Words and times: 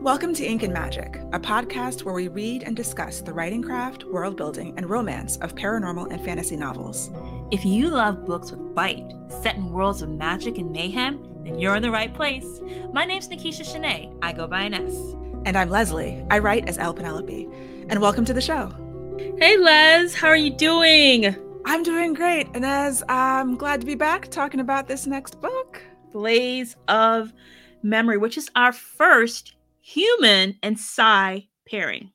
Welcome 0.00 0.32
to 0.34 0.44
Ink 0.46 0.62
and 0.62 0.72
Magic, 0.72 1.16
a 1.32 1.40
podcast 1.40 2.04
where 2.04 2.14
we 2.14 2.28
read 2.28 2.62
and 2.62 2.76
discuss 2.76 3.20
the 3.20 3.32
writing 3.32 3.64
craft, 3.64 4.04
world 4.04 4.36
building, 4.36 4.72
and 4.76 4.88
romance 4.88 5.38
of 5.38 5.56
paranormal 5.56 6.12
and 6.12 6.24
fantasy 6.24 6.54
novels. 6.54 7.10
If 7.50 7.64
you 7.64 7.88
love 7.88 8.24
books 8.24 8.52
with 8.52 8.76
bite, 8.76 9.12
set 9.42 9.56
in 9.56 9.72
worlds 9.72 10.00
of 10.00 10.08
magic 10.08 10.56
and 10.58 10.70
mayhem, 10.70 11.42
then 11.42 11.58
you're 11.58 11.74
in 11.74 11.82
the 11.82 11.90
right 11.90 12.14
place. 12.14 12.60
My 12.92 13.04
name's 13.04 13.28
Nikisha 13.28 13.66
Shanae. 13.66 14.16
I 14.22 14.32
go 14.32 14.46
by 14.46 14.62
Ines. 14.62 14.94
And 15.44 15.56
I'm 15.56 15.68
Leslye. 15.68 16.24
I 16.30 16.38
write 16.38 16.68
as 16.68 16.78
L. 16.78 16.94
Penelope. 16.94 17.48
And 17.88 18.00
welcome 18.00 18.24
to 18.26 18.32
the 18.32 18.40
show. 18.40 18.70
Hey, 19.38 19.56
Les. 19.56 20.14
How 20.14 20.28
are 20.28 20.36
you 20.36 20.54
doing? 20.56 21.34
I'm 21.64 21.82
doing 21.82 22.14
great. 22.14 22.46
And 22.54 22.64
as 22.64 23.02
I'm 23.08 23.56
glad 23.56 23.80
to 23.80 23.86
be 23.86 23.96
back 23.96 24.28
talking 24.28 24.60
about 24.60 24.86
this 24.86 25.08
next 25.08 25.40
book, 25.40 25.82
Blaze 26.12 26.76
of 26.86 27.32
Memory, 27.82 28.18
which 28.18 28.38
is 28.38 28.48
our 28.54 28.72
first 28.72 29.54
human 29.88 30.56
and 30.62 30.78
Psy 30.78 31.40
pairing. 31.68 32.12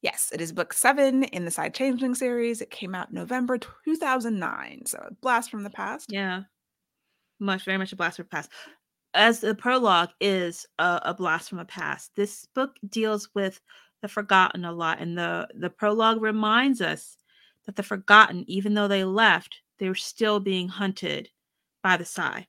Yes, 0.00 0.30
it 0.32 0.40
is 0.40 0.52
book 0.52 0.72
seven 0.72 1.24
in 1.24 1.44
the 1.44 1.50
Psy 1.50 1.68
Changeling 1.68 2.14
series. 2.14 2.60
It 2.60 2.70
came 2.70 2.94
out 2.94 3.12
November 3.12 3.58
2009. 3.58 4.86
So 4.86 4.98
a 4.98 5.14
blast 5.20 5.50
from 5.50 5.62
the 5.62 5.70
past. 5.70 6.06
Yeah. 6.10 6.42
Much, 7.38 7.64
very 7.64 7.78
much 7.78 7.92
a 7.92 7.96
blast 7.96 8.16
from 8.16 8.24
the 8.24 8.30
past. 8.30 8.50
As 9.14 9.40
the 9.40 9.54
prologue 9.54 10.08
is 10.20 10.66
a, 10.78 11.00
a 11.04 11.14
blast 11.14 11.50
from 11.50 11.58
the 11.58 11.66
past, 11.66 12.10
this 12.16 12.46
book 12.54 12.76
deals 12.88 13.28
with 13.34 13.60
the 14.00 14.08
forgotten 14.08 14.64
a 14.64 14.72
lot. 14.72 14.98
And 14.98 15.16
the, 15.16 15.46
the 15.54 15.70
prologue 15.70 16.22
reminds 16.22 16.80
us 16.80 17.18
that 17.66 17.76
the 17.76 17.82
forgotten, 17.82 18.44
even 18.48 18.74
though 18.74 18.88
they 18.88 19.04
left, 19.04 19.60
they 19.78 19.88
were 19.88 19.94
still 19.94 20.40
being 20.40 20.66
hunted 20.66 21.28
by 21.82 21.98
the 21.98 22.04
Psy. 22.06 22.42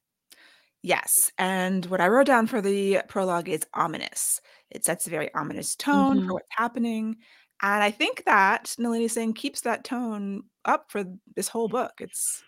Yes. 0.84 1.32
And 1.38 1.86
what 1.86 2.02
I 2.02 2.10
wrote 2.10 2.28
down 2.28 2.46
for 2.46 2.62
the 2.62 3.02
prologue 3.08 3.48
is 3.48 3.66
ominous. 3.74 4.42
It 4.70 4.84
sets 4.84 5.08
a 5.08 5.10
very 5.10 5.34
ominous 5.34 5.76
tone 5.76 6.18
for 6.18 6.22
mm-hmm. 6.22 6.34
what's 6.34 6.50
happening. 6.52 7.16
And 7.62 7.82
I 7.82 7.90
think 7.90 8.26
that 8.26 8.76
Nalini 8.78 9.08
Singh 9.08 9.34
keeps 9.34 9.62
that 9.62 9.86
tone 9.86 10.44
up 10.66 10.92
for 10.92 11.06
this 11.38 11.48
whole 11.48 11.70
book. 11.70 11.94
It's 12.00 12.44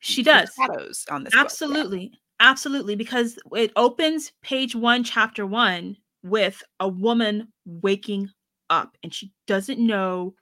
She 0.00 0.22
does. 0.22 0.50
shadows 0.58 1.04
on 1.10 1.24
this 1.24 1.32
book. 1.32 1.38
Yeah. 1.38 1.44
Absolutely. 1.44 2.12
Absolutely. 2.40 2.96
Because 2.96 3.38
it 3.52 3.70
opens 3.76 4.32
page 4.42 4.74
one, 4.74 5.04
chapter 5.04 5.46
one, 5.46 5.98
with 6.22 6.62
a 6.80 6.88
woman 6.88 7.52
waking 7.66 8.30
up 8.70 8.96
and 9.02 9.12
she 9.12 9.30
doesn't 9.46 9.78
know 9.78 10.34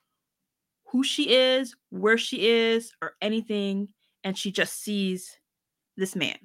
who 0.86 1.02
she 1.02 1.34
is, 1.34 1.74
where 1.88 2.18
she 2.18 2.48
is, 2.48 2.92
or 3.02 3.14
anything. 3.20 3.88
And 4.22 4.38
she 4.38 4.52
just 4.52 4.80
sees 4.80 5.36
this 5.96 6.14
man. 6.14 6.38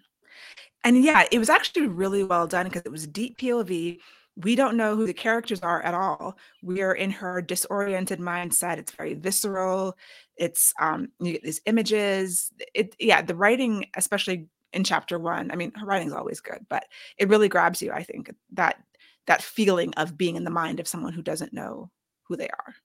And 0.86 1.04
yeah, 1.04 1.26
it 1.32 1.40
was 1.40 1.50
actually 1.50 1.88
really 1.88 2.24
well 2.24 2.46
done 2.46 2.68
because 2.68 2.84
it 2.86 2.92
was 2.92 3.08
deep 3.08 3.40
POV. 3.40 4.00
We 4.38 4.56
don't 4.56 4.78
know 4.78 4.96
who 4.96 5.08
the 5.08 5.14
characters 5.14 5.62
are 5.62 5.82
at 5.82 5.96
all. 5.96 6.38
We 6.62 6.84
are 6.84 6.94
in 6.94 7.10
her 7.10 7.42
disoriented 7.42 8.20
mindset. 8.20 8.78
It's 8.78 8.92
very 8.92 9.16
visceral. 9.16 9.98
It's 10.38 10.74
um 10.80 11.10
you 11.20 11.34
get 11.34 11.44
these 11.44 11.62
images. 11.66 12.52
It 12.76 12.96
yeah, 13.00 13.24
the 13.24 13.36
writing, 13.36 13.88
especially 13.96 14.48
in 14.74 14.84
chapter 14.84 15.18
one. 15.18 15.50
I 15.52 15.56
mean, 15.56 15.72
her 15.74 15.88
writing's 15.88 16.14
always 16.14 16.40
good, 16.40 16.66
but 16.70 16.86
it 17.18 17.30
really 17.30 17.50
grabs 17.50 17.82
you, 17.82 17.92
I 17.92 18.04
think, 18.04 18.32
that 18.54 18.78
that 19.26 19.42
feeling 19.42 19.92
of 19.96 20.18
being 20.18 20.36
in 20.36 20.44
the 20.44 20.52
mind 20.52 20.80
of 20.80 20.88
someone 20.88 21.14
who 21.14 21.24
doesn't 21.24 21.54
know 21.54 21.90
who 22.24 22.36
they 22.36 22.50
are. 22.50 22.76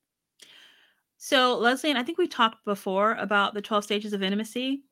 So, 1.17 1.59
Leslye, 1.59 1.89
and 1.89 1.99
I 1.99 2.03
think 2.03 2.17
we 2.17 2.27
talked 2.27 2.65
before 2.65 3.13
about 3.13 3.53
the 3.53 3.61
12 3.61 3.83
stages 3.83 4.13
of 4.13 4.23
intimacy. 4.23 4.85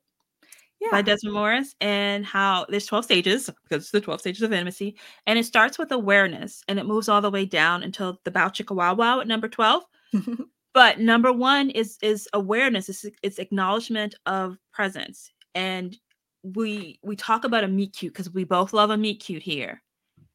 By 0.90 1.02
Desmond 1.02 1.34
Morris 1.34 1.74
and 1.80 2.24
how 2.24 2.66
there's 2.68 2.86
12 2.86 3.04
stages 3.04 3.50
because 3.64 3.84
it's 3.84 3.90
the 3.90 4.00
12 4.00 4.20
stages 4.20 4.42
of 4.42 4.52
intimacy. 4.52 4.96
And 5.26 5.38
it 5.38 5.44
starts 5.44 5.78
with 5.78 5.92
awareness 5.92 6.62
and 6.68 6.78
it 6.78 6.86
moves 6.86 7.08
all 7.08 7.20
the 7.20 7.30
way 7.30 7.44
down 7.44 7.82
until 7.82 8.18
the 8.24 8.30
bow 8.30 8.48
chicka 8.48 8.74
wow 8.74 8.94
wow 8.94 9.20
at 9.20 9.28
number 9.28 9.48
12. 9.48 9.84
But 10.72 11.00
number 11.00 11.32
one 11.32 11.70
is 11.70 11.98
is 12.02 12.28
awareness, 12.32 12.88
it's, 12.88 13.04
it's 13.22 13.38
acknowledgement 13.38 14.14
of 14.26 14.56
presence. 14.72 15.32
And 15.54 15.96
we 16.42 16.98
we 17.02 17.16
talk 17.16 17.44
about 17.44 17.64
a 17.64 17.68
meet 17.68 17.92
cute 17.92 18.12
because 18.12 18.30
we 18.32 18.44
both 18.44 18.72
love 18.72 18.90
a 18.90 18.96
meet 18.96 19.20
cute 19.20 19.42
here. 19.42 19.82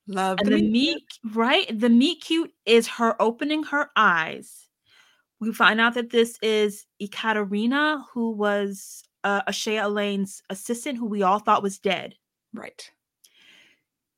Love 0.08 0.40
And 0.40 0.52
the 0.52 0.58
the 0.58 0.62
meet 0.62 0.72
meet, 0.72 1.36
right? 1.36 1.80
The 1.80 1.90
meet 1.90 2.22
cute 2.22 2.52
is 2.66 2.88
her 2.88 3.20
opening 3.22 3.64
her 3.64 3.90
eyes. 3.96 4.68
We 5.40 5.54
find 5.54 5.80
out 5.80 5.94
that 5.96 6.12
this 6.12 6.38
is 6.42 6.86
Ekaterina, 7.02 8.04
who 8.14 8.32
was 8.32 9.04
uh, 9.26 9.44
Ashaya 9.50 9.84
Aleine's 9.84 10.44
assistant, 10.52 10.98
who 11.00 11.08
we 11.08 11.24
all 11.24 11.40
thought 11.40 11.64
was 11.64 11.80
dead. 11.80 12.16
Right. 12.54 12.90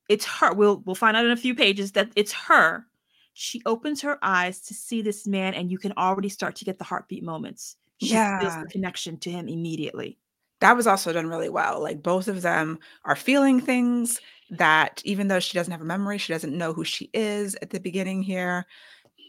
It's 0.09 0.25
her. 0.25 0.53
We'll 0.53 0.79
we'll 0.85 0.95
find 0.95 1.18
out 1.18 1.25
in 1.25 1.31
a 1.31 1.38
few 1.38 1.56
pages 1.56 1.91
that 1.94 2.12
it's 2.16 2.31
her. 2.34 2.85
She 3.34 3.62
opens 3.66 4.01
her 4.01 4.17
eyes 4.23 4.62
to 4.62 4.73
see 4.73 5.01
this 5.01 5.28
man, 5.28 5.53
and 5.53 5.72
you 5.72 5.78
can 5.78 5.94
already 5.97 6.29
start 6.29 6.56
to 6.57 6.66
get 6.66 6.78
the 6.79 6.85
heartbeat 6.85 7.23
moments. 7.23 7.78
She 8.00 8.25
feels 8.40 8.53
Yeah. 8.53 8.62
the 8.62 8.67
connection 8.67 9.17
to 9.19 9.31
him 9.31 9.47
immediately. 9.50 10.17
that 10.62 10.75
was 10.75 10.88
also 10.88 11.13
done 11.13 11.28
really 11.28 11.50
well. 11.50 11.81
Like 11.81 12.01
both 12.01 12.28
of 12.28 12.41
them 12.41 12.79
are 13.06 13.16
feeling 13.16 13.62
things 13.62 14.19
that 14.50 15.01
even 15.06 15.28
though 15.28 15.40
she 15.40 15.53
doesn't 15.57 15.72
have 15.72 15.81
a 15.81 15.85
memory, 15.85 16.17
she 16.17 16.34
doesn't 16.34 16.57
know 16.57 16.73
who 16.73 16.84
she 16.84 17.09
is 17.13 17.56
at 17.62 17.69
the 17.72 17.79
beginning 17.79 18.23
here. 18.23 18.66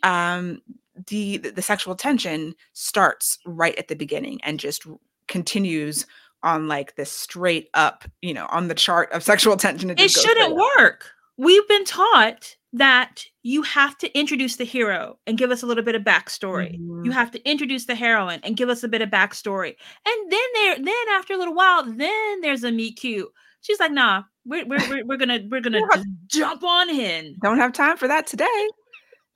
Um 0.03 0.63
the 1.09 1.39
the 1.39 1.63
sexual 1.63 1.95
tension 1.97 2.55
starts 2.75 3.39
right 3.47 3.77
at 3.79 3.89
the 3.89 3.97
beginning 3.97 4.41
and 4.45 4.61
just 4.61 4.85
continues 5.29 6.07
on 6.43 6.69
like 6.69 6.95
this 6.97 7.11
straight 7.11 7.69
up, 7.75 8.05
you 8.23 8.33
know, 8.35 8.47
on 8.51 8.69
the 8.69 8.75
chart 8.75 9.11
of 9.13 9.23
sexual 9.23 9.57
tension. 9.57 9.91
It 9.91 9.99
goes 9.99 10.13
shouldn't 10.13 10.55
work. 10.57 11.11
We've 11.37 11.67
been 11.69 11.85
taught 11.85 12.57
that 12.73 13.25
you 13.43 13.63
have 13.63 13.97
to 13.99 14.19
introduce 14.19 14.57
the 14.57 14.65
hero 14.65 15.19
and 15.27 15.39
give 15.39 15.51
us 15.51 15.63
a 15.63 15.67
little 15.67 15.85
bit 15.85 15.95
of 15.95 16.03
backstory. 16.03 16.75
You 16.75 17.11
Mhm. 17.11 17.13
have 17.13 17.31
to 17.31 17.49
introduce 17.49 17.87
the 17.87 17.95
heroine 17.95 18.41
and 18.43 18.57
give 18.57 18.69
us 18.69 18.83
a 18.83 18.89
bit 18.89 19.01
of 19.03 19.09
backstory. 19.09 19.75
And 20.07 20.33
then 20.33 20.41
there, 20.55 20.77
then 20.77 21.09
after 21.13 21.33
a 21.35 21.39
little 21.39 21.55
while, 21.55 21.83
then 21.85 22.41
there's 22.41 22.65
a 22.65 22.71
meet 22.71 22.97
cute. 22.97 23.29
She's 23.63 23.81
like, 23.81 23.93
nah, 23.93 24.25
we're 24.45 24.67
we're 24.67 24.79
we're, 24.89 25.05
we're 25.07 25.17
gonna 25.17 25.41
we're 25.49 25.61
gonna 25.61 25.81
jump 26.27 26.63
on 26.63 26.91
in. 26.91 27.37
Don't 27.43 27.59
have 27.59 27.73
time 27.73 27.97
for 27.97 28.07
that 28.09 28.27
today 28.27 28.69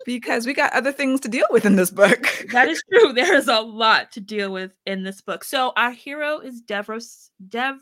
because 0.06 0.46
we 0.46 0.54
got 0.54 0.72
other 0.72 0.92
things 0.92 1.20
to 1.20 1.28
deal 1.28 1.46
with 1.50 1.64
in 1.64 1.76
this 1.76 1.90
book. 1.90 2.26
That 2.52 2.68
is 2.68 2.82
true. 2.92 3.12
There 3.12 3.34
is 3.34 3.48
a 3.48 3.60
lot 3.60 4.12
to 4.12 4.20
deal 4.20 4.52
with 4.52 4.72
in 4.86 5.02
this 5.04 5.20
book. 5.20 5.44
So 5.44 5.72
our 5.76 5.90
hero 5.92 6.38
is 6.38 6.60
Devros 6.62 7.30
Dev. 7.48 7.76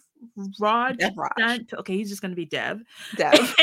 Devraj. 0.98 1.30
Sant- 1.38 1.72
Okay, 1.74 1.96
he's 1.96 2.08
just 2.10 2.22
gonna 2.22 2.34
be 2.34 2.44
Dev. 2.44 2.82
Dev, 3.16 3.54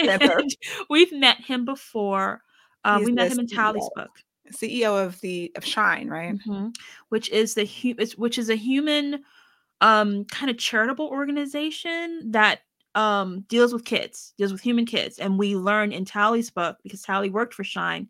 we've 0.89 1.11
met 1.13 1.37
him 1.39 1.65
before. 1.65 2.41
Uh, 2.83 2.97
He's 2.99 3.05
we 3.07 3.11
met 3.13 3.31
him 3.31 3.39
in 3.39 3.47
Tally's 3.47 3.89
book, 3.95 4.09
CEO 4.51 5.05
of 5.05 5.19
the 5.21 5.51
of 5.55 5.63
Shine, 5.65 6.07
right? 6.09 6.35
mhm, 6.37 6.73
which 7.09 7.29
is 7.29 7.53
the 7.53 7.65
which 8.17 8.37
is 8.37 8.49
a 8.49 8.55
human 8.55 9.23
um 9.81 10.25
kind 10.25 10.49
of 10.49 10.57
charitable 10.57 11.07
organization 11.07 12.31
that 12.31 12.61
um 12.95 13.41
deals 13.41 13.71
with 13.73 13.85
kids, 13.85 14.33
deals 14.37 14.51
with 14.51 14.61
human 14.61 14.85
kids. 14.85 15.19
And 15.19 15.37
we 15.37 15.55
learn 15.55 15.91
in 15.91 16.05
Tally's 16.05 16.49
book 16.49 16.77
because 16.83 17.01
Tally 17.03 17.29
worked 17.29 17.53
for 17.53 17.63
Shine 17.63 18.09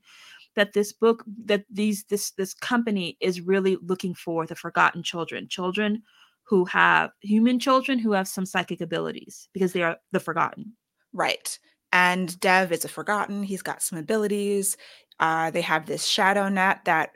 that 0.57 0.73
this 0.73 0.91
book 0.91 1.23
that 1.45 1.63
these 1.71 2.03
this 2.09 2.31
this 2.31 2.53
company 2.53 3.17
is 3.21 3.39
really 3.39 3.77
looking 3.81 4.13
for 4.13 4.45
the 4.45 4.55
forgotten 4.55 5.01
children, 5.03 5.47
children 5.47 6.03
who 6.43 6.65
have 6.65 7.11
human 7.21 7.59
children 7.59 7.99
who 7.99 8.11
have 8.11 8.27
some 8.27 8.45
psychic 8.45 8.81
abilities 8.81 9.49
because 9.53 9.73
they 9.73 9.83
are 9.83 9.97
the 10.11 10.19
forgotten. 10.19 10.73
Right. 11.13 11.57
And 11.93 12.37
Dev 12.39 12.71
is 12.71 12.85
a 12.85 12.89
forgotten. 12.89 13.43
He's 13.43 13.61
got 13.61 13.81
some 13.81 13.97
abilities. 13.97 14.77
Uh, 15.19 15.51
they 15.51 15.61
have 15.61 15.85
this 15.85 16.05
shadow 16.05 16.49
net 16.49 16.81
that 16.85 17.11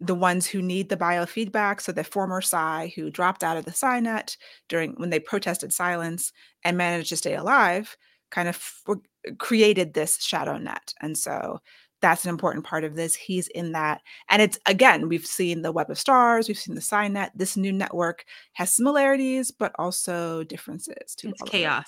the 0.00 0.14
ones 0.14 0.46
who 0.46 0.60
need 0.60 0.88
the 0.88 0.96
biofeedback, 0.96 1.80
so 1.80 1.92
the 1.92 2.04
former 2.04 2.40
Psy 2.40 2.88
who 2.96 3.10
dropped 3.10 3.44
out 3.44 3.56
of 3.56 3.64
the 3.64 3.72
Psy 3.72 4.00
net 4.00 4.36
during 4.68 4.92
when 4.94 5.10
they 5.10 5.20
protested 5.20 5.72
silence 5.72 6.32
and 6.64 6.76
managed 6.76 7.10
to 7.10 7.16
stay 7.16 7.34
alive, 7.34 7.96
kind 8.30 8.48
of 8.48 8.56
f- 8.56 8.96
created 9.38 9.94
this 9.94 10.22
shadow 10.22 10.58
net. 10.58 10.92
And 11.00 11.16
so 11.16 11.60
that's 12.04 12.24
an 12.24 12.28
important 12.30 12.66
part 12.66 12.84
of 12.84 12.96
this. 12.96 13.14
He's 13.14 13.48
in 13.48 13.72
that. 13.72 14.02
And 14.28 14.42
it's 14.42 14.58
again, 14.66 15.08
we've 15.08 15.24
seen 15.24 15.62
the 15.62 15.72
Web 15.72 15.88
of 15.90 15.98
Stars, 15.98 16.48
we've 16.48 16.58
seen 16.58 16.74
the 16.74 16.82
Psy 16.82 17.08
net. 17.08 17.32
This 17.34 17.56
new 17.56 17.72
network 17.72 18.26
has 18.52 18.76
similarities, 18.76 19.50
but 19.50 19.72
also 19.78 20.44
differences 20.44 21.14
to 21.16 21.30
It's 21.30 21.40
all 21.40 21.48
of 21.48 21.48
it. 21.48 21.50
chaos. 21.50 21.86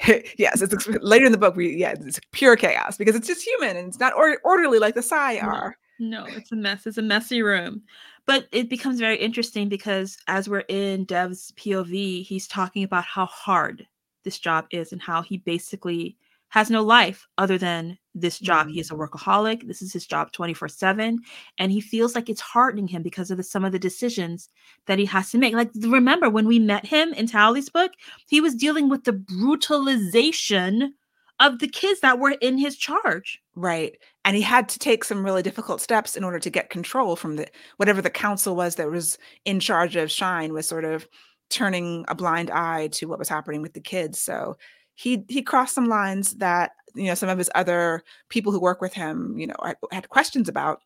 yes, 0.38 0.60
it's 0.60 0.88
later 1.02 1.24
in 1.26 1.30
the 1.30 1.38
book. 1.38 1.54
We 1.54 1.76
yeah, 1.76 1.94
it's 2.00 2.18
pure 2.32 2.56
chaos 2.56 2.96
because 2.96 3.14
it's 3.14 3.28
just 3.28 3.46
human 3.46 3.76
and 3.76 3.86
it's 3.86 4.00
not 4.00 4.12
or- 4.14 4.40
orderly 4.44 4.80
like 4.80 4.96
the 4.96 5.06
No. 5.40 5.48
are. 5.48 5.76
No, 6.00 6.24
it's 6.26 6.50
a 6.50 6.56
mess. 6.56 6.84
It's 6.86 6.98
a 6.98 7.02
messy 7.02 7.40
room. 7.42 7.82
But 8.26 8.48
it 8.50 8.68
becomes 8.68 8.98
very 8.98 9.16
interesting 9.16 9.68
because 9.68 10.18
as 10.26 10.48
we're 10.48 10.64
in 10.68 11.04
Dev's 11.04 11.52
POV, 11.52 12.24
he's 12.24 12.46
talking 12.48 12.82
about 12.82 13.04
how 13.04 13.26
hard 13.26 13.86
this 14.24 14.38
job 14.38 14.66
is 14.72 14.92
and 14.92 15.00
how 15.00 15.22
he 15.22 15.38
basically 15.38 16.16
has 16.50 16.70
no 16.70 16.82
life 16.82 17.26
other 17.36 17.58
than 17.58 17.98
this 18.14 18.38
job. 18.38 18.66
Mm-hmm. 18.66 18.74
He 18.74 18.80
is 18.80 18.90
a 18.90 18.94
workaholic. 18.94 19.66
This 19.66 19.82
is 19.82 19.92
his 19.92 20.06
job 20.06 20.32
24 20.32 20.68
7. 20.68 21.18
And 21.58 21.72
he 21.72 21.80
feels 21.80 22.14
like 22.14 22.28
it's 22.28 22.40
hardening 22.40 22.88
him 22.88 23.02
because 23.02 23.30
of 23.30 23.36
the, 23.36 23.42
some 23.42 23.64
of 23.64 23.72
the 23.72 23.78
decisions 23.78 24.48
that 24.86 24.98
he 24.98 25.04
has 25.06 25.30
to 25.30 25.38
make. 25.38 25.54
Like, 25.54 25.70
remember 25.80 26.30
when 26.30 26.46
we 26.46 26.58
met 26.58 26.86
him 26.86 27.12
in 27.14 27.26
Tally's 27.26 27.68
book, 27.68 27.92
he 28.28 28.40
was 28.40 28.54
dealing 28.54 28.88
with 28.88 29.04
the 29.04 29.12
brutalization 29.12 30.94
of 31.40 31.60
the 31.60 31.68
kids 31.68 32.00
that 32.00 32.18
were 32.18 32.32
in 32.40 32.58
his 32.58 32.76
charge. 32.76 33.40
Right. 33.54 33.96
And 34.24 34.34
he 34.34 34.42
had 34.42 34.68
to 34.70 34.78
take 34.78 35.04
some 35.04 35.24
really 35.24 35.42
difficult 35.42 35.80
steps 35.80 36.16
in 36.16 36.24
order 36.24 36.38
to 36.40 36.50
get 36.50 36.70
control 36.70 37.16
from 37.16 37.36
the 37.36 37.46
whatever 37.76 38.02
the 38.02 38.10
council 38.10 38.56
was 38.56 38.74
that 38.74 38.90
was 38.90 39.18
in 39.44 39.60
charge 39.60 39.96
of 39.96 40.10
Shine 40.10 40.52
was 40.52 40.66
sort 40.66 40.84
of 40.84 41.06
turning 41.50 42.04
a 42.08 42.14
blind 42.14 42.50
eye 42.50 42.88
to 42.88 43.06
what 43.06 43.18
was 43.18 43.28
happening 43.28 43.62
with 43.62 43.72
the 43.72 43.80
kids. 43.80 44.20
So 44.20 44.56
he 44.98 45.24
he 45.28 45.42
crossed 45.42 45.76
some 45.76 45.86
lines 45.86 46.34
that 46.38 46.72
you 46.96 47.04
know 47.04 47.14
some 47.14 47.28
of 47.28 47.38
his 47.38 47.50
other 47.54 48.02
people 48.30 48.50
who 48.50 48.58
work 48.58 48.80
with 48.80 48.92
him, 48.92 49.38
you 49.38 49.46
know, 49.46 49.54
had 49.92 50.08
questions 50.08 50.48
about. 50.48 50.80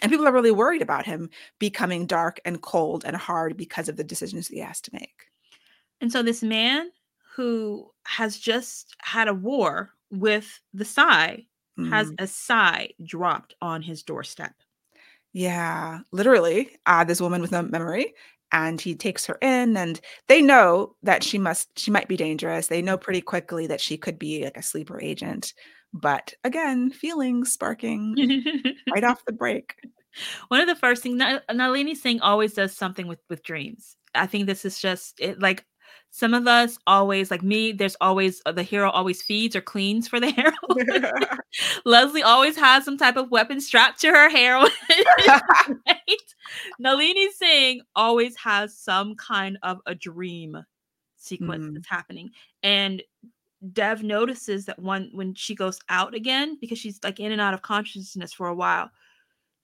And 0.00 0.10
people 0.10 0.26
are 0.26 0.32
really 0.32 0.50
worried 0.50 0.82
about 0.82 1.06
him 1.06 1.28
becoming 1.60 2.06
dark 2.06 2.40
and 2.44 2.60
cold 2.62 3.04
and 3.04 3.14
hard 3.14 3.56
because 3.56 3.88
of 3.88 3.96
the 3.96 4.02
decisions 4.02 4.48
he 4.48 4.58
has 4.58 4.80
to 4.80 4.90
make. 4.92 5.26
And 6.00 6.10
so 6.10 6.22
this 6.22 6.42
man 6.42 6.90
who 7.36 7.90
has 8.04 8.36
just 8.38 8.96
had 8.98 9.28
a 9.28 9.34
war 9.34 9.90
with 10.10 10.58
the 10.72 10.84
Psy 10.84 11.36
mm. 11.78 11.88
has 11.90 12.10
a 12.18 12.26
Psy 12.26 12.88
dropped 13.04 13.54
on 13.60 13.82
his 13.82 14.02
doorstep. 14.02 14.54
Yeah, 15.34 16.00
literally. 16.10 16.70
Uh, 16.86 17.04
this 17.04 17.20
woman 17.20 17.42
with 17.42 17.52
no 17.52 17.62
memory. 17.62 18.14
And 18.52 18.80
he 18.80 18.94
takes 18.94 19.24
her 19.26 19.38
in, 19.40 19.76
and 19.76 20.00
they 20.28 20.42
know 20.42 20.94
that 21.02 21.24
she 21.24 21.38
must, 21.38 21.78
she 21.78 21.90
might 21.90 22.08
be 22.08 22.16
dangerous. 22.16 22.66
They 22.66 22.82
know 22.82 22.98
pretty 22.98 23.22
quickly 23.22 23.66
that 23.66 23.80
she 23.80 23.96
could 23.96 24.18
be 24.18 24.44
like 24.44 24.58
a 24.58 24.62
sleeper 24.62 25.00
agent. 25.00 25.54
But 25.94 26.34
again, 26.44 26.90
feelings 26.90 27.52
sparking 27.52 28.14
right 28.92 29.04
off 29.04 29.24
the 29.24 29.32
break. 29.32 29.74
One 30.48 30.60
of 30.60 30.66
the 30.66 30.76
first 30.76 31.02
things, 31.02 31.22
Nalini 31.50 31.94
Singh 31.94 32.20
always 32.20 32.52
does 32.54 32.76
something 32.76 33.06
with 33.06 33.20
with 33.30 33.42
dreams. 33.42 33.96
I 34.14 34.26
think 34.26 34.46
this 34.46 34.64
is 34.64 34.78
just 34.78 35.20
it, 35.20 35.40
like 35.40 35.64
some 36.14 36.34
of 36.34 36.46
us 36.46 36.78
always 36.86 37.30
like 37.30 37.42
me 37.42 37.72
there's 37.72 37.96
always 38.00 38.42
uh, 38.44 38.52
the 38.52 38.62
hero 38.62 38.90
always 38.90 39.22
feeds 39.22 39.56
or 39.56 39.60
cleans 39.60 40.06
for 40.06 40.20
the 40.20 40.30
hero 40.30 40.52
leslie 41.84 42.22
always 42.22 42.56
has 42.56 42.84
some 42.84 42.96
type 42.96 43.16
of 43.16 43.30
weapon 43.30 43.60
strapped 43.60 44.00
to 44.00 44.08
her 44.08 44.30
heroine 44.30 44.70
right? 45.26 46.22
nalini 46.78 47.28
singh 47.32 47.80
always 47.96 48.36
has 48.36 48.78
some 48.78 49.16
kind 49.16 49.58
of 49.62 49.78
a 49.86 49.94
dream 49.94 50.62
sequence 51.16 51.66
mm. 51.66 51.74
that's 51.74 51.88
happening 51.88 52.30
and 52.62 53.02
dev 53.72 54.02
notices 54.02 54.66
that 54.66 54.78
one 54.78 55.08
when 55.12 55.34
she 55.34 55.54
goes 55.54 55.78
out 55.88 56.14
again 56.14 56.58
because 56.60 56.78
she's 56.78 56.98
like 57.02 57.20
in 57.20 57.32
and 57.32 57.40
out 57.40 57.54
of 57.54 57.62
consciousness 57.62 58.32
for 58.32 58.48
a 58.48 58.54
while 58.54 58.90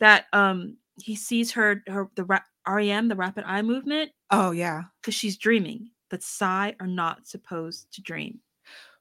that 0.00 0.26
um 0.32 0.76
he 1.02 1.14
sees 1.14 1.52
her 1.52 1.82
her 1.88 2.08
the 2.14 2.24
rem 2.24 3.08
the 3.08 3.16
rapid 3.16 3.44
eye 3.44 3.62
movement 3.62 4.10
oh 4.30 4.52
yeah 4.52 4.82
because 5.00 5.14
she's 5.14 5.36
dreaming 5.36 5.90
but 6.08 6.22
Psy 6.22 6.72
are 6.80 6.86
not 6.86 7.26
supposed 7.26 7.92
to 7.92 8.02
dream. 8.02 8.40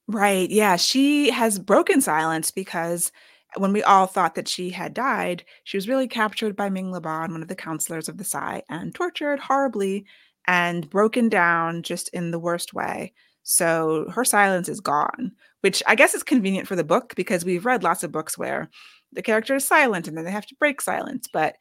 Right. 0.07 0.49
Yeah. 0.49 0.77
She 0.77 1.29
has 1.31 1.59
broken 1.59 2.01
silence 2.01 2.49
because 2.49 3.11
when 3.55 3.73
we 3.73 3.83
all 3.83 4.07
thought 4.07 4.35
that 4.35 4.47
she 4.47 4.69
had 4.69 4.93
died, 4.93 5.43
she 5.63 5.77
was 5.77 5.87
really 5.87 6.07
captured 6.07 6.55
by 6.55 6.69
Ming 6.69 6.91
LeBon, 6.91 7.31
one 7.31 7.41
of 7.41 7.47
the 7.47 7.55
councilors 7.55 8.07
of 8.07 8.17
the 8.17 8.23
Psy, 8.23 8.61
and 8.69 8.93
tortured 8.95 9.39
horribly 9.39 10.05
and 10.47 10.89
broken 10.89 11.27
down 11.27 11.83
just 11.83 12.09
in 12.09 12.31
the 12.31 12.39
worst 12.39 12.73
way. 12.73 13.13
So 13.43 14.09
her 14.13 14.25
silence 14.25 14.69
is 14.69 14.79
gone, 14.79 15.31
which 15.61 15.83
I 15.87 15.95
guess 15.95 16.13
is 16.13 16.23
convenient 16.23 16.67
for 16.67 16.75
the 16.75 16.83
book 16.83 17.13
because 17.15 17.45
we've 17.45 17.65
read 17.65 17.83
lots 17.83 18.03
of 18.03 18.11
books 18.11 18.37
where 18.37 18.69
the 19.13 19.21
character 19.21 19.55
is 19.55 19.67
silent 19.67 20.07
and 20.07 20.17
then 20.17 20.25
they 20.25 20.31
have 20.31 20.47
to 20.47 20.55
break 20.55 20.81
silence. 20.81 21.27
But 21.31 21.55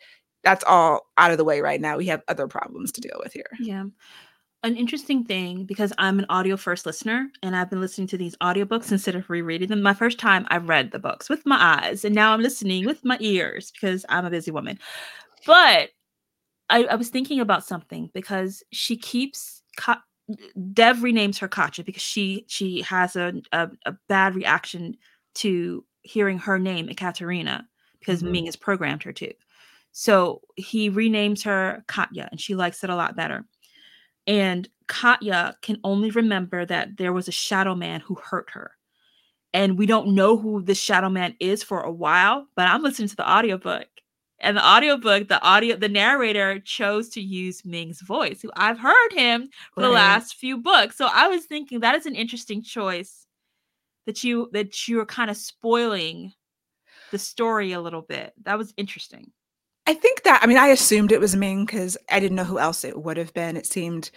that's 0.45 0.65
all 0.65 1.07
out 1.17 1.33
of 1.33 1.39
the 1.39 1.45
way 1.45 1.61
right 1.61 1.81
now. 1.81 1.97
We 1.97 2.07
have 2.07 2.23
other 2.29 2.47
problems 2.47 2.93
to 2.93 3.01
deal 3.01 3.21
with 3.23 3.33
here. 3.33 3.51
Yeah 3.61 3.87
an 4.63 4.77
interesting 4.77 5.25
thing 5.25 5.65
because 5.65 5.93
I'm 5.99 6.19
an 6.19 6.27
audio 6.29 6.57
first 6.57 6.87
listener 6.87 7.29
and 7.43 7.55
I've 7.55 7.71
been 7.71 7.81
listening 7.81 8.09
to 8.09 8.19
these 8.19 8.37
audiobooks 8.39 8.91
instead 8.91 9.15
of 9.15 9.29
rereading 9.31 9.69
them. 9.69 9.83
My 9.83 9.95
first 9.95 10.19
time 10.19 10.47
I 10.49 10.57
read 10.57 10.91
the 10.91 10.99
books 10.99 11.29
with 11.29 11.47
my 11.47 11.57
eyes 11.61 12.05
and 12.05 12.15
now 12.15 12.33
I'm 12.33 12.41
listening 12.41 12.85
with 12.85 13.05
my 13.05 13.17
ears 13.21 13.71
because 13.71 14.05
I'm 14.09 14.25
a 14.25 14.31
busy 14.31 14.51
woman. 14.51 14.79
But 15.47 15.91
I, 16.69 16.85
I 16.85 16.95
was 16.97 17.11
thinking 17.11 17.41
about 17.41 17.65
something 17.65 18.11
because 18.13 18.63
she 18.73 18.97
keeps 18.97 19.63
Ka- 19.77 20.03
Dev 20.73 20.99
renames 20.99 21.39
her 21.39 21.49
Katya 21.49 21.85
because 21.85 22.03
she 22.03 22.45
she 22.49 22.83
has 22.83 23.15
a, 23.15 23.35
a, 23.53 23.69
a 23.85 23.95
bad 24.09 24.35
reaction 24.35 24.97
to 25.37 25.85
hearing 26.03 26.39
her 26.39 26.59
name 26.59 26.89
Ekaterina 26.89 27.67
because 27.99 28.23
mm-hmm. 28.23 28.33
Ming 28.33 28.47
has 28.47 28.57
programmed 28.57 29.03
her 29.05 29.13
to. 29.13 29.33
So 29.93 30.43
he 30.57 30.91
renames 30.91 31.45
her 31.45 31.85
Katya 31.87 32.29
and 32.31 32.41
she 32.41 32.55
likes 32.55 32.83
it 32.83 32.91
a 32.91 32.97
lot 32.97 33.17
better. 33.17 33.45
And 34.27 34.69
Katya 34.89 35.57
can 35.63 35.79
only 35.85 36.11
remember 36.11 36.65
that 36.65 36.97
there 36.97 37.13
was 37.13 37.29
a 37.29 37.33
shadow 37.33 37.75
man 37.75 38.01
who 38.01 38.15
hurt 38.17 38.51
her. 38.51 38.73
And 39.55 39.79
we 39.79 39.87
don't 39.87 40.15
know 40.15 40.37
who 40.37 40.63
this 40.63 40.81
shadow 40.81 41.09
man 41.09 41.35
is 41.41 41.63
for 41.63 41.81
a 41.81 41.93
while, 41.93 42.47
but 42.57 42.69
I'm 42.69 42.83
listening 42.83 43.09
to 43.09 43.17
the 43.17 43.31
audiobook. 43.31 43.87
And 44.39 44.57
the 44.57 44.67
audiobook, 44.67 45.29
the 45.29 45.41
audio, 45.41 45.77
the 45.77 45.89
narrator 45.89 46.61
chose 46.61 47.09
to 47.11 47.23
use 47.23 47.65
Ming's 47.65 48.03
voice, 48.03 48.43
who 48.43 48.51
I've 48.55 48.79
heard 48.79 49.13
him 49.13 49.49
for 49.73 49.81
right. 49.81 49.89
the 49.89 49.95
last 49.95 50.35
few 50.35 50.59
books. 50.59 50.99
So 50.99 51.09
I 51.11 51.29
was 51.29 51.47
thinking 51.47 51.81
that 51.81 51.95
is 51.95 52.05
an 52.05 52.15
interesting 52.15 52.63
choice 52.63 53.27
that 54.05 54.23
you 54.23 54.51
that 54.53 54.87
you're 54.89 55.07
kind 55.07 55.31
of 55.31 55.39
spoiling 55.39 56.33
the 57.13 57.19
story 57.19 57.73
a 57.73 57.81
little 57.81 58.03
bit. 58.03 58.35
That 58.45 58.59
was 58.59 58.75
interesting. 58.77 59.33
I 59.87 59.95
think 59.95 60.23
that 60.25 60.41
I 60.43 60.47
mean 60.47 60.59
I 60.59 60.69
assumed 60.69 61.13
it 61.13 61.21
was 61.21 61.37
Ming 61.37 61.65
because 61.65 61.97
I 62.11 62.21
didn't 62.21 62.37
know 62.37 62.45
who 62.45 62.59
else 62.59 62.85
it 62.85 63.03
would 63.03 63.17
have 63.17 63.33
been. 63.35 63.57
It 63.57 63.67
seemed 63.67 64.11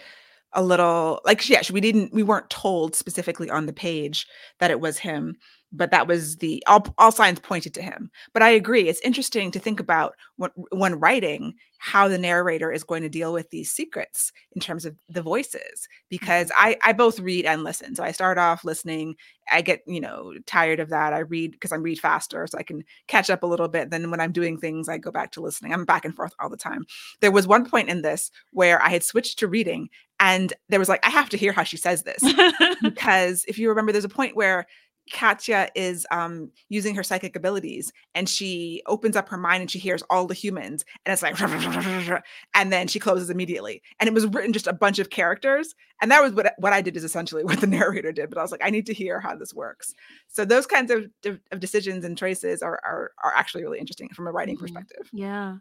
a 0.52 0.62
little 0.62 1.20
like 1.24 1.48
yeah, 1.48 1.62
we 1.72 1.80
didn't 1.80 2.12
we 2.12 2.22
weren't 2.22 2.50
told 2.50 2.96
specifically 2.96 3.50
on 3.50 3.66
the 3.66 3.72
page 3.72 4.26
that 4.58 4.70
it 4.70 4.80
was 4.80 4.98
him 4.98 5.36
but 5.72 5.90
that 5.90 6.06
was 6.06 6.36
the 6.36 6.62
all, 6.66 6.86
all 6.98 7.12
signs 7.12 7.38
pointed 7.38 7.74
to 7.74 7.82
him. 7.82 8.10
But 8.32 8.42
i 8.42 8.48
agree 8.50 8.88
it's 8.88 9.00
interesting 9.00 9.50
to 9.50 9.58
think 9.58 9.80
about 9.80 10.14
when, 10.36 10.50
when 10.70 11.00
writing 11.00 11.54
how 11.82 12.08
the 12.08 12.18
narrator 12.18 12.70
is 12.70 12.84
going 12.84 13.02
to 13.02 13.08
deal 13.08 13.32
with 13.32 13.48
these 13.48 13.72
secrets 13.72 14.32
in 14.52 14.60
terms 14.60 14.84
of 14.84 14.94
the 15.08 15.22
voices 15.22 15.88
because 16.10 16.48
mm-hmm. 16.48 16.66
i 16.66 16.76
i 16.84 16.92
both 16.92 17.18
read 17.18 17.46
and 17.46 17.64
listen. 17.64 17.94
So 17.94 18.04
i 18.04 18.12
start 18.12 18.38
off 18.38 18.64
listening 18.64 19.16
i 19.50 19.62
get 19.62 19.82
you 19.86 20.00
know 20.00 20.34
tired 20.46 20.80
of 20.80 20.90
that 20.90 21.12
i 21.12 21.20
read 21.20 21.52
because 21.52 21.72
i 21.72 21.76
read 21.76 21.98
faster 21.98 22.46
so 22.46 22.58
i 22.58 22.62
can 22.62 22.84
catch 23.06 23.30
up 23.30 23.42
a 23.42 23.46
little 23.46 23.68
bit. 23.68 23.90
Then 23.90 24.10
when 24.10 24.20
i'm 24.20 24.32
doing 24.32 24.58
things 24.58 24.88
i 24.88 24.98
go 24.98 25.10
back 25.10 25.32
to 25.32 25.40
listening. 25.40 25.72
I'm 25.72 25.84
back 25.84 26.04
and 26.04 26.14
forth 26.14 26.34
all 26.38 26.50
the 26.50 26.56
time. 26.56 26.84
There 27.20 27.32
was 27.32 27.46
one 27.46 27.68
point 27.68 27.88
in 27.88 28.02
this 28.02 28.30
where 28.52 28.82
i 28.82 28.88
had 28.88 29.04
switched 29.04 29.38
to 29.38 29.48
reading 29.48 29.88
and 30.18 30.52
there 30.68 30.78
was 30.78 30.88
like 30.88 31.04
i 31.06 31.10
have 31.10 31.30
to 31.30 31.36
hear 31.36 31.52
how 31.52 31.64
she 31.64 31.76
says 31.76 32.02
this. 32.02 32.22
Because 32.82 33.44
if 33.46 33.58
you 33.58 33.68
remember 33.68 33.92
there's 33.92 34.04
a 34.04 34.08
point 34.08 34.36
where 34.36 34.66
Katya 35.10 35.68
is 35.74 36.06
um, 36.10 36.50
using 36.68 36.94
her 36.94 37.02
psychic 37.02 37.36
abilities 37.36 37.92
and 38.14 38.28
she 38.28 38.82
opens 38.86 39.16
up 39.16 39.28
her 39.28 39.36
mind 39.36 39.62
and 39.62 39.70
she 39.70 39.78
hears 39.78 40.02
all 40.10 40.26
the 40.26 40.34
humans 40.34 40.84
and 41.04 41.12
it's 41.12 41.22
like 41.22 41.40
and 42.54 42.72
then 42.72 42.88
she 42.88 42.98
closes 42.98 43.30
immediately. 43.30 43.82
And 43.98 44.08
it 44.08 44.14
was 44.14 44.26
written 44.26 44.52
just 44.52 44.66
a 44.66 44.72
bunch 44.72 44.98
of 44.98 45.10
characters 45.10 45.74
and 46.00 46.10
that 46.10 46.22
was 46.22 46.32
what 46.32 46.54
what 46.58 46.72
I 46.72 46.80
did 46.80 46.96
is 46.96 47.04
essentially 47.04 47.44
what 47.50 47.60
the 47.60 47.66
narrator 47.66 48.12
did 48.12 48.30
but 48.30 48.38
I 48.38 48.42
was 48.42 48.52
like 48.52 48.64
I 48.64 48.70
need 48.70 48.86
to 48.86 48.94
hear 48.94 49.20
how 49.20 49.34
this 49.36 49.52
works. 49.52 49.94
So 50.28 50.44
those 50.44 50.66
kinds 50.66 50.90
of, 50.90 51.06
of 51.50 51.60
decisions 51.60 52.04
and 52.04 52.16
choices 52.16 52.62
are, 52.62 52.80
are 52.84 53.10
are 53.22 53.34
actually 53.34 53.64
really 53.64 53.78
interesting 53.78 54.08
from 54.10 54.26
a 54.26 54.32
writing 54.32 54.56
mm-hmm. 54.56 54.64
perspective. 54.64 55.08
Yeah 55.12 55.56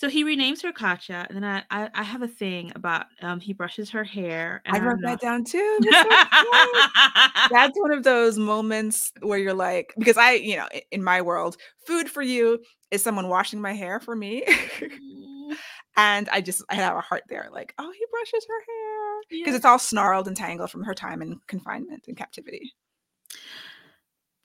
so 0.00 0.08
he 0.08 0.24
renames 0.24 0.62
her 0.62 0.72
Katya, 0.72 1.26
and 1.28 1.36
then 1.36 1.44
I 1.44 1.62
I, 1.70 1.90
I 1.92 2.02
have 2.02 2.22
a 2.22 2.26
thing 2.26 2.72
about 2.74 3.04
um 3.20 3.38
he 3.38 3.52
brushes 3.52 3.90
her 3.90 4.02
hair. 4.02 4.62
I 4.64 4.78
wrote 4.78 5.00
that 5.02 5.20
down 5.20 5.44
too. 5.44 5.78
That's 7.50 7.78
one 7.78 7.92
of 7.92 8.02
those 8.02 8.38
moments 8.38 9.12
where 9.20 9.38
you're 9.38 9.52
like, 9.52 9.92
because 9.98 10.16
I, 10.16 10.32
you 10.32 10.56
know, 10.56 10.68
in 10.90 11.04
my 11.04 11.20
world, 11.20 11.58
food 11.86 12.08
for 12.08 12.22
you 12.22 12.60
is 12.90 13.02
someone 13.02 13.28
washing 13.28 13.60
my 13.60 13.74
hair 13.74 14.00
for 14.00 14.16
me. 14.16 14.42
Mm. 14.46 15.56
and 15.98 16.30
I 16.30 16.40
just 16.40 16.64
I 16.70 16.76
have 16.76 16.96
a 16.96 17.02
heart 17.02 17.24
there, 17.28 17.50
like, 17.52 17.74
oh, 17.78 17.92
he 17.92 18.06
brushes 18.10 18.46
her 18.48 18.60
hair 18.72 19.20
because 19.28 19.52
yeah. 19.52 19.56
it's 19.56 19.66
all 19.66 19.78
snarled 19.78 20.28
and 20.28 20.36
tangled 20.36 20.70
from 20.70 20.82
her 20.84 20.94
time 20.94 21.20
in 21.20 21.38
confinement 21.46 22.04
and 22.08 22.16
captivity 22.16 22.72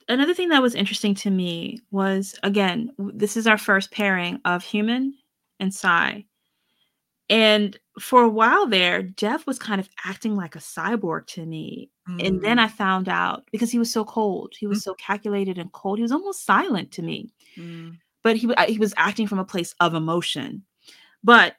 another 0.08 0.34
thing 0.34 0.50
that 0.50 0.62
was 0.62 0.76
interesting 0.76 1.14
to 1.14 1.30
me 1.30 1.80
was 1.90 2.38
again 2.44 2.90
this 2.98 3.36
is 3.36 3.46
our 3.46 3.58
first 3.58 3.90
pairing 3.90 4.40
of 4.44 4.62
human 4.62 5.12
and 5.60 5.72
Psy. 5.72 6.22
And 7.28 7.76
for 7.98 8.22
a 8.22 8.28
while 8.28 8.66
there, 8.66 9.02
Jeff 9.02 9.46
was 9.46 9.58
kind 9.58 9.80
of 9.80 9.88
acting 10.04 10.36
like 10.36 10.54
a 10.54 10.60
cyborg 10.60 11.26
to 11.28 11.44
me. 11.44 11.90
Mm. 12.08 12.26
And 12.26 12.42
then 12.42 12.58
mm. 12.58 12.60
I 12.60 12.68
found 12.68 13.08
out 13.08 13.44
because 13.50 13.70
he 13.70 13.78
was 13.78 13.92
so 13.92 14.04
cold, 14.04 14.52
he 14.56 14.66
was 14.66 14.78
mm. 14.78 14.82
so 14.82 14.94
calculated 14.94 15.58
and 15.58 15.72
cold, 15.72 15.98
he 15.98 16.02
was 16.02 16.12
almost 16.12 16.44
silent 16.44 16.92
to 16.92 17.02
me. 17.02 17.32
Mm. 17.56 17.98
But 18.22 18.36
he, 18.36 18.52
he 18.68 18.78
was 18.78 18.94
acting 18.96 19.26
from 19.26 19.38
a 19.38 19.44
place 19.44 19.74
of 19.80 19.94
emotion. 19.94 20.64
But 21.24 21.56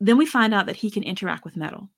then 0.00 0.16
we 0.16 0.26
find 0.26 0.54
out 0.54 0.66
that 0.66 0.76
he 0.76 0.90
can 0.90 1.02
interact 1.02 1.44
with 1.44 1.56
metal. 1.56 1.88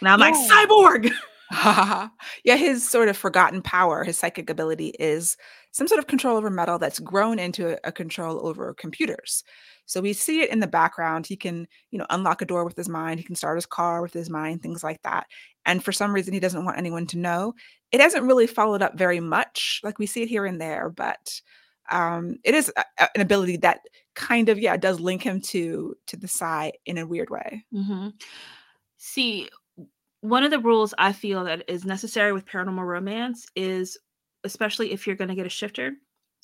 Now 0.00 0.14
I'm 0.14 0.20
yeah. 0.20 0.30
like, 0.30 0.68
cyborg. 0.68 1.12
Yeah, 2.44 2.56
his 2.56 2.88
sort 2.88 3.08
of 3.08 3.16
forgotten 3.16 3.62
power, 3.62 4.04
his 4.04 4.18
psychic 4.18 4.50
ability 4.50 4.88
is 4.98 5.36
some 5.72 5.86
sort 5.86 5.98
of 5.98 6.06
control 6.06 6.36
over 6.36 6.50
metal 6.50 6.78
that's 6.78 6.98
grown 6.98 7.38
into 7.38 7.74
a 7.74 7.78
a 7.84 7.92
control 7.92 8.46
over 8.46 8.74
computers. 8.74 9.44
So 9.86 10.00
we 10.00 10.12
see 10.12 10.40
it 10.42 10.50
in 10.50 10.60
the 10.60 10.66
background. 10.66 11.26
He 11.26 11.36
can, 11.36 11.66
you 11.90 11.98
know, 11.98 12.06
unlock 12.10 12.42
a 12.42 12.46
door 12.46 12.64
with 12.64 12.76
his 12.76 12.88
mind, 12.88 13.20
he 13.20 13.24
can 13.26 13.36
start 13.36 13.56
his 13.58 13.66
car 13.66 14.02
with 14.02 14.12
his 14.12 14.30
mind, 14.30 14.62
things 14.62 14.82
like 14.84 15.02
that. 15.02 15.26
And 15.66 15.84
for 15.84 15.92
some 15.92 16.12
reason, 16.14 16.34
he 16.34 16.40
doesn't 16.40 16.64
want 16.64 16.78
anyone 16.78 17.06
to 17.08 17.18
know. 17.18 17.54
It 17.92 18.00
hasn't 18.00 18.24
really 18.26 18.46
followed 18.46 18.82
up 18.82 18.96
very 18.98 19.20
much, 19.20 19.80
like, 19.84 19.98
we 19.98 20.06
see 20.06 20.22
it 20.22 20.28
here 20.28 20.46
and 20.46 20.60
there, 20.60 20.90
but, 20.90 21.40
um, 21.90 22.36
it 22.44 22.54
is 22.54 22.72
a 22.76 22.84
an 23.14 23.20
ability 23.20 23.58
that 23.58 23.80
kind 24.14 24.48
of, 24.48 24.58
yeah, 24.58 24.76
does 24.76 25.00
link 25.00 25.22
him 25.22 25.40
to 25.42 25.94
to 26.06 26.16
the 26.16 26.28
Psy 26.28 26.70
in 26.86 26.98
a 26.98 27.06
weird 27.06 27.30
way. 27.30 27.64
Mm-hmm. 27.74 28.08
See, 28.98 29.50
one 30.22 30.44
of 30.44 30.50
the 30.52 30.58
rules 30.60 30.94
I 30.98 31.12
feel 31.12 31.44
that 31.44 31.68
is 31.68 31.84
necessary 31.84 32.32
with 32.32 32.46
paranormal 32.46 32.86
romance 32.86 33.46
is, 33.56 33.98
especially 34.44 34.92
if 34.92 35.06
you're 35.06 35.16
gonna 35.16 35.34
get 35.36 35.46
a 35.46 35.50
shifter, 35.50 35.92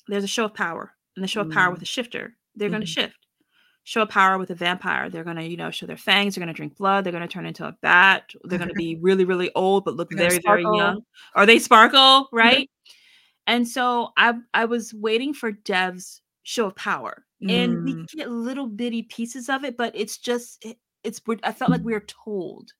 there's 0.07 0.23
a 0.25 0.27
show 0.27 0.45
of 0.45 0.53
power, 0.55 0.93
and 1.15 1.23
the 1.23 1.27
show 1.29 1.41
of 1.41 1.49
power 1.49 1.71
with 1.71 1.81
Mm. 1.81 1.83
a 1.83 1.85
shifter, 1.85 2.37
they're 2.55 2.69
gonna 2.69 2.85
Mhm. 2.85 2.87
shift. 2.87 3.17
Show 3.83 4.05
power 4.05 4.37
with 4.37 4.51
a 4.51 4.55
vampire, 4.55 5.09
they're 5.09 5.23
gonna, 5.23 5.41
you 5.41 5.57
know, 5.57 5.71
show 5.71 5.87
their 5.87 5.97
fangs, 5.97 6.35
they're 6.35 6.41
gonna 6.41 6.53
drink 6.53 6.77
blood, 6.77 7.03
they're 7.03 7.11
gonna 7.11 7.27
turn 7.27 7.47
into 7.47 7.65
a 7.65 7.75
bat, 7.81 8.31
they're 8.43 8.59
gonna 8.59 8.73
be 8.75 8.95
really, 9.01 9.25
really 9.25 9.51
old, 9.55 9.85
but 9.85 9.95
look 9.95 10.11
They're 10.11 10.29
very, 10.29 10.39
very 10.45 10.63
young 10.77 11.01
or 11.35 11.47
they 11.47 11.57
sparkle, 11.57 12.29
right? 12.31 12.69
And 13.47 13.67
so, 13.67 14.09
I 14.17 14.35
I 14.53 14.65
was 14.65 14.93
waiting 14.93 15.33
for 15.33 15.51
Dev's 15.51 16.21
show 16.43 16.67
of 16.67 16.75
power, 16.75 17.25
and 17.49 17.83
we 17.83 17.95
Mm. 17.95 18.07
get 18.17 18.29
little 18.31 18.67
bitty 18.67 19.03
pieces 19.03 19.49
of 19.49 19.63
it, 19.65 19.77
but 19.77 19.95
it's 19.95 20.17
just 20.19 20.63
it 20.65 20.77
it's 21.03 21.21
I 21.43 21.51
felt 21.53 21.71
like 21.71 21.83
we 21.83 21.93
were 21.93 22.01
told 22.01 22.73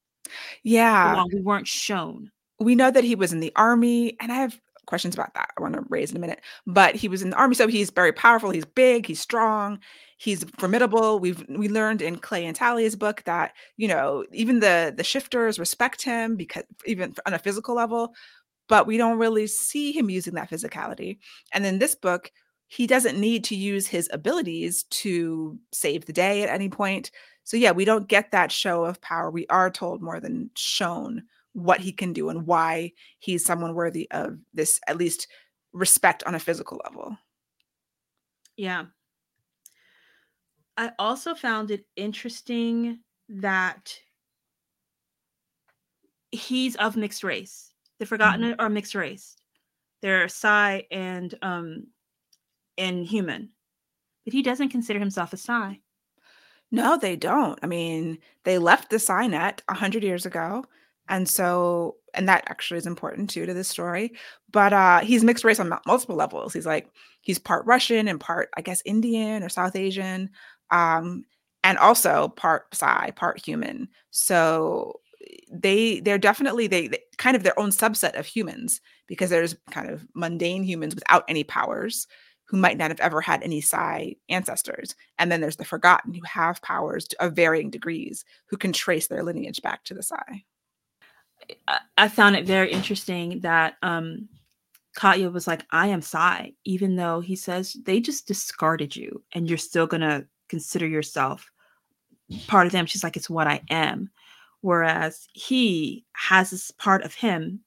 Yeah. 0.63 1.24
we 1.34 1.41
weren't 1.41 1.67
shown. 1.67 2.31
We 2.60 2.75
know 2.75 2.91
that 2.91 3.03
he 3.03 3.15
was 3.15 3.34
in 3.34 3.39
the 3.39 3.51
army, 3.55 4.17
and 4.20 4.31
I 4.31 4.36
have 4.36 4.60
questions 4.91 5.15
about 5.15 5.33
that 5.36 5.50
I 5.57 5.62
wanna 5.62 5.83
raise 5.89 6.12
in 6.12 6.17
a 6.17 6.19
minute, 6.19 6.41
but 6.67 6.95
he 6.95 7.07
was 7.07 7.21
in 7.21 7.29
the 7.31 7.38
army, 7.38 7.55
so 7.55 7.67
he's 7.67 7.89
very 7.89 8.12
powerful, 8.12 8.51
he's 8.51 8.65
big, 8.65 9.05
he's 9.07 9.21
strong, 9.21 9.79
he's 10.17 10.43
formidable. 10.60 11.17
We've 11.19 11.43
we 11.50 11.69
learned 11.69 12.01
in 12.01 12.17
Clay 12.17 12.45
and 12.45 12.55
Talin's 12.55 12.98
book 12.98 13.24
that, 13.24 13.53
you 13.77 13.88
know, 13.88 14.25
even 14.33 14.60
the 14.60 14.93
the 14.95 15.03
shifters 15.03 15.60
respect 15.60 16.01
him 16.01 16.36
because 16.36 16.65
even 16.86 17.15
on 17.25 17.33
a 17.33 17.39
physical 17.39 17.74
level, 17.74 18.13
but 18.67 18.86
we 18.86 18.98
don't 18.98 19.17
really 19.17 19.48
see 19.48 19.93
him 19.93 20.10
using 20.10 20.33
that 20.36 20.50
physicality. 20.50 21.19
And 21.53 21.65
in 21.65 21.79
this 21.79 21.95
book, 21.95 22.31
he 22.67 22.86
doesn't 22.88 23.19
need 23.19 23.43
to 23.45 23.55
use 23.55 23.88
his 23.88 24.10
abilities 24.13 24.83
to 25.01 25.57
save 25.71 26.05
the 26.05 26.13
day 26.13 26.43
at 26.43 26.50
any 26.50 26.69
point. 26.69 27.12
So, 27.43 27.57
yeah, 27.57 27.71
we 27.71 27.86
don't 27.86 28.07
get 28.07 28.31
that 28.31 28.51
show 28.51 28.86
of 28.86 29.01
power. 29.01 29.31
We 29.31 29.48
are 29.48 29.69
told 29.69 30.01
more 30.01 30.19
than 30.19 30.51
shown 30.55 31.24
what 31.53 31.79
he 31.79 31.91
can 31.91 32.13
do 32.13 32.29
and 32.29 32.48
why 32.48 32.91
he's 33.20 33.46
someone 33.46 33.74
worthy 33.74 34.10
of 34.12 34.38
this, 34.53 34.79
at 34.88 34.98
least, 34.98 35.27
respect 35.74 36.24
on 36.24 36.36
a 36.36 36.39
physical 36.39 36.79
level. 36.84 37.17
Yeah. 38.58 38.86
I 40.77 40.91
also 40.98 41.36
found 41.36 41.72
it 41.72 41.86
interesting 41.96 43.00
that 43.29 43.93
he's 46.31 46.75
of 46.77 46.96
mixed 46.96 47.24
race. 47.24 47.72
The. 48.00 48.05
Forgotten 48.05 48.55
are 48.58 48.70
mixed 48.70 48.96
race. 48.96 49.36
They're 50.01 50.27
Psy 50.27 50.81
and, 50.89 51.36
um, 51.41 51.88
and 52.77 53.05
human, 53.05 53.50
but 54.25 54.34
he 54.34 54.41
doesn't 54.41 54.70
consider 54.70 54.98
himself 54.98 55.34
a 55.34 55.38
Psy. 55.38 55.75
No, 56.72 56.98
they 56.98 57.15
don't. 57.15 57.60
I 57.62 57.67
mean, 57.67 58.17
they 58.46 58.58
left 58.58 58.89
the 58.89 58.98
Psy-Net 58.98 59.62
100 59.67 60.03
years 60.03 60.25
ago, 60.25 60.65
and 61.12 61.30
so 61.30 61.98
and 62.15 62.30
that 62.30 62.46
actually 62.48 62.80
is 62.80 62.88
important 62.88 63.30
too 63.32 63.46
to 63.48 63.53
this 63.56 63.70
story, 63.70 64.13
but, 64.51 64.74
uh, 64.74 65.01
he's 65.01 65.24
mixed 65.25 65.46
race 65.46 65.60
on 65.62 65.70
multiple 65.88 66.15
levels. 66.18 66.53
He's, 66.53 66.65
like 66.68 66.89
he's 67.22 67.39
part 67.39 67.65
Russian 67.68 68.08
and 68.10 68.20
part, 68.20 68.50
I 68.58 68.62
guess, 68.62 68.82
Indian 68.86 69.44
or 69.44 69.50
South 69.50 69.75
Asian, 69.77 70.30
um, 70.72 71.25
and 71.63 71.77
also 71.80 72.30
part 72.30 72.74
Psy, 72.75 73.12
part 73.12 73.46
human. 73.46 73.89
So, 74.12 75.01
they 75.53 76.00
they're 76.01 76.18
definitely 76.20 76.68
they 76.68 76.88
they 76.89 77.00
kind 77.20 77.36
of 77.38 77.44
their 77.44 77.60
own 77.60 77.72
subset 77.72 78.18
of 78.20 78.25
humans 78.27 78.82
because 79.08 79.30
there's 79.32 79.56
kind 79.72 79.89
of 79.89 80.06
mundane 80.15 80.63
humans 80.63 80.96
without 80.96 81.24
any 81.30 81.44
powers 81.46 82.08
who 82.50 82.58
might 82.58 82.77
not 82.77 82.91
have 82.91 83.00
ever 83.01 83.22
had 83.22 83.44
any 83.44 83.62
Psy 83.62 84.12
ancestors, 84.30 84.96
and 85.20 85.32
then 85.32 85.41
there's 85.41 85.58
the 85.58 85.65
Forgotten 85.65 86.13
who 86.15 86.22
have 86.25 86.62
powers 86.63 87.08
of 87.22 87.34
varying 87.36 87.70
degrees, 87.72 88.25
who 88.50 88.58
can 88.58 88.74
trace 88.74 89.08
their 89.08 89.24
lineage 89.24 89.62
back 89.63 89.84
to 89.86 89.94
the 89.96 90.03
Psy. 90.03 90.41
I 91.98 92.07
found 92.07 92.36
it 92.36 92.45
very 92.45 92.71
interesting 92.71 93.39
that, 93.41 93.75
um, 93.81 94.27
Katya 94.95 95.29
was 95.29 95.48
like, 95.48 95.65
"I 95.71 95.88
am 95.88 96.01
Psy," 96.01 96.51
even 96.65 96.95
though 96.98 97.21
he 97.21 97.36
says, 97.36 97.77
"They 97.86 98.00
just 98.01 98.27
discarded 98.27 98.95
you, 98.95 99.24
and 99.33 99.48
you're 99.50 99.57
still 99.57 99.88
gonna 99.88 100.25
consider 100.50 100.88
yourself 100.88 101.51
part 102.48 102.67
of 102.67 102.74
them." 102.74 102.86
She's 102.88 103.03
like, 103.03 103.17
"It's 103.17 103.29
what 103.29 103.48
I 103.48 103.62
am." 103.69 104.10
Whereas 104.62 105.27
he 105.33 106.05
has 106.13 106.51
this 106.51 106.71
part 106.71 107.03
of 107.03 107.13
him 107.15 107.62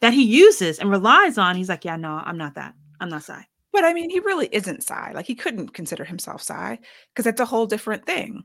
that 0.00 0.14
he 0.14 0.24
uses 0.24 0.78
and 0.80 0.90
relies 0.90 1.38
on. 1.38 1.56
He's 1.56 1.68
like, 1.70 1.84
"Yeah, 1.86 1.96
no, 1.96 2.22
I'm 2.24 2.38
not 2.38 2.54
that. 2.56 2.74
I'm 3.00 3.08
not 3.10 3.24
Psy." 3.24 3.42
But, 3.72 3.84
I 3.84 3.94
mean, 3.94 4.10
he 4.10 4.20
really 4.20 4.48
isn't 4.52 4.84
Psy, 4.84 5.12
like, 5.14 5.26
he 5.26 5.34
couldn't 5.36 5.70
consider 5.74 6.04
himself 6.04 6.42
Psy 6.42 6.76
'cause 7.14 7.24
that's 7.26 7.40
a 7.40 7.46
whole 7.46 7.66
different 7.66 8.06
thing. 8.06 8.44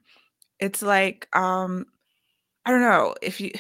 It's 0.59 0.81
like, 0.83 1.27
um, 1.35 1.85
I 2.65 2.71
don't 2.71 2.81
know, 2.81 3.15
if 3.23 3.41
you 3.41 3.51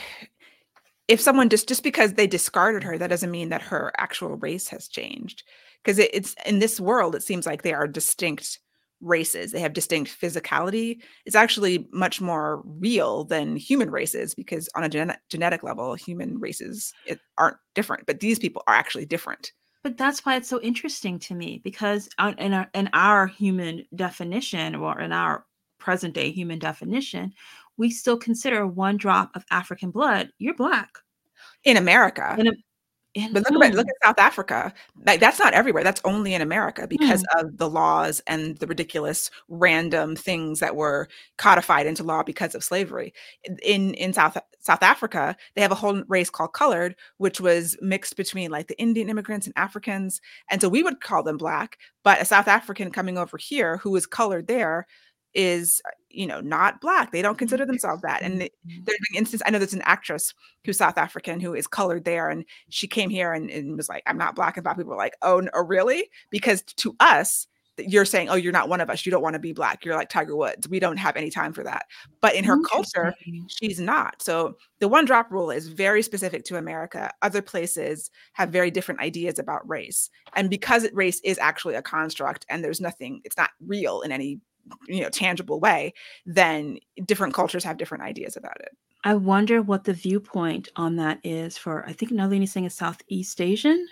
if 1.11 1.19
someone 1.19 1.49
just 1.49 1.67
just 1.67 1.83
because 1.83 2.13
they 2.13 2.25
discarded 2.27 2.83
her, 2.83 2.97
that 2.97 3.09
doesn't 3.09 3.31
mean 3.31 3.49
that 3.49 3.61
her 3.61 3.91
actual 3.97 4.37
race 4.37 4.69
has 4.69 4.87
changed, 4.87 5.43
'cause 5.83 5.99
it 5.99 6.09
it's 6.13 6.35
in 6.45 6.59
this 6.59 6.79
world, 6.79 7.15
it 7.15 7.23
seems 7.23 7.45
like 7.45 7.61
they 7.63 7.73
are 7.73 7.87
distinct 7.87 8.59
races, 9.01 9.51
they 9.51 9.59
have 9.59 9.73
distinct 9.73 10.09
physicality. 10.21 11.01
It's 11.25 11.35
actually 11.35 11.87
much 11.91 12.21
more 12.21 12.61
real 12.65 13.25
than 13.25 13.55
human 13.57 13.89
races 13.91 14.33
because 14.35 14.69
on 14.75 14.83
a 14.83 14.89
gene 14.89 15.13
genetic 15.29 15.63
level, 15.63 15.95
human 15.95 16.39
races, 16.39 16.93
it 17.05 17.19
aren't 17.37 17.57
different, 17.75 18.05
but 18.05 18.19
these 18.21 18.39
people 18.39 18.63
are 18.67 18.75
actually 18.75 19.05
different. 19.05 19.51
But 19.83 19.97
that's 19.97 20.23
why 20.23 20.35
it's 20.35 20.47
so 20.47 20.61
interesting 20.61 21.19
to 21.19 21.33
me 21.35 21.59
because 21.63 22.07
in 22.37 22.53
our 22.53 22.69
in 22.73 22.89
our 22.93 23.27
human 23.27 23.85
definition 23.95 24.75
or 24.75 24.99
in 25.01 25.11
our 25.11 25.45
present 25.79 26.13
day 26.13 26.31
human 26.31 26.59
definition, 26.59 27.33
we 27.81 27.91
still 27.91 28.17
consider 28.17 28.67
1 28.67 28.97
drop 28.97 29.31
of 29.35 29.45
African 29.51 29.91
blood, 29.91 30.31
you're 30.39 30.55
black. 30.55 30.91
In 31.65 31.77
America. 31.77 32.39
In 32.39 32.47
a 32.47 32.53
in 33.15 33.33
But 33.33 33.43
look 33.43 33.55
about 33.55 33.73
look 33.73 33.87
at 33.89 34.07
South 34.07 34.19
Africa. 34.19 34.73
Like, 35.07 35.19
that's 35.21 35.39
not 35.39 35.53
everywhere, 35.53 35.83
that's 35.83 36.01
only 36.05 36.33
in 36.35 36.41
America 36.41 36.87
because 36.87 37.23
Mm. 37.35 37.41
of 37.41 37.57
the 37.57 37.69
laws 37.69 38.21
and 38.27 38.57
the 38.59 38.67
ridiculous 38.67 39.31
random 39.49 40.15
things 40.15 40.59
that 40.61 40.75
were 40.77 41.09
codified 41.37 41.87
into 41.87 42.03
law 42.03 42.23
because 42.23 42.55
of 42.55 42.63
slavery. 42.63 43.13
In 43.45 43.57
in 43.63 43.93
in 43.95 44.13
South 44.13 44.37
South 44.61 44.83
Africa, 44.83 45.35
they 45.55 45.61
have 45.63 45.71
a 45.73 45.75
whole 45.75 46.03
race 46.09 46.29
called 46.31 46.53
colored, 46.53 46.95
which 47.17 47.41
was 47.41 47.77
mixed 47.81 48.17
between, 48.17 48.51
like, 48.51 48.67
the 48.69 48.79
Indian 48.81 49.09
immigrants 49.09 49.47
and 49.47 49.53
Africans, 49.57 50.21
and 50.51 50.61
so 50.61 50.69
we 50.69 50.83
would 50.83 51.01
call 51.01 51.23
them 51.23 51.37
black, 51.37 51.77
but 52.03 52.21
a 52.21 52.25
South 52.25 52.47
African 52.47 52.91
coming 52.91 53.17
over 53.17 53.37
here 53.37 53.77
who 53.79 53.95
is 53.97 54.05
colored 54.07 54.47
there 54.47 54.87
is, 55.33 55.81
uh, 55.87 55.91
you 56.09 56.27
know, 56.27 56.41
not 56.41 56.81
black, 56.81 57.11
they 57.11 57.21
don't 57.21 57.37
consider 57.37 57.65
themselves 57.65 58.01
that, 58.03 58.21
and 58.21 58.41
the 58.41 58.51
Interesting. 58.65 58.83
there's 58.85 58.99
an 59.11 59.17
instance 59.17 59.41
I 59.45 59.49
know 59.51 59.59
there's 59.59 59.73
an 59.73 59.81
actress 59.85 60.33
who's 60.65 60.77
South 60.77 60.97
African 60.97 61.39
who 61.39 61.53
is 61.53 61.67
colored 61.67 62.05
there, 62.05 62.29
and 62.29 62.45
she 62.69 62.87
came 62.87 63.09
here 63.09 63.33
and 63.33 63.49
and 63.49 63.77
was 63.77 63.89
like, 63.89 64.03
"I'm 64.07 64.17
not 64.17 64.35
black," 64.35 64.57
and 64.57 64.63
black 64.63 64.77
people 64.77 64.91
were 64.91 64.97
like, 64.97 65.15
"Oh, 65.21 65.39
n 65.39 65.49
oh, 65.53 65.63
really?" 65.63 66.09
Because 66.31 66.61
to 66.63 66.95
us, 66.99 67.47
you're 67.77 68.05
saying, 68.05 68.29
"Oh, 68.29 68.35
you're 68.35 68.51
not 68.53 68.69
one 68.69 68.81
of 68.81 68.89
us, 68.89 69.05
you 69.05 69.11
don't 69.11 69.21
wanna 69.23 69.39
be 69.39 69.53
black, 69.53 69.85
you're 69.85 69.95
like 69.95 70.09
Tiger 70.09 70.35
Woods." 70.35 70.67
We 70.69 70.79
don't 70.79 70.97
have 70.97 71.15
any 71.15 71.29
time 71.31 71.53
for 71.53 71.63
that. 71.63 71.85
But 72.21 72.35
in 72.35 72.43
her 72.45 72.57
culture, 72.59 73.15
she's 73.47 73.79
not. 73.79 74.21
So, 74.21 74.57
the 74.79 74.87
one-drop 74.89 75.31
rule 75.31 75.49
is 75.51 75.67
very 75.69 76.01
specific 76.03 76.43
to 76.45 76.57
America. 76.57 77.11
Other 77.21 77.41
places 77.41 78.11
have 78.33 78.49
very 78.51 78.71
different 78.71 78.99
ideas 79.01 79.39
about 79.39 79.67
race, 79.69 80.09
and 80.35 80.49
because 80.49 80.87
race 80.93 81.21
is 81.23 81.37
actually 81.39 81.75
a 81.75 81.81
construct 81.81 82.45
and 82.49 82.63
there's 82.63 82.81
nothing 82.81 83.21
it's 83.25 83.37
not 83.37 83.51
real 83.65 84.01
in 84.01 84.11
any, 84.11 84.39
you 84.87 85.01
know, 85.01 85.09
tangible 85.09 85.59
way, 85.59 85.93
then 86.25 86.77
different 87.05 87.33
cultures 87.33 87.63
have 87.63 87.77
different 87.77 88.03
ideas 88.03 88.35
about 88.37 88.59
it. 88.61 88.69
I 89.03 89.15
wonder 89.15 89.61
what 89.61 89.83
the 89.85 89.93
viewpoint 89.93 90.69
on 90.75 90.95
that 90.97 91.19
is 91.23 91.57
for 91.57 91.85
I 91.87 91.93
think 91.93 92.11
Nalini 92.11 92.45
Singh 92.45 92.65
is 92.65 92.73
Southeast 92.75 93.41
Asian? 93.41 93.87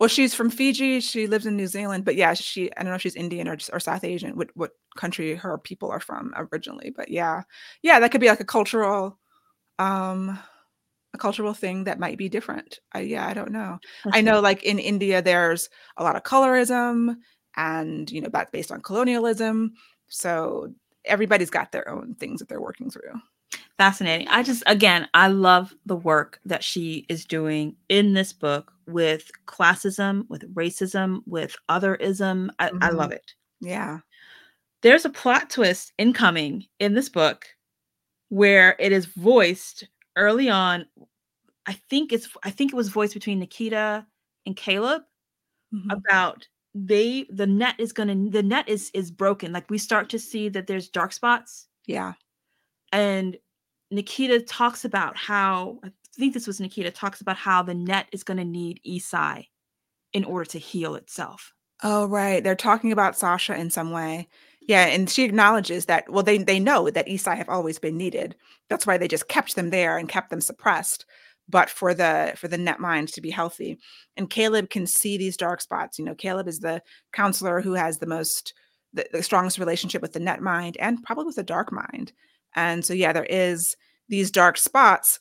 Well, 0.00 0.08
she's 0.08 0.32
from 0.34 0.48
Fiji, 0.50 1.00
she 1.00 1.26
lives 1.26 1.44
in 1.44 1.56
New 1.56 1.66
Zealand, 1.66 2.04
but, 2.04 2.14
yeah, 2.14 2.32
she 2.34 2.70
I 2.76 2.82
don't 2.82 2.90
know 2.90 2.94
if 2.94 3.02
she's 3.02 3.16
Indian 3.16 3.48
or 3.48 3.56
just 3.56 3.70
or 3.72 3.80
South 3.80 4.04
Asian, 4.04 4.36
what 4.36 4.50
what 4.54 4.70
country 4.96 5.34
her 5.34 5.58
people 5.58 5.90
are 5.90 6.00
from 6.00 6.32
originally, 6.36 6.90
but, 6.96 7.08
yeah. 7.10 7.42
Yeah, 7.82 7.98
that 8.00 8.12
could 8.12 8.20
be, 8.20 8.28
like, 8.28 8.40
a 8.40 8.44
cultural, 8.44 9.18
um 9.78 10.38
a 11.14 11.18
cultural 11.18 11.54
thing 11.54 11.84
that 11.84 11.98
might 11.98 12.18
be 12.18 12.28
different. 12.28 12.80
I 12.92 13.00
yeah, 13.00 13.26
I 13.26 13.34
don't 13.34 13.50
know. 13.52 13.78
I 14.12 14.20
know, 14.20 14.40
like, 14.40 14.62
in 14.62 14.78
India, 14.78 15.22
there's 15.22 15.68
a 15.96 16.04
lot 16.04 16.16
of 16.16 16.22
colorism 16.22 17.16
and, 17.56 18.10
you 18.10 18.20
know, 18.20 18.28
that's 18.32 18.50
based 18.52 18.70
on 18.72 18.82
colonialism, 18.82 19.72
so 20.08 20.72
everybody's 21.04 21.50
got 21.50 21.72
their 21.72 21.88
own 21.88 22.14
things 22.14 22.40
that 22.40 22.48
they're 22.48 22.60
working 22.60 22.90
through. 22.90 23.12
fascinating. 23.78 24.28
I 24.28 24.42
just 24.42 24.62
again, 24.66 25.08
I 25.14 25.28
love 25.28 25.74
the 25.86 25.96
work 25.96 26.40
that 26.44 26.64
she 26.64 27.06
is 27.08 27.24
doing 27.24 27.76
in 27.88 28.12
this 28.12 28.32
book 28.32 28.72
with 28.86 29.30
classism, 29.46 30.28
with 30.28 30.52
racism, 30.54 31.20
with 31.26 31.56
otherism. 31.68 32.50
I, 32.58 32.68
mm-hmm. 32.68 32.82
I 32.82 32.90
love 32.90 33.12
it. 33.12 33.34
Yeah. 33.60 33.98
There's 34.82 35.04
a 35.04 35.10
plot 35.10 35.50
twist 35.50 35.92
incoming 35.98 36.66
in 36.78 36.94
this 36.94 37.08
book 37.08 37.46
where 38.28 38.76
it 38.78 38.92
is 38.92 39.06
voiced 39.06 39.88
early 40.16 40.48
on. 40.48 40.86
I 41.66 41.74
think 41.90 42.12
it's 42.12 42.28
I 42.42 42.50
think 42.50 42.72
it 42.72 42.76
was 42.76 42.88
voiced 42.88 43.14
between 43.14 43.38
Nikita 43.38 44.06
and 44.46 44.56
Caleb 44.56 45.02
mm-hmm. 45.74 45.90
about 45.90 46.46
they 46.86 47.26
the 47.30 47.46
net 47.46 47.74
is 47.78 47.92
gonna 47.92 48.30
the 48.30 48.42
net 48.42 48.68
is 48.68 48.90
is 48.94 49.10
broken. 49.10 49.52
Like 49.52 49.70
we 49.70 49.78
start 49.78 50.08
to 50.10 50.18
see 50.18 50.48
that 50.50 50.66
there's 50.66 50.88
dark 50.88 51.12
spots. 51.12 51.66
Yeah. 51.86 52.14
And 52.92 53.36
Nikita 53.90 54.40
talks 54.40 54.84
about 54.84 55.16
how 55.16 55.80
I 55.84 55.90
think 56.16 56.34
this 56.34 56.46
was 56.46 56.60
Nikita 56.60 56.90
talks 56.90 57.20
about 57.20 57.36
how 57.36 57.62
the 57.62 57.74
net 57.74 58.06
is 58.12 58.24
to 58.24 58.44
need 58.44 58.80
E-Psy 58.84 59.42
in 60.12 60.24
order 60.24 60.44
to 60.50 60.58
heal 60.58 60.94
itself. 60.94 61.52
Oh 61.82 62.06
right, 62.06 62.42
they're 62.42 62.56
talking 62.56 62.92
about 62.92 63.16
Sasha 63.16 63.54
in 63.54 63.70
some 63.70 63.90
way. 63.90 64.28
Yeah, 64.60 64.86
and 64.86 65.08
she 65.08 65.24
acknowledges 65.24 65.86
that 65.86 66.10
well 66.10 66.22
they 66.22 66.38
they 66.38 66.60
know 66.60 66.90
that 66.90 67.08
E-Psy 67.08 67.34
have 67.34 67.48
always 67.48 67.78
been 67.78 67.96
needed. 67.96 68.36
That's 68.68 68.86
why 68.86 68.98
they 68.98 69.08
just 69.08 69.28
kept 69.28 69.56
them 69.56 69.70
there 69.70 69.96
and 69.96 70.08
kept 70.08 70.30
them 70.30 70.40
suppressed 70.40 71.06
but 71.48 71.70
for 71.70 71.94
the 71.94 72.34
for 72.36 72.48
the 72.48 72.58
net 72.58 72.80
mind 72.80 73.08
to 73.08 73.20
be 73.20 73.30
healthy. 73.30 73.78
And 74.16 74.30
Caleb 74.30 74.70
can 74.70 74.86
see 74.86 75.16
these 75.16 75.36
dark 75.36 75.60
spots. 75.60 75.98
You 75.98 76.04
know, 76.04 76.14
Caleb 76.14 76.48
is 76.48 76.60
the 76.60 76.82
councilor 77.12 77.60
who 77.60 77.72
has 77.72 77.98
the 77.98 78.06
most 78.06 78.54
the, 78.92 79.06
the 79.12 79.22
strongest 79.22 79.58
relationship 79.58 80.02
with 80.02 80.12
the 80.12 80.20
net 80.20 80.40
mind 80.40 80.76
and 80.78 81.02
probably 81.02 81.24
with 81.24 81.36
the 81.36 81.42
dark 81.42 81.72
mind. 81.72 82.12
And 82.54 82.84
so, 82.84 82.94
yeah, 82.94 83.12
there 83.12 83.26
is 83.28 83.76
these 84.08 84.30
dark 84.30 84.56
spots. 84.56 85.20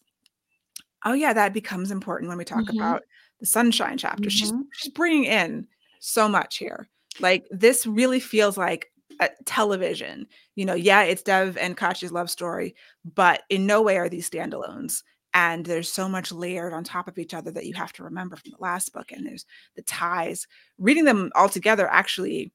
Oh, 1.05 1.13
yeah, 1.13 1.33
that 1.33 1.53
becomes 1.53 1.91
important 1.91 2.29
when 2.29 2.37
we 2.37 2.45
talk 2.45 2.63
mm-hmm. 2.63 2.77
about 2.77 3.03
the 3.39 3.45
sunshine 3.45 3.97
chapter. 3.97 4.23
Mm-hmm. 4.23 4.29
She's 4.29 4.53
she's 4.73 4.93
bringing 4.93 5.25
in 5.25 5.67
so 5.99 6.27
much 6.27 6.57
here. 6.57 6.87
Like 7.19 7.45
this 7.51 7.85
really 7.85 8.19
feels 8.19 8.57
like 8.57 8.91
a 9.19 9.29
television. 9.45 10.27
You 10.55 10.65
know, 10.65 10.73
yeah, 10.73 11.03
it's 11.03 11.21
Dev 11.21 11.57
and 11.57 11.77
Katya's 11.77 12.11
love 12.11 12.29
story, 12.29 12.75
but 13.15 13.43
in 13.49 13.65
no 13.65 13.81
way 13.81 13.97
are 13.97 14.09
these 14.09 14.29
standalones. 14.29 15.03
And 15.37 15.67
there's 15.67 15.93
so 15.93 16.09
much 16.09 16.31
layered 16.31 16.73
on 16.73 16.83
top 16.83 17.07
of 17.07 17.19
each 17.19 17.35
other 17.35 17.51
that 17.51 17.67
you 17.67 17.75
have 17.75 17.93
to 17.93 18.03
remember 18.03 18.35
from 18.35 18.49
the 18.49 18.57
last 18.59 18.91
book. 18.91 19.11
And 19.11 19.23
there's 19.23 19.45
the 19.75 19.83
ties. 19.83 20.47
Reading 20.79 21.05
them 21.05 21.31
all 21.35 21.47
together 21.47 21.87
actually 21.87 22.51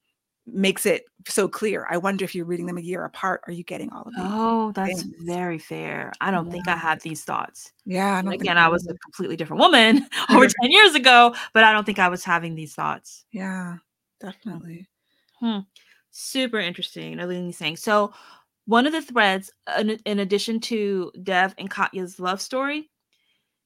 makes 0.49 0.85
it 0.85 1.05
so 1.29 1.47
clear. 1.47 1.87
I 1.89 1.99
wonder 1.99 2.25
if 2.25 2.35
you're 2.35 2.45
reading 2.45 2.67
them 2.67 2.79
a 2.79 2.81
year 2.81 3.05
apart, 3.05 3.43
are 3.47 3.53
you 3.53 3.63
getting 3.63 3.93
all 3.93 4.03
of 4.03 4.13
them? 4.17 4.27
Oh, 4.27 4.73
that's 4.73 5.03
things? 5.03 5.15
very 5.21 5.61
fair. 5.61 6.13
I 6.21 6.33
don't 6.33 6.47
yeah. 6.47 6.53
think 6.55 6.67
I 6.67 6.75
had 6.75 7.01
these 7.03 7.23
thoughts. 7.23 7.71
Yeah. 7.87 8.21
I 8.27 8.35
again, 8.35 8.59
I 8.59 8.67
was 8.67 8.85
a 8.89 8.95
completely 8.99 9.37
different 9.37 9.61
woman 9.61 10.05
over 10.31 10.49
10 10.49 10.53
years 10.73 10.97
ago, 10.97 11.37
but 11.55 11.63
I 11.63 11.73
don't 11.73 11.85
think 11.85 12.01
I 12.01 12.09
was 12.09 12.25
having 12.25 12.57
these 12.57 12.75
thoughts. 12.75 13.25
Yeah, 13.31 13.77
definitely. 14.21 14.89
Hmm. 15.39 15.61
Super 16.11 16.59
interesting. 16.59 17.17
Nalini 17.19 17.53
Singh 17.53 17.77
so. 17.77 18.13
One 18.67 18.87
of 18.87 18.93
the 18.93 19.03
threads, 19.03 19.51
in, 19.79 19.91
in 19.91 20.19
addition 20.21 20.61
to 20.61 21.11
Dev 21.23 21.55
and 21.59 21.71
Katya's 21.71 22.21
love 22.21 22.41
story, 22.41 22.91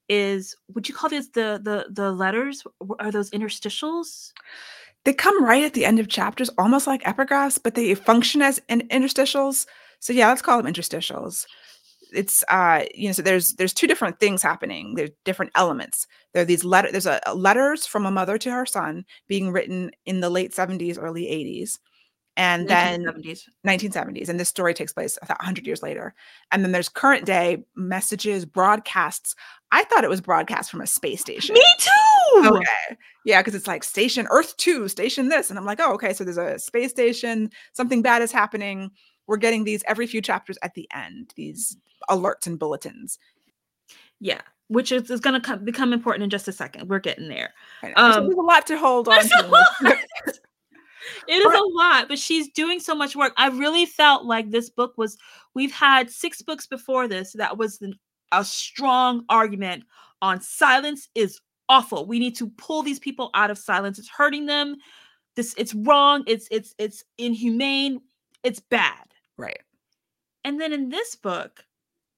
is 0.08 0.56
would 0.74 0.88
you 0.88 0.94
call 0.94 1.10
this 1.10 1.28
the 1.28 1.60
the 1.62 1.86
the 1.90 2.12
letters? 2.12 2.62
Are 3.00 3.10
those 3.10 3.30
interstitials? 3.30 4.32
They 5.04 5.12
come 5.12 5.44
right 5.44 5.64
at 5.64 5.74
the 5.74 5.84
end 5.84 5.98
of 5.98 6.08
chapters, 6.08 6.50
almost 6.58 6.86
like 6.86 7.02
epigraphs, 7.02 7.60
but 7.62 7.74
they 7.74 7.94
function 7.94 8.42
as 8.42 8.60
in 8.68 8.82
interstitials. 8.88 9.66
So 10.00 10.12
yeah, 10.12 10.28
let's 10.28 10.42
call 10.42 10.62
them 10.62 10.72
interstitials. 10.72 11.46
It's 12.12 12.44
uh, 12.48 12.84
you 12.94 13.08
know, 13.08 13.12
so 13.12 13.22
there's 13.22 13.54
there's 13.54 13.74
two 13.74 13.86
different 13.86 14.20
things 14.20 14.42
happening. 14.42 14.94
There's 14.94 15.10
different 15.24 15.52
elements. 15.54 16.06
There 16.32 16.42
are 16.42 16.46
these 16.46 16.64
letter. 16.64 16.90
There's 16.90 17.06
a, 17.06 17.20
a 17.26 17.34
letters 17.34 17.86
from 17.86 18.06
a 18.06 18.10
mother 18.10 18.38
to 18.38 18.50
her 18.50 18.64
son 18.64 19.04
being 19.26 19.52
written 19.52 19.90
in 20.06 20.20
the 20.20 20.30
late 20.30 20.52
70s, 20.52 20.98
early 21.00 21.24
80s 21.24 21.78
and 22.36 22.68
1970s. 22.68 23.46
then 23.64 23.78
1970s 23.78 24.28
and 24.28 24.38
this 24.38 24.48
story 24.48 24.74
takes 24.74 24.92
place 24.92 25.18
100 25.26 25.66
years 25.66 25.82
later. 25.82 26.14
And 26.52 26.62
then 26.62 26.72
there's 26.72 26.88
current 26.88 27.24
day 27.24 27.64
messages 27.74 28.44
broadcasts. 28.44 29.34
I 29.72 29.84
thought 29.84 30.04
it 30.04 30.10
was 30.10 30.20
broadcast 30.20 30.70
from 30.70 30.80
a 30.80 30.86
space 30.86 31.20
station. 31.20 31.54
Me 31.54 31.64
too! 31.78 32.42
Okay. 32.44 32.96
Yeah 33.24 33.40
because 33.40 33.54
it's 33.54 33.66
like 33.66 33.84
station 33.84 34.26
earth 34.30 34.56
2 34.58 34.88
station 34.88 35.28
this 35.28 35.48
and 35.48 35.58
i'm 35.58 35.64
like 35.64 35.80
oh 35.80 35.92
okay 35.94 36.12
so 36.12 36.24
there's 36.24 36.38
a 36.38 36.58
space 36.58 36.90
station. 36.90 37.50
Something 37.72 38.02
bad 38.02 38.22
is 38.22 38.32
happening. 38.32 38.90
We're 39.26 39.38
getting 39.38 39.64
these 39.64 39.82
every 39.86 40.06
few 40.06 40.20
chapters 40.20 40.58
at 40.62 40.74
the 40.74 40.88
end 40.94 41.32
these 41.36 41.76
alerts 42.10 42.46
and 42.46 42.58
bulletins. 42.58 43.18
Yeah 44.20 44.42
which 44.68 44.90
is, 44.90 45.08
is 45.12 45.20
going 45.20 45.40
to 45.40 45.56
become 45.58 45.92
important 45.92 46.24
in 46.24 46.30
just 46.30 46.48
a 46.48 46.52
second. 46.52 46.88
We're 46.88 46.98
getting 46.98 47.28
there. 47.28 47.54
Um, 47.94 48.12
so 48.12 48.20
there's 48.22 48.34
a 48.34 48.40
lot 48.40 48.66
to 48.66 48.76
hold 48.76 49.06
on 49.08 49.22
to 49.22 49.96
it 51.28 51.34
is 51.34 51.44
a 51.44 51.64
lot, 51.64 52.08
but 52.08 52.18
she's 52.18 52.48
doing 52.52 52.80
so 52.80 52.94
much 52.94 53.16
work. 53.16 53.32
I 53.36 53.48
really 53.48 53.86
felt 53.86 54.24
like 54.24 54.50
this 54.50 54.70
book 54.70 54.94
was, 54.96 55.16
we've 55.54 55.72
had 55.72 56.10
six 56.10 56.42
books 56.42 56.66
before 56.66 57.08
this 57.08 57.32
that 57.34 57.58
was 57.58 57.82
a 58.32 58.44
strong 58.44 59.24
argument 59.28 59.84
on 60.22 60.40
silence 60.40 61.08
is 61.14 61.40
awful. 61.68 62.06
We 62.06 62.18
need 62.18 62.36
to 62.36 62.48
pull 62.48 62.82
these 62.82 62.98
people 62.98 63.30
out 63.34 63.50
of 63.50 63.58
silence. 63.58 63.98
It's 63.98 64.08
hurting 64.08 64.46
them. 64.46 64.76
This 65.34 65.54
it's 65.58 65.74
wrong. 65.74 66.24
It's 66.26 66.48
it's 66.50 66.74
it's 66.78 67.04
inhumane. 67.18 68.00
It's 68.42 68.60
bad. 68.60 69.04
Right. 69.36 69.60
And 70.44 70.60
then 70.60 70.72
in 70.72 70.88
this 70.88 71.14
book, 71.16 71.64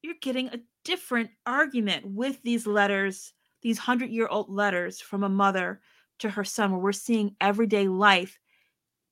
you're 0.03 0.15
getting 0.21 0.49
a 0.49 0.61
different 0.85 1.31
argument 1.47 2.07
with 2.07 2.41
these 2.43 2.67
letters, 2.67 3.33
these 3.63 3.79
hundred 3.79 4.11
year 4.11 4.29
old 4.29 4.49
letters 4.49 5.01
from 5.01 5.25
a 5.25 5.29
mother 5.29 5.81
to 6.21 6.31
her 6.31 6.45
son, 6.45 6.71
where 6.71 6.81
we're 6.81 6.93
seeing 6.93 7.35
everyday 7.41 7.89
life 7.89 8.39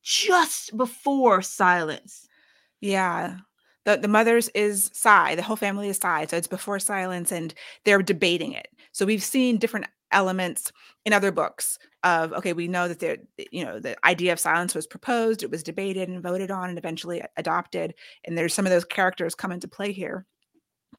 just 0.07 0.77
before 0.77 1.43
silence. 1.43 2.29
Yeah. 2.81 3.39
The, 3.85 3.97
the 3.97 4.09
mother's 4.09 4.49
is 4.51 4.91
Psy, 4.95 5.35
the 5.35 5.43
whole 5.43 5.57
family 5.57 5.89
is 5.89 5.99
Psy. 5.99 6.27
So 6.27 6.37
it's 6.37 6.47
before 6.47 6.79
silence 6.79 7.33
and 7.33 7.53
they're 7.85 8.03
debating 8.03 8.53
it. 8.53 8.69
So 8.93 9.05
we've 9.05 9.23
seen 9.23 9.59
different 9.59 9.87
elements 10.13 10.71
in 11.05 11.13
other 11.13 11.33
books 11.33 11.79
of 12.05 12.33
okay 12.33 12.53
we 12.53 12.69
know 12.69 12.87
that 12.87 13.01
there 13.01 13.17
you 13.51 13.65
know 13.65 13.81
the 13.81 13.97
idea 14.07 14.33
of 14.33 14.39
silence 14.39 14.73
was 14.73 14.87
proposed 14.87 15.43
it 15.43 15.51
was 15.51 15.65
debated 15.65 16.09
and 16.09 16.23
voted 16.23 16.49
on 16.49 16.69
and 16.69 16.79
eventually 16.79 17.21
adopted 17.37 17.93
and 18.25 18.39
there's 18.39 18.55
some 18.55 18.65
of 18.65 18.71
those 18.71 18.85
characters 18.85 19.35
come 19.35 19.51
into 19.51 19.67
play 19.67 19.91
here 19.91 20.25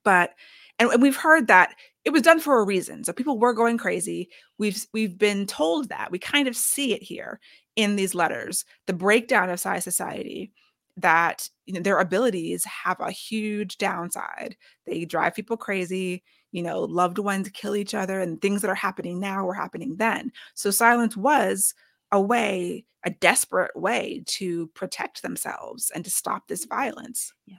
but 0.03 0.31
and, 0.77 0.89
and 0.91 1.01
we've 1.01 1.15
heard 1.15 1.47
that 1.47 1.73
it 2.03 2.09
was 2.09 2.21
done 2.21 2.41
for 2.41 2.59
a 2.59 2.65
reason 2.65 3.01
so 3.05 3.13
people 3.13 3.39
were 3.39 3.53
going 3.53 3.77
crazy 3.77 4.27
we've 4.57 4.85
we've 4.93 5.17
been 5.17 5.47
told 5.47 5.87
that 5.87 6.11
we 6.11 6.19
kind 6.19 6.49
of 6.49 6.55
see 6.55 6.93
it 6.93 7.01
here 7.01 7.39
in 7.77 7.95
these 7.95 8.13
letters 8.13 8.65
the 8.87 8.93
breakdown 8.93 9.49
of 9.49 9.59
Psy 9.59 9.79
society 9.79 10.51
that 10.97 11.49
you 11.65 11.73
know 11.73 11.79
their 11.79 11.99
abilities 11.99 12.65
have 12.65 12.99
a 12.99 13.11
huge 13.11 13.77
downside. 13.77 14.57
They 14.85 15.05
drive 15.05 15.35
people 15.35 15.55
crazy 15.55 16.23
you 16.51 16.63
know 16.63 16.81
loved 16.81 17.19
ones 17.19 17.49
kill 17.53 17.75
each 17.75 17.93
other 17.93 18.19
and 18.19 18.41
things 18.41 18.61
that 18.61 18.69
are 18.69 18.75
happening 18.75 19.19
now 19.19 19.45
were 19.45 19.53
happening 19.53 19.95
then. 19.97 20.31
So 20.55 20.71
silence 20.71 21.15
was 21.15 21.73
a 22.11 22.19
way 22.19 22.85
a 23.05 23.11
desperate 23.11 23.75
way 23.75 24.23
to 24.25 24.67
protect 24.67 25.21
themselves 25.21 25.91
and 25.93 26.03
to 26.03 26.11
stop 26.11 26.47
this 26.47 26.65
violence. 26.65 27.31
Yeah. 27.45 27.57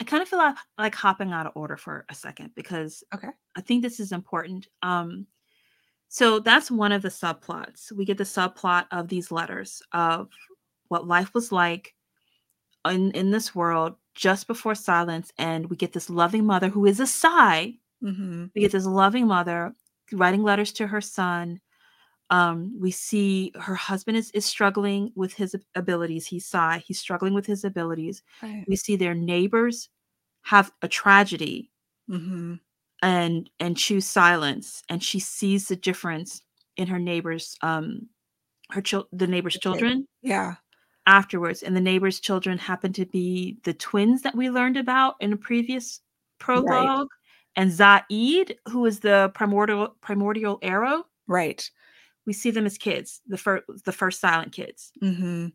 I 0.00 0.04
kind 0.04 0.22
of 0.22 0.28
feel 0.28 0.38
like, 0.38 0.56
like 0.78 0.94
hopping 0.94 1.32
out 1.32 1.46
of 1.46 1.52
order 1.56 1.76
for 1.76 2.06
a 2.08 2.14
second 2.14 2.52
because 2.54 3.02
okay. 3.12 3.28
I 3.56 3.60
think 3.60 3.82
this 3.82 3.98
is 3.98 4.12
important. 4.12 4.68
Um 4.82 5.26
so 6.08 6.40
that's 6.40 6.70
one 6.70 6.92
of 6.92 7.02
the 7.02 7.08
subplots. 7.08 7.92
We 7.92 8.04
get 8.04 8.18
the 8.18 8.24
subplot 8.24 8.86
of 8.90 9.08
these 9.08 9.30
letters 9.30 9.82
of 9.92 10.28
what 10.88 11.06
life 11.06 11.34
was 11.34 11.52
like 11.52 11.94
in, 12.86 13.10
in 13.12 13.30
this 13.30 13.54
world 13.54 13.96
just 14.14 14.46
before 14.46 14.74
silence. 14.74 15.32
And 15.38 15.68
we 15.68 15.76
get 15.76 15.92
this 15.92 16.08
loving 16.08 16.46
mother 16.46 16.68
who 16.68 16.86
is 16.86 16.98
a 16.98 17.06
Psy. 17.06 17.72
Mm-hmm. 18.02 18.46
We 18.54 18.62
get 18.62 18.72
this 18.72 18.86
loving 18.86 19.26
mother 19.26 19.74
writing 20.12 20.42
letters 20.42 20.72
to 20.72 20.86
her 20.86 21.02
son. 21.02 21.60
Um, 22.30 22.74
we 22.80 22.90
see 22.90 23.52
her 23.60 23.74
husband 23.74 24.16
is, 24.16 24.30
is 24.30 24.46
struggling 24.46 25.12
with 25.14 25.34
his 25.34 25.54
abilities. 25.74 26.26
He's 26.26 26.46
Psy. 26.46 26.78
He's 26.78 26.98
struggling 26.98 27.34
with 27.34 27.44
his 27.44 27.64
abilities. 27.64 28.22
Right. 28.42 28.64
We 28.66 28.76
see 28.76 28.96
their 28.96 29.14
neighbors 29.14 29.90
have 30.42 30.72
a 30.80 30.88
tragedy. 30.88 31.70
Mm-hmm 32.08 32.54
and 33.02 33.48
and 33.60 33.76
choose 33.76 34.06
silence 34.06 34.82
and 34.88 35.02
she 35.02 35.20
sees 35.20 35.68
the 35.68 35.76
difference 35.76 36.42
in 36.76 36.88
her 36.88 36.98
neighbors 36.98 37.56
um 37.62 38.08
her 38.70 38.80
child 38.80 39.06
the 39.12 39.26
neighbors 39.26 39.58
children 39.60 40.06
yeah 40.22 40.54
afterwards 41.06 41.62
and 41.62 41.76
the 41.76 41.80
neighbors 41.80 42.20
children 42.20 42.58
happen 42.58 42.92
to 42.92 43.06
be 43.06 43.56
the 43.64 43.74
twins 43.74 44.22
that 44.22 44.36
we 44.36 44.50
learned 44.50 44.76
about 44.76 45.14
in 45.20 45.32
a 45.32 45.36
previous 45.36 46.00
prologue 46.38 46.66
right. 46.66 47.06
and 47.56 47.72
zaid 47.72 48.56
who 48.68 48.84
is 48.84 49.00
the 49.00 49.30
primordial 49.34 49.96
primordial 50.00 50.58
arrow 50.62 51.04
right 51.26 51.70
we 52.26 52.32
see 52.32 52.50
them 52.50 52.66
as 52.66 52.76
kids 52.76 53.20
the 53.28 53.38
first 53.38 53.64
the 53.84 53.92
first 53.92 54.20
silent 54.20 54.52
kids 54.52 54.92
mm-hmm. 55.02 55.46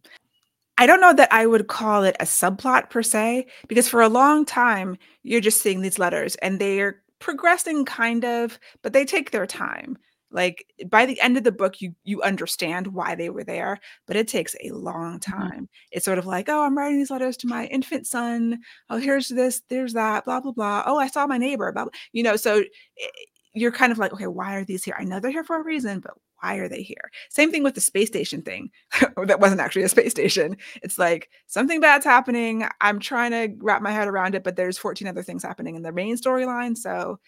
I 0.78 0.88
don't 0.88 1.02
know 1.02 1.14
that 1.14 1.32
I 1.32 1.46
would 1.46 1.68
call 1.68 2.04
it 2.04 2.16
a 2.20 2.26
subplot 2.26 2.90
per 2.90 3.04
se, 3.04 3.46
because 3.68 3.88
for 3.88 4.02
a 4.02 4.10
long 4.10 4.44
time 4.44 4.98
you're 5.22 5.40
just 5.40 5.62
seeing 5.62 5.82
these 5.82 6.00
letters 6.00 6.36
and 6.38 6.60
they're 6.60 7.03
progressing 7.24 7.86
kind 7.86 8.26
of, 8.26 8.60
but 8.84 8.94
they 8.94 9.06
take 9.06 9.32
their 9.32 9.48
time. 9.48 9.98
Like 10.32 10.66
by 10.90 11.06
the 11.06 11.20
end 11.22 11.38
of 11.38 11.44
the 11.44 11.52
book, 11.52 11.82
you 11.82 11.94
you 12.04 12.22
understand 12.24 12.88
why 12.88 13.16
they 13.16 13.30
were 13.30 13.44
there, 13.46 13.80
but 14.08 14.16
it 14.18 14.28
takes 14.28 14.56
a 14.64 14.72
long 14.72 15.20
Mhm. 15.28 15.52
time. 15.52 15.70
It's 15.92 16.06
sort 16.06 16.18
of 16.20 16.26
like, 16.26 16.50
oh, 16.50 16.64
I'm 16.64 16.78
writing 16.78 16.98
these 17.00 17.12
letters 17.12 17.38
to 17.38 17.48
my 17.48 17.68
infant 17.68 18.08
son. 18.08 18.60
Oh, 18.90 18.98
here's 18.98 19.30
this, 19.30 19.62
there's 19.70 19.94
that, 19.94 20.26
blah 20.26 20.40
blah 20.42 20.52
blah. 20.54 20.84
Oh, 20.88 20.98
I 20.98 21.08
saw 21.08 21.28
my 21.28 21.38
neighbor, 21.38 21.72
blah, 21.72 21.86
blah. 21.86 21.92
You 22.14 22.24
know, 22.24 22.36
so 22.38 22.60
i- 23.00 23.10
you're 23.54 23.72
kind 23.72 23.92
of 23.92 24.00
like, 24.00 24.14
okay, 24.14 24.28
why 24.28 24.56
are 24.56 24.66
these 24.66 24.84
here? 24.84 24.96
I 25.00 25.04
know 25.06 25.20
they're 25.20 25.32
here 25.32 25.44
for 25.44 25.58
a 25.58 25.64
reason, 25.64 26.00
but 26.00 26.14
why 26.44 26.56
are 26.58 26.68
they 26.68 26.82
here? 26.82 27.10
Same 27.30 27.52
thing 27.52 27.64
with 27.64 27.76
the 27.76 27.82
space 27.82 28.10
station 28.10 28.42
thing. 28.42 28.70
that 29.26 29.40
wasn't 29.40 29.62
actually 29.62 29.84
a 29.84 29.90
space 29.90 30.12
station. 30.12 30.58
It's 30.82 31.00
like 31.00 31.30
something 31.48 31.80
bad's 31.80 32.06
happening. 32.06 32.68
I'm 32.82 33.00
trying 33.00 33.32
to 33.32 33.56
wrap 33.64 33.82
my 33.82 33.92
head 33.92 34.08
around 34.08 34.36
it, 34.36 34.44
but 34.44 34.56
there's 34.56 34.78
14 34.78 35.08
other 35.08 35.24
things 35.24 35.44
happening 35.44 35.76
in 35.76 35.82
the 35.84 35.92
main 35.92 36.18
storyline. 36.18 36.78
So 36.78 37.20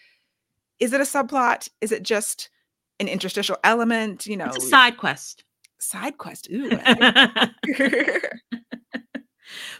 is 0.80 0.92
it 0.92 1.00
a 1.00 1.04
subplot? 1.04 1.68
Is 1.80 1.92
it 1.92 2.02
just 2.02 2.50
an 3.00 3.08
interstitial 3.08 3.56
element? 3.64 4.26
You 4.26 4.36
know, 4.36 4.46
It's 4.46 4.64
a 4.64 4.68
side 4.68 4.98
quest. 4.98 5.44
side 5.78 6.18
quest. 6.18 6.48
Ooh, 6.52 6.68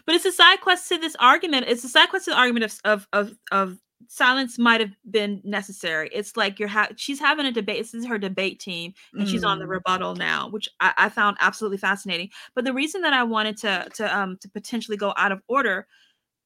but 0.05 0.15
it's 0.15 0.25
a 0.25 0.31
side 0.31 0.61
quest 0.61 0.87
to 0.89 0.97
this 0.97 1.15
argument. 1.19 1.65
It's 1.67 1.83
a 1.83 1.89
side 1.89 2.09
quest 2.09 2.25
to 2.25 2.31
the 2.31 2.37
argument 2.37 2.65
of 2.65 2.79
of 2.83 3.07
of, 3.13 3.37
of 3.51 3.77
silence 4.07 4.57
might 4.59 4.81
have 4.81 4.95
been 5.09 5.41
necessary. 5.43 6.09
It's 6.13 6.37
like 6.37 6.59
you're 6.59 6.67
ha- 6.69 6.89
she's 6.95 7.19
having 7.19 7.45
a 7.45 7.51
debate. 7.51 7.79
This 7.79 7.93
is 7.93 8.05
her 8.05 8.17
debate 8.17 8.59
team, 8.59 8.93
and 9.17 9.27
she's 9.27 9.43
on 9.43 9.59
the 9.59 9.65
Mm, 9.65 9.69
rebuttal 9.69 10.15
now, 10.15 10.49
which 10.49 10.69
I, 10.79 10.93
I 10.97 11.09
found 11.09 11.37
absolutely 11.39 11.77
fascinating. 11.77 12.29
But 12.55 12.65
the 12.65 12.73
reason 12.73 13.01
that 13.01 13.13
I 13.13 13.23
wanted 13.23 13.57
to 13.57 13.89
to 13.95 14.17
um 14.17 14.37
to 14.41 14.49
potentially 14.49 14.97
go 14.97 15.13
out 15.17 15.31
of 15.31 15.41
order 15.47 15.87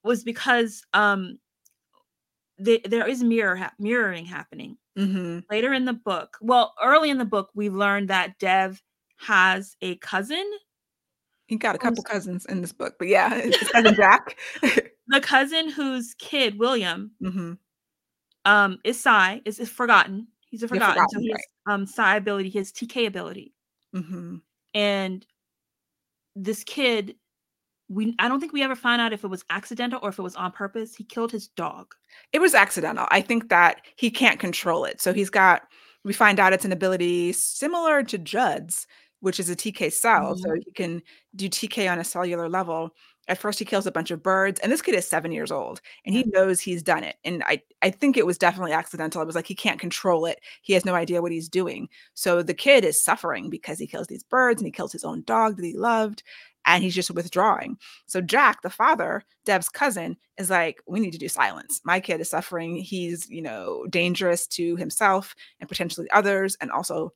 was 0.03 0.23
because 0.23 0.83
um 0.93 1.39
the, 2.57 2.81
there 2.85 3.07
is 3.07 3.23
mirror 3.23 3.55
hap 3.55 3.73
mirroring 3.79 4.25
happening 4.25 4.77
mhm. 4.95 5.43
later 5.51 5.73
in 5.73 5.85
the 5.85 5.93
book. 5.93 6.37
Well, 6.41 6.73
early 6.83 7.09
in 7.09 7.17
the 7.17 7.25
book, 7.25 7.49
we 7.55 7.69
learned 7.69 8.09
that 8.09 8.39
Dev 8.39 8.81
has 9.17 9.75
a 9.81 9.97
cousin 9.97 10.45
He 11.47 11.57
got 11.57 11.75
a 11.75 11.79
couple 11.79 12.01
cousins 12.03 12.45
in 12.45 12.61
this 12.61 12.71
book, 12.71 12.95
but 12.97 13.09
yeah, 13.09 13.29
his 13.41 13.69
cousin 13.69 13.93
Jack. 13.95 14.37
The 15.11 15.21
cousin 15.21 15.69
whose 15.69 16.13
kid 16.19 16.57
William 16.59 17.11
hmm 17.21 17.53
um 18.45 18.79
is 18.83 18.99
Psy 18.99 19.39
is, 19.45 19.59
is 19.59 19.69
forgotten. 19.69 20.27
He's 20.41 20.63
a 20.63 20.67
You're 20.67 20.75
forgotten, 20.81 20.95
so 21.09 21.19
forgotten, 21.19 21.21
he 21.21 21.31
has 21.31 21.41
um 21.67 21.85
Psy 21.85 22.15
ability, 22.17 22.49
he 22.49 22.57
has 22.59 22.71
TK 22.71 23.07
ability, 23.07 23.53
hmm 23.93 24.37
and 24.73 25.25
this 26.35 26.63
kid. 26.63 27.15
We, 27.89 28.15
I 28.19 28.29
don't 28.29 28.39
think 28.39 28.53
we 28.53 28.63
ever 28.63 28.75
find 28.75 29.01
out 29.01 29.11
if 29.11 29.25
it 29.25 29.27
was 29.27 29.43
accidental 29.49 29.99
or 30.01 30.07
if 30.09 30.17
it 30.17 30.21
was 30.21 30.37
on 30.37 30.53
purpose. 30.53 30.95
He 30.95 31.03
killed 31.03 31.29
his 31.29 31.49
dog. 31.49 31.93
It 32.31 32.39
was 32.39 32.55
accidental. 32.55 33.05
I 33.11 33.19
think 33.19 33.49
that 33.49 33.81
he 33.97 34.09
can't 34.09 34.39
control 34.39 34.85
it. 34.85 35.01
So 35.01 35.11
he's 35.11 35.29
got, 35.29 35.63
we 36.05 36.13
find 36.13 36.39
out 36.39 36.53
it's 36.53 36.63
an 36.63 36.71
ability 36.71 37.33
similar 37.33 38.01
to 38.03 38.17
Judd's, 38.17 38.87
which 39.19 39.41
is 39.41 39.49
a 39.49 39.57
TK 39.57 39.91
cell. 39.91 40.37
So 40.37 40.51
Mhm. 40.51 40.63
he 40.63 40.71
can 40.71 41.01
do 41.35 41.49
TK 41.49 41.91
on 41.91 41.99
a 41.99 42.05
cellular 42.05 42.47
level. 42.47 42.95
At 43.27 43.37
first, 43.37 43.59
he 43.59 43.65
kills 43.65 43.85
a 43.85 43.91
bunch 43.91 44.11
of 44.11 44.23
birds, 44.23 44.59
and 44.59 44.71
this 44.71 44.81
kid 44.81 44.95
is 44.95 45.07
seven 45.07 45.31
years 45.31 45.51
old, 45.51 45.79
and 46.05 46.15
he 46.15 46.23
knows 46.33 46.59
he's 46.59 46.81
done 46.83 47.03
it. 47.03 47.17
And 47.23 47.43
I, 47.45 47.61
I 47.81 47.91
think 47.91 48.17
it 48.17 48.25
was 48.25 48.37
definitely 48.37 48.73
accidental. 48.73 49.21
It 49.21 49.25
was 49.25 49.35
like 49.35 49.47
he 49.47 49.55
can't 49.55 49.79
control 49.79 50.25
it. 50.25 50.39
He 50.63 50.73
has 50.73 50.85
no 50.85 50.95
idea 50.95 51.21
what 51.21 51.31
he's 51.31 51.47
doing. 51.47 51.87
So 52.13 52.41
the 52.41 52.53
kid 52.53 52.83
is 52.83 53.01
suffering 53.01 53.49
because 53.49 53.77
he 53.77 53.87
kills 53.87 54.07
these 54.07 54.23
birds 54.23 54.59
and 54.61 54.67
he 54.67 54.71
kills 54.71 54.91
his 54.91 55.03
own 55.03 55.23
dog 55.25 55.57
that 55.57 55.65
he 55.65 55.77
loved, 55.77 56.23
and 56.65 56.83
he's 56.83 56.95
just 56.95 57.11
withdrawing. 57.11 57.77
So 58.05 58.21
Jack, 58.21 58.61
the 58.63 58.69
father, 58.69 59.23
Dev's 59.45 59.69
cousin, 59.69 60.17
is 60.37 60.49
like, 60.49 60.81
we 60.87 60.99
need 60.99 61.11
to 61.11 61.17
do 61.17 61.27
silence. 61.27 61.81
My 61.83 61.99
kid 61.99 62.21
is 62.21 62.29
suffering. 62.29 62.75
He's, 62.75 63.29
you 63.29 63.41
know, 63.41 63.85
dangerous 63.89 64.45
to 64.47 64.75
himself 64.75 65.35
and 65.59 65.69
potentially 65.69 66.09
others, 66.11 66.57
and 66.59 66.71
also 66.71 67.13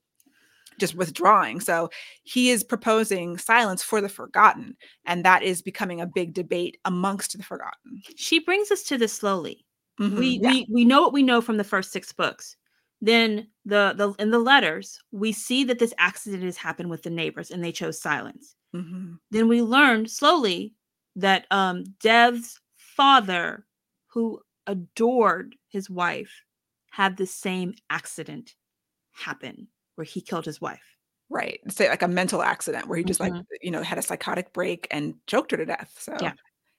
just 0.80 0.96
withdrawing. 0.96 1.60
So 1.60 1.90
he 2.24 2.50
is 2.50 2.64
proposing 2.64 3.38
silence 3.38 3.84
for 3.84 4.02
the 4.02 4.10
forgotten. 4.10 4.76
And 5.06 5.24
that 5.26 5.44
is 5.44 5.62
becoming 5.62 6.02
a 6.02 6.08
big 6.08 6.34
debate 6.34 6.78
amongst 6.86 7.38
the 7.38 7.44
forgotten. 7.44 8.02
She 8.16 8.40
brings 8.40 8.72
us 8.72 8.84
to 8.84 8.98
this 8.98 9.14
slowly. 9.14 9.66
Mhm, 10.00 10.18
we 10.18 10.40
yeah. 10.42 10.50
we 10.50 10.68
we 10.70 10.86
know 10.86 11.02
what 11.02 11.14
we 11.14 11.24
know 11.24 11.42
from 11.42 11.58
the 11.58 11.64
first 11.64 11.92
six 11.92 12.12
books 12.12 12.58
then 13.02 13.48
the 13.66 13.94
the 13.98 14.14
in 14.22 14.32
the 14.32 14.40
letters 14.40 15.00
we 15.12 15.32
see 15.32 15.64
that 15.64 15.80
this 15.80 15.94
accident 15.98 16.44
has 16.44 16.58
happened 16.58 16.90
with 16.90 17.04
the 17.04 17.10
neighbors 17.10 17.52
and 17.52 17.64
they 17.64 17.72
chose 17.72 18.02
silence 18.02 18.56
mhm, 18.74 19.18
then 19.32 19.48
we 19.48 19.62
learned 19.62 20.10
slowly 20.10 20.74
that 21.16 21.46
um 21.52 21.84
dev's 22.02 22.60
father 22.76 23.66
who 24.08 24.40
adored 24.68 25.56
his 25.70 25.90
wife 25.90 26.44
had 26.90 27.18
the 27.18 27.26
same 27.26 27.74
accident 27.90 28.56
happen 29.12 29.68
where 29.96 30.06
he 30.06 30.22
killed 30.22 30.46
his 30.46 30.62
wife 30.62 30.84
Right. 31.30 31.60
Say 31.70 31.90
like 31.90 32.04
a 32.04 32.08
mental 32.08 32.44
accident 32.44 32.88
where 32.88 33.00
he 33.00 33.04
just 33.04 33.20
like, 33.20 33.34
Mhm. 33.34 33.46
you 33.62 33.72
know, 33.72 33.82
had 33.82 33.98
a 33.98 34.02
psychotic 34.04 34.54
break 34.54 34.88
and 34.92 35.16
choked 35.26 35.50
her 35.52 35.58
to 35.58 35.66
death. 35.66 35.96
So 36.00 36.16
Yeah. 36.22 36.34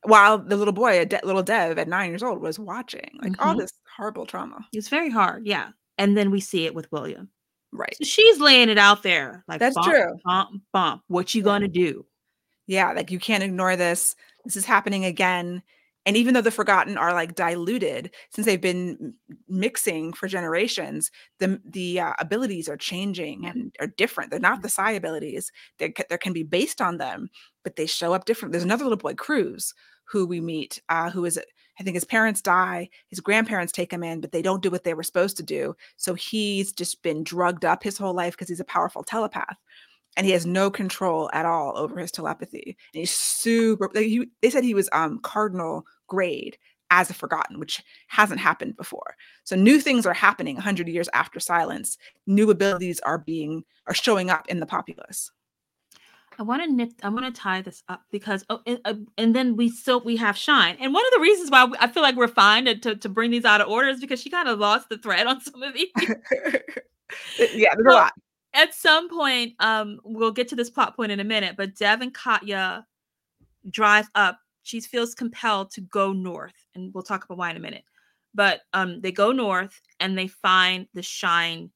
while 0.05 0.39
the 0.39 0.57
little 0.57 0.73
boy, 0.73 1.01
a 1.01 1.05
de- 1.05 1.21
little 1.25 1.43
Dev 1.43 1.79
at 1.79 1.89
nine 1.89 2.11
years 2.11 2.23
old, 2.23 2.41
was 2.41 2.57
watching, 2.59 3.11
like 3.23 3.35
all 3.45 3.55
Mhm. 3.57 3.59
this 3.61 3.73
horrible 3.97 4.25
trauma. 4.25 4.65
it's 4.73 4.89
very 4.89 5.11
hard 5.11 5.47
yeah 5.47 5.71
and 5.99 6.17
then 6.17 6.31
we 6.31 6.39
see 6.41 6.65
it 6.67 6.75
with 6.77 6.91
william 6.93 7.29
Right. 7.73 7.97
so 7.97 8.05
she's 8.05 8.39
laying 8.39 8.69
it 8.69 8.79
out 8.79 9.03
there 9.03 9.43
like 9.49 9.59
That's 9.59 9.75
bump, 9.75 9.89
true. 9.89 10.17
bump 10.25 10.63
bump 10.73 11.03
what 11.09 11.35
you 11.35 11.41
Yeah. 11.41 11.45
gonna 11.45 11.69
do 11.69 12.07
Yeah, 12.69 12.93
like 12.93 13.11
you 13.13 13.19
can't 13.21 13.43
ignore 13.45 13.77
this. 13.77 14.17
This 14.45 14.57
is 14.57 14.65
happening 14.65 15.05
again. 15.05 15.63
And 16.07 16.17
even 16.17 16.35
though 16.35 16.41
the 16.41 16.53
forgotten 16.53 16.97
are 16.97 17.13
like 17.13 17.35
diluted, 17.35 18.15
since 18.31 18.47
they've 18.47 18.61
been 18.61 19.15
mixing 19.49 20.13
for 20.13 20.29
generations, 20.29 21.11
the 21.41 21.61
the 21.65 22.01
uh, 22.01 22.15
abilities 22.21 22.69
are 22.69 22.77
changing 22.77 23.45
and 23.45 23.75
are 23.81 23.89
different. 23.89 24.31
They're 24.31 24.41
not 24.41 24.63
the 24.63 24.69
Psy 24.69 24.93
abilities. 24.93 25.51
They 25.79 25.93
there 26.09 26.19
can 26.19 26.33
be 26.33 26.45
based 26.45 26.81
on 26.81 26.99
them, 26.99 27.29
but 27.65 27.77
they 27.77 27.87
show 27.87 28.15
up 28.15 28.25
different. 28.25 28.53
There's 28.53 28.65
another 28.65 28.85
little 28.85 28.97
boy, 28.97 29.15
Cruz, 29.15 29.75
who 30.05 30.27
we 30.27 30.41
meet, 30.41 30.81
uh, 30.89 31.11
who 31.11 31.25
is 31.25 31.41
I 31.79 31.83
think 31.83 31.95
his 31.95 32.05
parents 32.05 32.41
die, 32.41 32.89
his 33.09 33.21
grandparents 33.21 33.73
take 33.73 33.93
him 33.93 34.03
in, 34.03 34.21
but 34.21 34.33
they 34.33 34.43
don't 34.43 34.63
do 34.63 34.71
what 34.71 34.85
they 34.85 34.95
were 34.95 35.03
supposed 35.03 35.37
to 35.39 35.43
do. 35.43 35.75
So 35.97 36.15
he's 36.15 36.73
just 36.73 37.03
been 37.03 37.23
drugged 37.25 37.65
up 37.65 37.83
his 37.83 37.99
whole 37.99 38.15
life 38.15 38.33
because 38.35 38.49
he's 38.49 38.61
a 38.61 38.65
powerful 38.65 39.03
telepath 39.03 39.57
and 40.17 40.25
he 40.27 40.33
has 40.33 40.47
no 40.47 40.71
control 40.71 41.31
at 41.33 41.45
all 41.47 41.77
over 41.77 41.99
his 41.99 42.11
telepathy. 42.11 42.77
And 42.95 43.01
he's 43.01 43.11
super. 43.11 43.91
Like 43.95 44.07
he, 44.07 44.27
they 44.41 44.51
said 44.51 44.65
he 44.65 44.75
was 44.75 44.89
um 44.93 45.19
cardinal 45.19 45.85
grade 46.07 46.59
as 46.91 47.11
a 47.11 47.15
forgotten, 47.15 47.59
which 47.59 47.83
hasn't 48.09 48.41
happened 48.41 48.77
before. 48.77 49.17
So 49.45 49.57
new 49.57 49.81
things 49.81 50.07
are 50.07 50.15
happening 50.15 50.55
100 50.55 50.89
years 50.89 51.09
after 51.13 51.41
silence. 51.41 51.99
New 52.27 52.51
abilities 52.51 53.01
are 53.01 53.19
being 53.19 53.65
are 53.87 53.95
showing 53.95 54.31
up 54.31 54.47
in 54.49 54.61
the 54.61 54.67
populace. 54.67 55.31
I 56.39 56.43
want 56.43 56.63
to 56.63 56.71
nip. 56.71 56.93
I 57.03 57.09
want 57.09 57.25
to 57.25 57.41
tie 57.41 57.63
this 57.63 57.83
up 57.89 58.03
because 58.11 58.45
oh, 58.51 58.61
and, 58.67 58.79
uh, 58.85 58.95
and 59.17 59.35
then 59.35 59.57
we 59.57 59.71
still 59.71 60.01
we 60.01 60.17
have 60.17 60.37
Shine, 60.37 60.77
and 60.81 60.93
one 60.93 61.05
of 61.07 61.13
the 61.15 61.21
reasons 61.21 61.51
why 61.51 61.71
I 61.81 61.87
feel 61.89 62.03
like 62.03 62.17
we're 62.17 62.29
fine 62.29 62.67
to, 62.67 62.79
to 62.79 62.97
to 62.97 63.09
bring 63.09 63.31
these 63.31 63.45
out 63.45 63.61
of 63.61 63.69
order 63.69 63.89
is 63.89 64.01
because 64.01 64.21
she 64.21 64.29
kind 64.29 64.49
of 64.49 64.59
lost 64.59 64.89
the 64.89 64.99
thread 64.99 65.27
on 65.27 65.41
some 65.43 65.63
of 65.63 65.75
these. 65.75 65.89
yeah, 67.55 67.75
there's 67.75 67.87
a 67.87 67.91
lot. 67.91 68.13
at 68.53 68.75
some 68.75 69.09
point, 69.09 69.55
um, 69.61 69.99
we'll 70.05 70.33
get 70.33 70.49
to 70.49 70.57
this 70.57 70.69
plot 70.69 70.95
point 70.95 71.13
in 71.13 71.21
a 71.21 71.25
minute, 71.25 71.57
but 71.57 71.75
Dev 71.75 72.03
and 72.03 72.13
Katya 72.13 72.87
drive 73.71 74.09
up. 74.15 74.39
She 74.67 74.81
feels 74.81 75.15
compelled 75.15 75.71
to 75.73 75.81
go 75.81 76.13
north, 76.13 76.67
and 76.75 76.93
we'll 76.93 77.05
talk 77.05 77.25
about 77.25 77.39
why 77.39 77.51
in 77.51 77.57
a 77.57 77.61
minute. 77.61 77.85
But 78.35 78.63
um, 78.73 79.01
they 79.01 79.13
go 79.13 79.31
north 79.31 79.81
and 80.01 80.19
they 80.19 80.27
find 80.27 80.89
the 80.93 81.03
Shine 81.03 81.71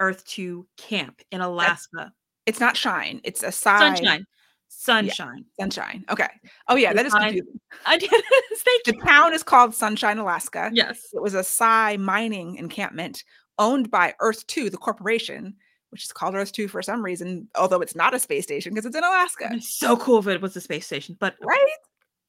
Earth 0.00 0.24
Two 0.26 0.66
camp 0.76 1.22
in 1.30 1.40
Alaska. 1.40 2.12
It's 2.44 2.58
not 2.58 2.76
shine. 2.76 3.20
It's 3.22 3.44
a 3.44 3.52
sign. 3.52 3.94
Sunshine, 3.96 4.26
sunshine. 4.66 5.44
sunshine. 5.60 6.04
Okay. 6.10 6.26
Oh 6.66 6.74
yeah, 6.74 6.92
They 6.92 6.96
that 6.96 7.06
is 7.06 7.14
confusing. 7.14 7.60
I 7.86 7.98
did. 7.98 8.10
Thank 8.10 8.84
The 8.84 8.94
you. 8.96 9.02
town 9.04 9.32
is 9.32 9.44
called 9.44 9.72
Sunshine, 9.72 10.18
Alaska. 10.18 10.70
Yes. 10.72 11.06
It 11.12 11.22
was 11.22 11.34
a 11.34 11.44
Psy 11.44 11.98
mining 11.98 12.56
encampment 12.56 13.22
owned 13.60 13.92
by 13.92 14.14
Earth 14.20 14.44
2, 14.48 14.70
the 14.70 14.76
corporation, 14.76 15.54
which 15.90 16.04
is 16.04 16.12
called 16.12 16.34
Earth 16.34 16.50
2 16.50 16.66
for 16.66 16.82
some 16.82 17.02
reason, 17.04 17.48
although 17.54 17.80
it's 17.80 17.94
not 17.94 18.12
a 18.12 18.18
space 18.18 18.44
station 18.44 18.72
because 18.72 18.86
it's 18.86 18.96
in 18.96 19.04
Alaska, 19.04 19.50
It's 19.52 19.72
so 19.72 19.96
cool 19.96 20.18
if 20.18 20.26
it 20.26 20.40
was 20.40 20.56
a 20.56 20.60
space 20.60 20.86
station, 20.86 21.16
but 21.20 21.36
right? 21.42 21.66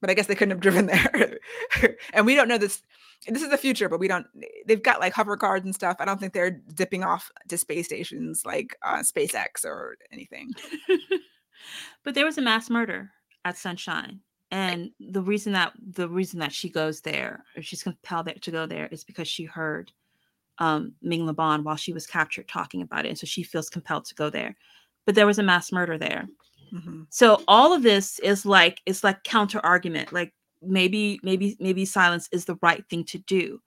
But 0.02 0.10
I 0.10 0.14
guess 0.14 0.28
they 0.28 0.36
couldn't 0.36 0.52
have 0.52 0.60
driven 0.60 0.86
there. 0.88 1.40
and 2.14 2.26
we 2.26 2.36
don't 2.36 2.48
know 2.48 2.58
this. 2.58 2.82
This 3.28 3.42
is 3.42 3.50
the 3.50 3.58
future, 3.58 3.90
but 3.90 4.00
we 4.00 4.08
don't. 4.08 4.28
They've 4.66 4.82
got 4.82 5.02
like 5.02 5.14
hover 5.14 5.36
cars 5.36 5.62
and 5.64 5.76
stuff. 5.76 5.98
I 6.00 6.06
don't 6.06 6.20
think 6.20 6.34
they're 6.34 6.62
dipping 6.74 7.04
off 7.04 7.32
to 7.50 7.58
space 7.58 7.86
stations 7.88 8.46
like 8.46 8.78
uh, 8.82 9.00
SpaceX 9.00 9.66
or 9.66 9.98
anything. 10.12 10.52
but 12.04 12.16
there 12.16 12.26
was 12.26 12.38
a 12.38 12.42
mass 12.42 12.70
murder 12.70 13.12
at 13.44 13.58
Sunshine, 13.58 14.22
and 14.52 14.92
the 15.00 15.22
reason 15.22 15.52
that 15.54 15.74
the 15.82 16.08
reason 16.08 16.40
that 16.40 16.54
she 16.54 16.70
goes 16.70 17.02
there, 17.02 17.44
or 17.58 17.62
she's 17.62 17.84
compelled 17.84 18.30
to 18.42 18.52
go 18.52 18.66
there, 18.66 18.88
is 18.88 19.04
because 19.04 19.28
she 19.28 19.44
heard 19.44 19.92
um, 20.60 20.94
Ming 21.02 21.26
LeBon 21.26 21.64
while 21.64 21.76
she 21.76 21.94
was 21.94 22.08
captured 22.08 22.48
talking 22.48 22.82
about 22.82 23.06
it, 23.06 23.10
and 23.10 23.18
so 23.18 23.26
she 23.26 23.44
feels 23.44 23.70
compelled 23.70 24.06
to 24.06 24.16
go 24.16 24.30
there. 24.30 24.56
But 25.06 25.16
there 25.16 25.28
was 25.28 25.40
a 25.40 25.44
mass 25.44 25.72
murder 25.72 25.98
there, 25.98 26.28
Mhm. 26.72 27.08
So 27.10 27.42
all 27.48 27.74
of 27.74 27.84
this 27.84 28.20
is 28.20 28.46
like 28.46 28.82
it's 28.86 29.04
like 29.04 29.24
counter 29.24 29.60
argument. 29.64 30.12
Like 30.14 30.34
maybe 30.62 31.20
maybe 31.24 31.56
maybe 31.60 31.86
silence 31.86 32.28
is 32.32 32.46
the 32.46 32.58
right 32.62 32.84
thing 32.90 33.04
to 33.06 33.18
do. 33.20 33.62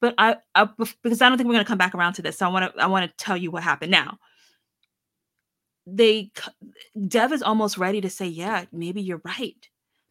But 0.00 0.14
I, 0.18 0.36
I 0.54 0.68
because 1.02 1.22
I 1.22 1.28
don't 1.28 1.38
think 1.38 1.48
we're 1.48 1.54
going 1.54 1.64
to 1.64 1.68
come 1.68 1.78
back 1.78 1.94
around 1.94 2.14
to 2.14 2.22
this. 2.22 2.38
So 2.38 2.46
I 2.46 2.50
want 2.50 2.74
to 2.74 2.82
I 2.82 2.86
want 2.86 3.08
to 3.10 3.24
tell 3.24 3.36
you 3.36 3.50
what 3.50 3.62
happened 3.62 3.90
now. 3.90 4.18
They 5.86 6.30
Dev 7.08 7.32
is 7.32 7.42
almost 7.42 7.78
ready 7.78 8.00
to 8.00 8.10
say, 8.10 8.26
"Yeah, 8.26 8.64
maybe 8.72 9.00
you're 9.00 9.22
right." 9.24 9.68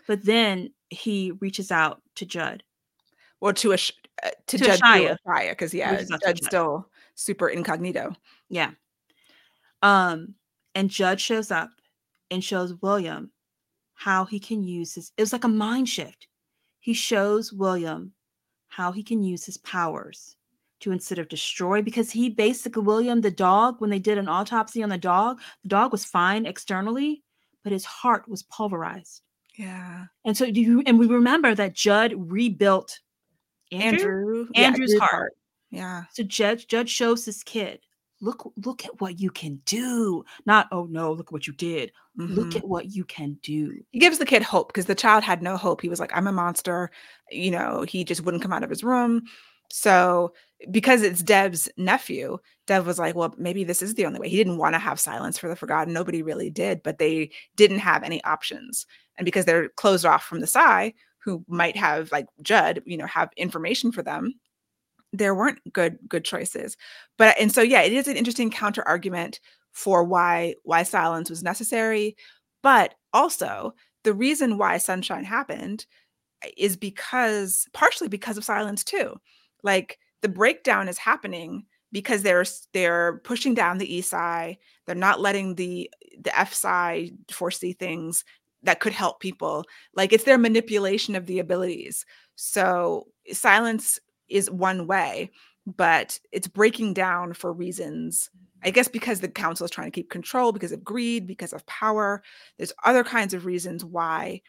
But 0.08 0.24
then 0.26 0.72
he 0.90 1.32
reaches 1.42 1.72
out 1.72 2.02
to 2.16 2.26
Judd. 2.26 2.64
Well, 3.42 3.54
to 3.54 3.72
a 3.74 3.76
uh, 3.76 4.30
to, 4.48 4.58
To 4.58 4.66
Judge 4.66 4.80
Shia. 4.82 5.18
Because 5.50 5.74
yeah, 5.74 5.96
Judd's 6.02 6.40
Judd. 6.40 6.44
still 6.44 6.90
super 7.16 7.50
incognito. 7.50 8.14
Yeah. 8.50 8.72
Um, 9.82 10.36
and 10.74 10.90
Judd 10.90 11.20
shows 11.20 11.52
up 11.52 11.70
and 12.32 12.44
shows 12.44 12.74
William 12.82 13.32
how 13.94 14.26
he 14.26 14.40
can 14.40 14.64
use 14.64 14.94
his. 14.96 15.12
It 15.18 15.22
was 15.22 15.34
like 15.34 15.44
a 15.44 15.50
mind 15.50 15.88
shift. 15.90 16.28
He 16.80 16.94
shows 16.94 17.52
William 17.54 18.14
how 18.68 18.92
he 18.92 19.04
can 19.04 19.24
use 19.24 19.46
his 19.46 19.58
powers 19.58 20.36
to 20.82 20.92
instead 20.92 21.18
of 21.20 21.30
destroy, 21.30 21.82
because 21.82 22.12
he 22.12 22.30
basically 22.30 22.84
William 22.84 23.22
the 23.22 23.32
dog 23.32 23.80
when 23.80 23.90
they 23.90 24.00
did 24.00 24.18
an 24.18 24.28
autopsy 24.28 24.84
on 24.84 24.90
the 24.90 24.98
dog, 24.98 25.40
the 25.64 25.70
dog 25.70 25.92
was 25.92 26.04
fine 26.04 26.46
externally, 26.46 27.24
but 27.64 27.72
his 27.72 27.86
heart 27.86 28.28
was 28.28 28.44
pulverized. 28.44 29.22
Yeah, 29.58 30.08
And 30.26 30.36
so 30.36 30.52
do 30.52 30.60
you 30.60 30.84
and 30.86 31.00
we 31.00 31.08
remember 31.08 31.56
that 31.56 31.74
Judd 31.74 32.14
rebuilt 32.18 33.00
Andrew. 33.72 33.90
Andrew. 33.92 34.48
yeah, 34.54 34.62
Andrew's 34.68 34.92
Andrew's 34.92 35.00
heart. 35.00 35.34
Yeah, 35.72 36.04
So 36.12 36.24
Judge 36.24 36.68
Judge 36.68 36.90
shows 36.90 37.24
his 37.24 37.42
kid, 37.42 37.80
look, 38.22 38.52
look 38.64 38.86
at 38.86 39.00
what 39.02 39.20
you 39.20 39.30
can 39.32 39.62
do. 39.66 40.24
Not, 40.46 40.68
oh 40.72 40.86
no, 40.90 41.12
look 41.12 41.32
what 41.32 41.48
you 41.48 41.54
did. 41.54 41.92
Look 42.18 42.50
mhm. 42.50 42.58
at 42.58 42.68
what 42.68 42.88
you 42.96 43.04
can 43.04 43.38
do. 43.44 43.78
he 43.92 44.00
gives 44.00 44.20
the 44.20 44.26
kid 44.26 44.42
hope 44.42 44.70
because 44.70 44.86
the 44.86 44.96
child 44.96 45.24
had 45.24 45.44
no 45.44 45.58
hope. 45.58 45.82
He 45.82 45.90
was 45.90 46.00
like, 46.00 46.12
"I'm 46.16 46.28
a 46.28 46.32
monster," 46.32 46.90
you 47.30 47.52
know. 47.52 47.84
He 47.88 48.04
just 48.06 48.22
wouldn't 48.22 48.42
come 48.42 48.54
out 48.54 48.64
of 48.64 48.70
his 48.70 48.84
room. 48.84 49.24
So 49.70 50.34
because 50.72 51.02
it's 51.02 51.22
Dev's 51.22 51.68
nephew, 51.78 52.38
Dev 52.68 52.86
was 52.86 53.00
like, 53.00 53.16
"Well, 53.16 53.36
maybe 53.38 53.66
this 53.66 53.82
is 53.82 53.96
the 53.96 54.06
only 54.06 54.20
way." 54.20 54.30
He 54.30 54.38
didn't 54.38 54.58
want 54.58 54.76
to 54.76 54.80
have 54.80 55.00
silence 55.00 55.38
for 55.38 55.50
the 55.50 55.56
forgotten. 55.58 55.94
Nobody 55.94 56.22
really 56.22 56.50
did, 56.50 56.84
but 56.84 57.00
they 57.00 57.32
didn't 57.58 57.80
have 57.80 58.04
any 58.04 58.24
options. 58.24 58.86
And 59.18 59.26
because 59.26 59.46
they're 59.46 59.70
closed 59.70 60.06
off 60.06 60.24
from 60.24 60.40
the 60.40 60.48
Psy, 60.48 60.92
who 61.20 61.44
might 61.48 61.76
have 61.76 62.12
like 62.12 62.28
Judd, 62.42 62.82
you 62.86 62.98
know, 62.98 63.08
have 63.08 63.30
information 63.36 63.92
for 63.92 64.04
them, 64.04 64.36
there 65.18 65.36
weren't 65.36 65.60
good 65.74 65.98
good 66.08 66.26
choices. 66.26 66.78
But 67.18 67.36
and 67.40 67.52
so 67.52 67.62
yeah, 67.62 67.82
it 67.82 67.94
is 67.94 68.08
an 68.08 68.18
interesting 68.18 68.52
counter 68.52 68.88
argument 68.88 69.40
for 69.72 70.04
why 70.04 70.56
why 70.64 70.84
silence 70.84 71.30
was 71.30 71.44
necessary, 71.44 72.16
but 72.64 72.96
also 73.14 73.74
the 74.04 74.14
reason 74.14 74.58
why 74.58 74.78
sunshine 74.78 75.26
happened 75.26 75.86
eh, 76.44 76.50
is 76.58 76.78
because 76.78 77.68
partially 77.74 78.08
because 78.08 78.38
of 78.38 78.44
silence 78.44 78.84
too. 78.84 79.16
Like 79.64 80.00
the 80.22 80.30
breakdown 80.30 80.88
is 80.88 80.98
happening 80.98 81.66
because 81.92 82.24
they're 82.24 82.46
they're 82.74 83.20
pushing 83.24 83.54
down 83.54 83.78
the 83.78 84.02
side. 84.02 84.58
They're 84.86 84.96
not 84.96 85.22
letting 85.22 85.56
the 85.56 85.90
the 86.20 86.38
F-Psy 86.38 87.10
foresee 87.32 87.74
things 87.74 88.24
that 88.64 88.80
could 88.80 88.94
help 88.94 89.20
people. 89.20 89.66
Like 89.96 90.12
it's 90.12 90.24
their 90.24 90.38
manipulation 90.38 91.16
of 91.16 91.26
the 91.26 91.40
abilities. 91.40 92.06
So 92.36 93.08
silence 93.32 94.00
is 94.30 94.50
one 94.50 94.88
way, 94.88 95.32
but 95.66 96.20
it's 96.32 96.48
breaking 96.48 96.94
down 96.94 97.34
for 97.34 97.52
reasons. 97.54 98.30
I 98.64 98.72
guess 98.72 98.88
because 98.88 99.20
the 99.20 99.28
council 99.28 99.66
is 99.66 99.72
trying 99.72 99.92
to 99.92 99.96
keep 99.96 100.10
control, 100.10 100.52
because 100.52 100.72
of 100.72 100.84
greed, 100.84 101.28
because 101.28 101.54
of 101.54 101.66
power. 101.68 102.24
There's 102.58 102.74
other 102.84 103.04
kinds 103.04 103.34
of 103.36 103.46
reasons 103.46 103.86
why 103.86 104.42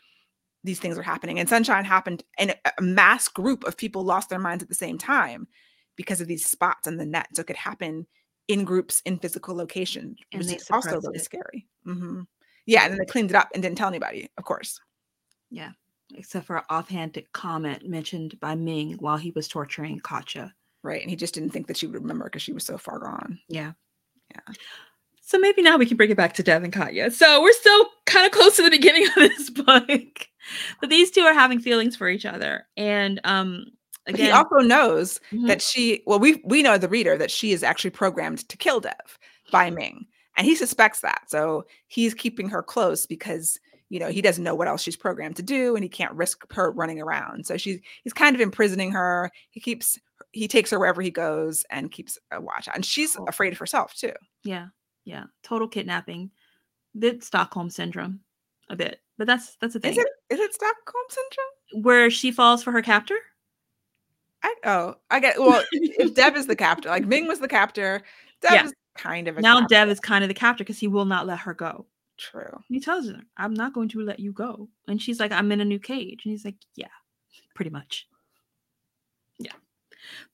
these 0.64 0.80
things 0.80 0.96
are 0.96 1.02
happening. 1.02 1.38
And 1.38 1.48
Sunshine 1.48 1.84
happened, 1.84 2.24
and 2.38 2.56
a 2.78 2.82
mass 2.82 3.28
group 3.28 3.64
of 3.64 3.76
people 3.76 4.04
lost 4.04 4.30
their 4.30 4.38
minds 4.38 4.62
at 4.62 4.68
the 4.68 4.74
same 4.74 4.96
time 4.96 5.46
because 5.96 6.20
of 6.20 6.28
these 6.28 6.46
spots 6.46 6.88
in 6.88 6.96
the 6.96 7.06
net. 7.06 7.28
So 7.34 7.42
it 7.42 7.46
could 7.46 7.56
happen 7.56 8.06
in 8.48 8.64
groups 8.64 9.02
in 9.04 9.18
physical 9.18 9.54
locations, 9.54 10.18
And 10.32 10.40
which 10.42 10.56
is 10.56 10.70
also 10.70 11.00
really 11.00 11.16
it. 11.16 11.24
scary. 11.24 11.66
hmm 11.84 12.22
Yeah, 12.64 12.84
and 12.84 12.92
then 12.92 12.98
they 12.98 13.04
cleaned 13.04 13.30
it 13.30 13.36
up 13.36 13.50
and 13.52 13.62
didn't 13.62 13.76
tell 13.76 13.88
anybody, 13.88 14.30
of 14.38 14.44
course. 14.44 14.80
Yeah. 15.50 15.72
Except 16.14 16.46
for 16.46 16.58
an 16.58 16.64
offhanded 16.70 17.30
comment 17.32 17.88
mentioned 17.88 18.38
by 18.40 18.54
Ming 18.54 18.92
while 19.00 19.16
he 19.16 19.32
was 19.32 19.48
torturing 19.48 19.98
Katya. 20.00 20.54
Right. 20.82 21.00
And 21.00 21.10
he 21.10 21.16
just 21.16 21.34
didn't 21.34 21.50
think 21.50 21.66
that 21.66 21.76
she 21.76 21.86
would 21.86 22.00
remember 22.00 22.24
because 22.26 22.42
she 22.42 22.52
was 22.52 22.64
so 22.64 22.78
far 22.78 22.98
gone. 23.00 23.40
Yeah. 23.48 23.72
Yeah. 24.30 24.54
So 25.20 25.38
maybe 25.38 25.62
now 25.62 25.76
we 25.76 25.86
can 25.86 25.96
bring 25.96 26.10
it 26.10 26.16
back 26.16 26.34
to 26.34 26.42
Dev 26.44 26.62
and 26.62 26.72
Katya. 26.72 27.10
So 27.10 27.42
we're 27.42 27.52
still 27.52 27.86
kind 28.04 28.24
of 28.24 28.30
close 28.30 28.54
to 28.56 28.62
the 28.62 28.70
beginning 28.70 29.06
of 29.08 29.14
this 29.16 29.50
book. 29.50 30.28
But 30.80 30.90
these 30.90 31.10
two 31.10 31.22
are 31.22 31.34
having 31.34 31.58
feelings 31.58 31.96
for 31.96 32.08
each 32.08 32.24
other. 32.24 32.66
And 32.76 33.20
um 33.24 33.66
again 34.06 34.26
he 34.26 34.30
also 34.30 34.58
knows 34.58 35.18
Mhm. 35.32 35.48
that 35.48 35.60
she, 35.60 36.04
well, 36.06 36.20
we 36.20 36.40
we 36.44 36.62
know 36.62 36.78
the 36.78 36.88
reader 36.88 37.18
that 37.18 37.32
she 37.32 37.50
is 37.50 37.64
actually 37.64 37.90
programmed 37.90 38.48
to 38.48 38.56
kill 38.56 38.78
Dev 38.78 39.18
by 39.50 39.70
Ming. 39.70 40.06
And 40.36 40.46
he 40.46 40.54
suspects 40.54 41.00
that. 41.00 41.22
So 41.28 41.64
he's 41.88 42.14
keeping 42.14 42.48
her 42.50 42.62
close 42.62 43.06
because, 43.06 43.58
you 43.88 44.00
know, 44.00 44.08
he 44.10 44.20
doesn't 44.22 44.42
know 44.44 44.54
what 44.54 44.68
else 44.68 44.82
she's 44.82 44.96
programmed 44.96 45.36
to 45.36 45.42
do 45.42 45.74
and 45.76 45.82
he 45.84 45.88
can't 45.88 46.12
risk 46.14 46.44
her 46.52 46.70
running 46.72 47.00
around. 47.00 47.46
So 47.46 47.56
she's 47.56 47.78
he's 48.02 48.12
kind 48.12 48.34
of 48.34 48.40
imprisoning 48.40 48.90
her. 48.92 49.30
He 49.50 49.60
keeps 49.60 49.98
he 50.32 50.48
takes 50.48 50.70
her 50.70 50.78
wherever 50.78 51.00
he 51.02 51.10
goes 51.10 51.64
and 51.70 51.90
keeps 51.92 52.18
a 52.32 52.40
watch 52.40 52.68
out. 52.68 52.74
And 52.74 52.84
she's 52.84 53.16
afraid 53.28 53.52
of 53.52 53.58
herself 53.58 53.94
too. 53.94 54.12
Yeah, 54.44 54.68
yeah, 55.04 55.24
total 55.42 55.68
kidnapping, 55.68 56.30
bit 56.98 57.22
Stockholm 57.22 57.70
syndrome, 57.70 58.20
a 58.70 58.76
bit, 58.76 59.00
but 59.18 59.26
that's 59.26 59.56
that's 59.60 59.74
a 59.76 59.80
thing 59.80 59.92
Is 59.92 59.98
it 59.98 60.08
is 60.30 60.40
it 60.40 60.54
Stockholm 60.54 61.04
syndrome? 61.08 61.82
where 61.84 62.10
she 62.10 62.30
falls 62.32 62.62
for 62.62 62.72
her 62.72 62.82
captor. 62.82 63.16
I 64.42 64.54
oh, 64.64 64.94
I 65.10 65.20
get 65.20 65.38
well, 65.38 65.64
if 65.72 66.14
Dev 66.14 66.36
is 66.36 66.46
the 66.46 66.56
captor, 66.56 66.88
like 66.88 67.06
Ming 67.06 67.26
was 67.26 67.40
the 67.40 67.48
captor, 67.48 68.02
Dev 68.42 68.52
Yeah. 68.52 68.64
is 68.66 68.74
kind 68.96 69.28
of 69.28 69.38
a 69.38 69.40
Now 69.40 69.60
captor. 69.60 69.74
Dev 69.74 69.88
is 69.90 70.00
kind 70.00 70.24
of 70.24 70.28
the 70.28 70.34
captor 70.34 70.64
because 70.64 70.78
he 70.78 70.88
will 70.88 71.04
not 71.04 71.26
let 71.26 71.38
her 71.40 71.54
go. 71.54 71.86
True. 72.18 72.62
He 72.68 72.80
tells 72.80 73.08
her, 73.08 73.20
"I'm 73.36 73.52
not 73.54 73.72
going 73.74 73.88
to 73.90 74.00
let 74.00 74.20
you 74.20 74.32
go," 74.32 74.68
and 74.88 75.00
she's 75.00 75.20
like, 75.20 75.32
"I'm 75.32 75.52
in 75.52 75.60
a 75.60 75.64
new 75.64 75.78
cage," 75.78 76.22
and 76.24 76.30
he's 76.32 76.44
like, 76.44 76.56
"Yeah, 76.74 76.88
pretty 77.54 77.70
much." 77.70 78.08
Yeah, 79.38 79.52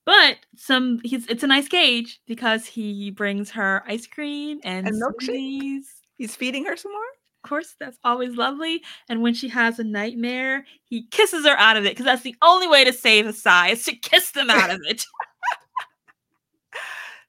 but 0.05 0.37
some 0.55 1.01
he's 1.03 1.27
it's 1.27 1.43
a 1.43 1.47
nice 1.47 1.67
cage 1.67 2.21
because 2.27 2.65
he 2.65 3.11
brings 3.11 3.51
her 3.51 3.83
ice 3.87 4.07
cream 4.07 4.59
and, 4.63 4.87
And 4.87 5.01
milkshake? 5.01 5.29
smoothies. 5.29 5.83
He's 6.17 6.35
feeding 6.35 6.65
her 6.65 6.77
some 6.77 6.91
more? 6.93 7.01
Of 7.43 7.49
course, 7.49 7.75
that's 7.79 7.97
always 8.05 8.37
lovely. 8.37 8.81
And 9.09 9.21
when 9.21 9.33
she 9.33 9.49
has 9.49 9.77
a 9.79 9.83
nightmare, 9.83 10.65
he 10.85 11.07
kisses 11.07 11.45
her 11.45 11.57
out 11.57 11.75
of 11.75 11.85
it 11.85 11.89
because 11.89 12.05
that's 12.05 12.21
the 12.21 12.35
only 12.41 12.67
way 12.69 12.85
to 12.85 12.93
save 12.93 13.25
a 13.27 13.33
Psy 13.33 13.69
is 13.71 13.83
to 13.85 13.95
kiss 13.95 14.31
them 14.31 14.49
out 14.49 14.69
of 14.71 14.79
it. 14.87 15.03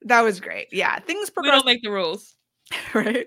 That 0.02 0.20
was 0.20 0.38
great. 0.40 0.68
Yeah, 0.70 0.98
things 1.00 1.30
progress. 1.30 1.52
we 1.52 1.56
don't 1.56 1.66
make 1.66 1.82
the 1.82 1.90
rules. 1.90 2.34
right. 2.94 3.26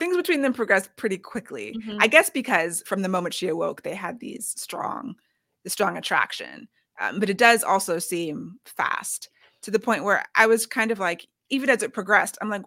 Things 0.00 0.16
between 0.16 0.42
them 0.42 0.52
progressed 0.52 0.90
pretty 0.96 1.18
quickly. 1.18 1.76
Mhm. 1.80 1.98
I 2.00 2.08
guess 2.08 2.30
because 2.30 2.82
from 2.86 3.02
the 3.02 3.08
moment 3.08 3.34
she 3.34 3.46
awoke, 3.48 3.82
they 3.82 3.94
had 3.94 4.18
these 4.18 4.48
strong, 4.58 5.14
the 5.62 5.70
strong 5.70 5.96
attraction. 5.96 6.68
Um, 7.00 7.20
but 7.20 7.30
it 7.30 7.38
does 7.38 7.62
also 7.62 7.98
seem 8.00 8.58
fast 8.64 9.30
to 9.62 9.70
the 9.70 9.78
point 9.78 10.04
where 10.04 10.24
I 10.34 10.46
was 10.46 10.66
kind 10.66 10.90
of 10.90 10.98
like, 10.98 11.28
even 11.50 11.70
as 11.70 11.82
it 11.82 11.92
progressed, 11.94 12.36
I'm 12.40 12.48
like, 12.50 12.62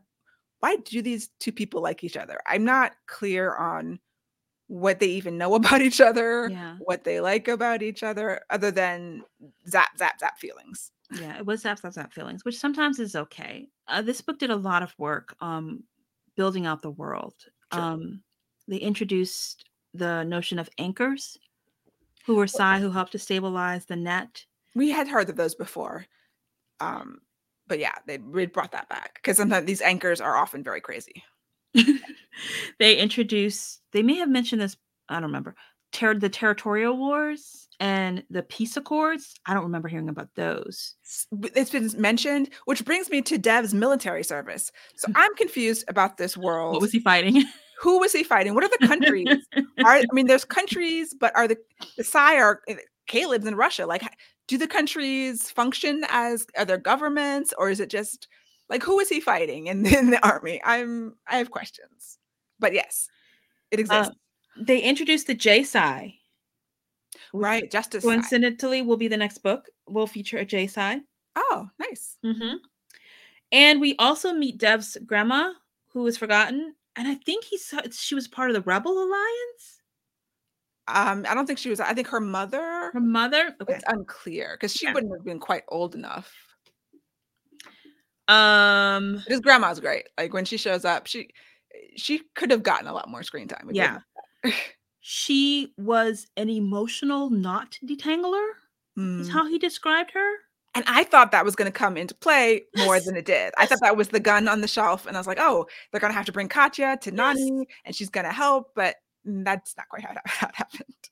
why 0.60 0.78
do 0.78 1.02
these 1.02 1.30
two 1.40 1.52
people 1.52 1.82
like 1.82 2.04
each 2.04 2.16
other? 2.18 2.40
I'm 2.48 2.64
not 2.64 2.94
clear 3.08 3.56
on 3.56 4.00
what 4.68 5.00
they 5.00 5.08
even 5.08 5.38
know 5.38 5.56
about 5.62 5.82
each 5.82 6.02
other, 6.02 6.50
Yeah. 6.50 6.78
what 6.80 7.04
they 7.04 7.20
like 7.20 7.48
about 7.48 7.84
each 7.84 8.04
other, 8.04 8.42
other 8.50 8.72
than 8.72 9.24
zap, 9.68 9.98
zap, 9.98 10.20
zap 10.20 10.40
feelings. 10.40 10.92
Yeah, 11.12 11.38
it 11.38 11.46
was 11.46 11.62
zap 11.62 11.80
zap 11.80 11.94
zap 11.94 12.14
feelings, 12.14 12.46
which 12.46 12.58
sometimes 12.58 12.98
is 13.00 13.16
okay. 13.16 13.70
Uh, 13.88 14.02
this 14.02 14.22
book 14.22 14.40
did 14.40 14.50
a 14.50 14.56
lot 14.56 14.82
of 14.84 14.96
work 14.98 15.36
um 15.42 15.84
building 16.36 16.66
out 16.66 16.82
the 16.82 16.92
world. 16.92 17.36
Sure. 17.74 17.82
Um 17.82 18.24
they 18.68 18.78
introduced 18.78 19.66
the 19.94 20.24
notion 20.24 20.58
of 20.60 20.70
anchors 20.78 21.38
who 22.26 22.36
were 22.36 22.48
Psy 22.48 22.80
who 22.80 22.90
helped 22.90 23.12
to 23.12 23.20
stabilize 23.20 23.86
the 23.86 23.96
net. 23.96 24.46
We 24.76 24.90
had 24.90 25.08
heard 25.08 25.30
of 25.30 25.36
those 25.36 25.56
before. 25.56 26.06
Um, 26.80 27.20
but 27.68 27.80
yeah, 27.80 27.94
they 28.08 28.18
brought 28.18 28.72
that 28.72 28.90
back 28.90 29.16
because 29.16 29.38
sometimes 29.38 29.66
these 29.66 29.82
anchors 29.82 30.22
are 30.22 30.36
often 30.36 30.64
very 30.64 30.82
crazy. 30.82 31.24
they 32.80 32.98
introduced 32.98 33.82
they 33.92 34.04
may 34.04 34.16
have 34.16 34.30
mentioned 34.30 34.62
this, 34.62 34.78
I 35.10 35.16
don't 35.16 35.24
remember. 35.24 35.56
Ter- 35.92 36.20
the 36.20 36.30
territorial 36.30 36.98
wars 36.98 37.63
and 37.80 38.24
the 38.30 38.44
peace 38.44 38.78
accords. 38.78 39.36
I 39.46 39.54
don't 39.54 39.64
remember 39.64 39.88
hearing 39.88 40.10
about 40.10 40.30
those. 40.36 40.96
It's 41.56 41.70
been 41.70 41.90
mentioned, 41.98 42.50
which 42.66 42.86
brings 42.86 43.10
me 43.10 43.22
to 43.24 43.38
Dev's 43.38 43.74
military 43.74 44.24
service. 44.24 44.72
So 44.96 45.12
I'm 45.16 45.34
confused 45.36 45.86
about 45.88 46.18
this 46.18 46.38
world. 46.38 46.74
What 46.74 46.82
was 46.82 46.92
he 46.92 47.00
fighting? 47.00 47.44
Who 47.80 48.00
was 48.00 48.14
he 48.14 48.24
fighting? 48.24 48.54
What 48.54 48.64
are 48.64 48.70
the 48.80 48.88
countries? 48.88 49.28
are 49.84 49.98
I 49.98 50.06
mean, 50.14 50.28
there's 50.28 50.46
countries, 50.46 51.14
but 51.14 51.36
are 51.36 51.48
the 51.48 51.58
the 51.98 52.04
Psy 52.04 52.36
are 52.36 52.62
eh, 52.70 52.76
Caleb's 53.08 53.46
in 53.46 53.56
Russia? 53.56 53.86
Like, 53.86 54.04
do 54.48 54.58
the 54.58 54.68
countries 54.68 55.52
function 55.52 56.06
as 56.10 56.48
are 56.58 56.64
there 56.64 56.78
governments, 56.78 57.54
or 57.58 57.70
is 57.70 57.80
it 57.80 57.90
just 57.90 58.28
like 58.70 58.84
who 58.84 59.00
is 59.00 59.10
he 59.10 59.20
fighting 59.20 59.68
in, 59.68 59.86
in 59.98 60.12
the 60.12 60.26
army? 60.26 60.62
I'm 60.64 61.16
I 61.28 61.38
have 61.38 61.52
questions, 61.52 62.20
but 62.60 62.74
yes, 62.74 63.10
It 63.72 63.80
exists. 63.80 64.10
Um, 64.10 64.66
they 64.66 64.80
introduced 64.80 65.28
the 65.28 65.34
J 65.34 65.64
Psy. 65.64 66.10
Right. 67.34 67.70
Justice. 67.72 68.04
Coincidentally, 68.04 68.82
will 68.84 68.98
be 68.98 69.08
the 69.08 69.18
next 69.18 69.40
book. 69.40 69.68
Will 69.90 70.08
feature 70.08 70.38
a 70.38 70.46
J 70.46 70.68
Psy. 70.68 70.98
Oh, 71.36 71.68
nice. 71.80 72.18
Mm-hmm. 72.24 72.58
And 73.52 73.82
we 73.82 73.96
also 73.98 74.34
meet 74.34 74.60
Dev's 74.60 74.98
grandma, 75.06 75.52
who 75.90 76.04
was 76.04 76.18
forgotten, 76.18 76.76
and 76.96 77.08
I 77.08 77.16
think 77.16 77.44
he 77.44 77.58
saw 77.58 77.80
she 77.92 78.16
was 78.16 78.28
part 78.28 78.50
of 78.50 78.56
the 78.56 78.62
Rebel 78.62 78.92
Alliance. 78.94 79.82
Um, 80.88 81.26
I 81.28 81.34
don't 81.34 81.46
think 81.48 81.60
she 81.60 81.70
was. 81.70 81.80
I 81.80 81.94
think 81.94 82.08
her 82.08 82.20
mother. 82.20 82.92
Her 82.94 83.00
mother. 83.00 83.56
Okay. 83.62 83.74
It's 83.74 83.84
unclear 83.88 84.56
because 84.56 84.74
she 84.74 84.86
Yeah. 84.86 84.94
wouldn't 84.94 85.14
have 85.16 85.26
been 85.26 85.40
quite 85.40 85.64
old 85.70 85.96
enough. 85.96 86.32
Um. 88.28 89.24
His 89.28 89.40
grandma's 89.40 89.80
great. 89.80 90.08
Like 90.18 90.34
when 90.34 90.46
she 90.46 90.58
shows 90.58 90.86
up, 90.86 91.08
she 91.08 91.30
she 91.96 92.22
could 92.36 92.52
have 92.52 92.64
gotten 92.64 92.88
a 92.88 92.94
lot 92.94 93.10
more 93.10 93.24
screen 93.24 93.48
time. 93.48 93.70
Yeah. 93.72 94.00
She 95.06 95.74
was 95.78 96.28
an 96.38 96.50
emotional 96.50 97.30
knot 97.30 97.78
detangler. 97.86 98.50
Is 98.96 99.28
Mm. 99.28 99.32
how 99.32 99.48
he 99.48 99.58
described 99.60 100.12
her. 100.12 100.32
And 100.76 100.86
I 100.88 101.04
thought 101.04 101.32
that 101.32 101.44
was 101.44 101.56
going 101.56 101.72
to 101.72 101.78
come 101.78 101.98
into 101.98 102.16
play 102.16 102.64
more 102.78 103.00
than 103.00 103.16
it 103.18 103.26
did. 103.26 103.54
I 103.58 103.66
thought 103.66 103.82
that 103.82 103.98
was 103.98 104.08
the 104.10 104.20
gun 104.20 104.48
on 104.48 104.62
the 104.62 104.68
shelf, 104.68 105.06
and 105.06 105.18
I 105.18 105.20
was 105.20 105.28
like, 105.28 105.40
"Oh, 105.42 105.68
they're 105.92 106.00
going 106.00 106.12
to 106.14 106.18
have 106.18 106.26
to 106.28 106.32
bring 106.32 106.48
Katya 106.48 106.98
to 107.02 107.12
Nani, 107.12 107.68
and 107.86 107.96
she's 107.96 108.10
going 108.10 108.26
to 108.26 108.32
help." 108.32 108.72
But 108.76 108.96
mm, 109.28 109.44
that's 109.44 109.76
not 109.76 109.90
quite 109.90 110.04
how, 110.04 110.12
it 110.14 110.20
happened. 110.26 111.10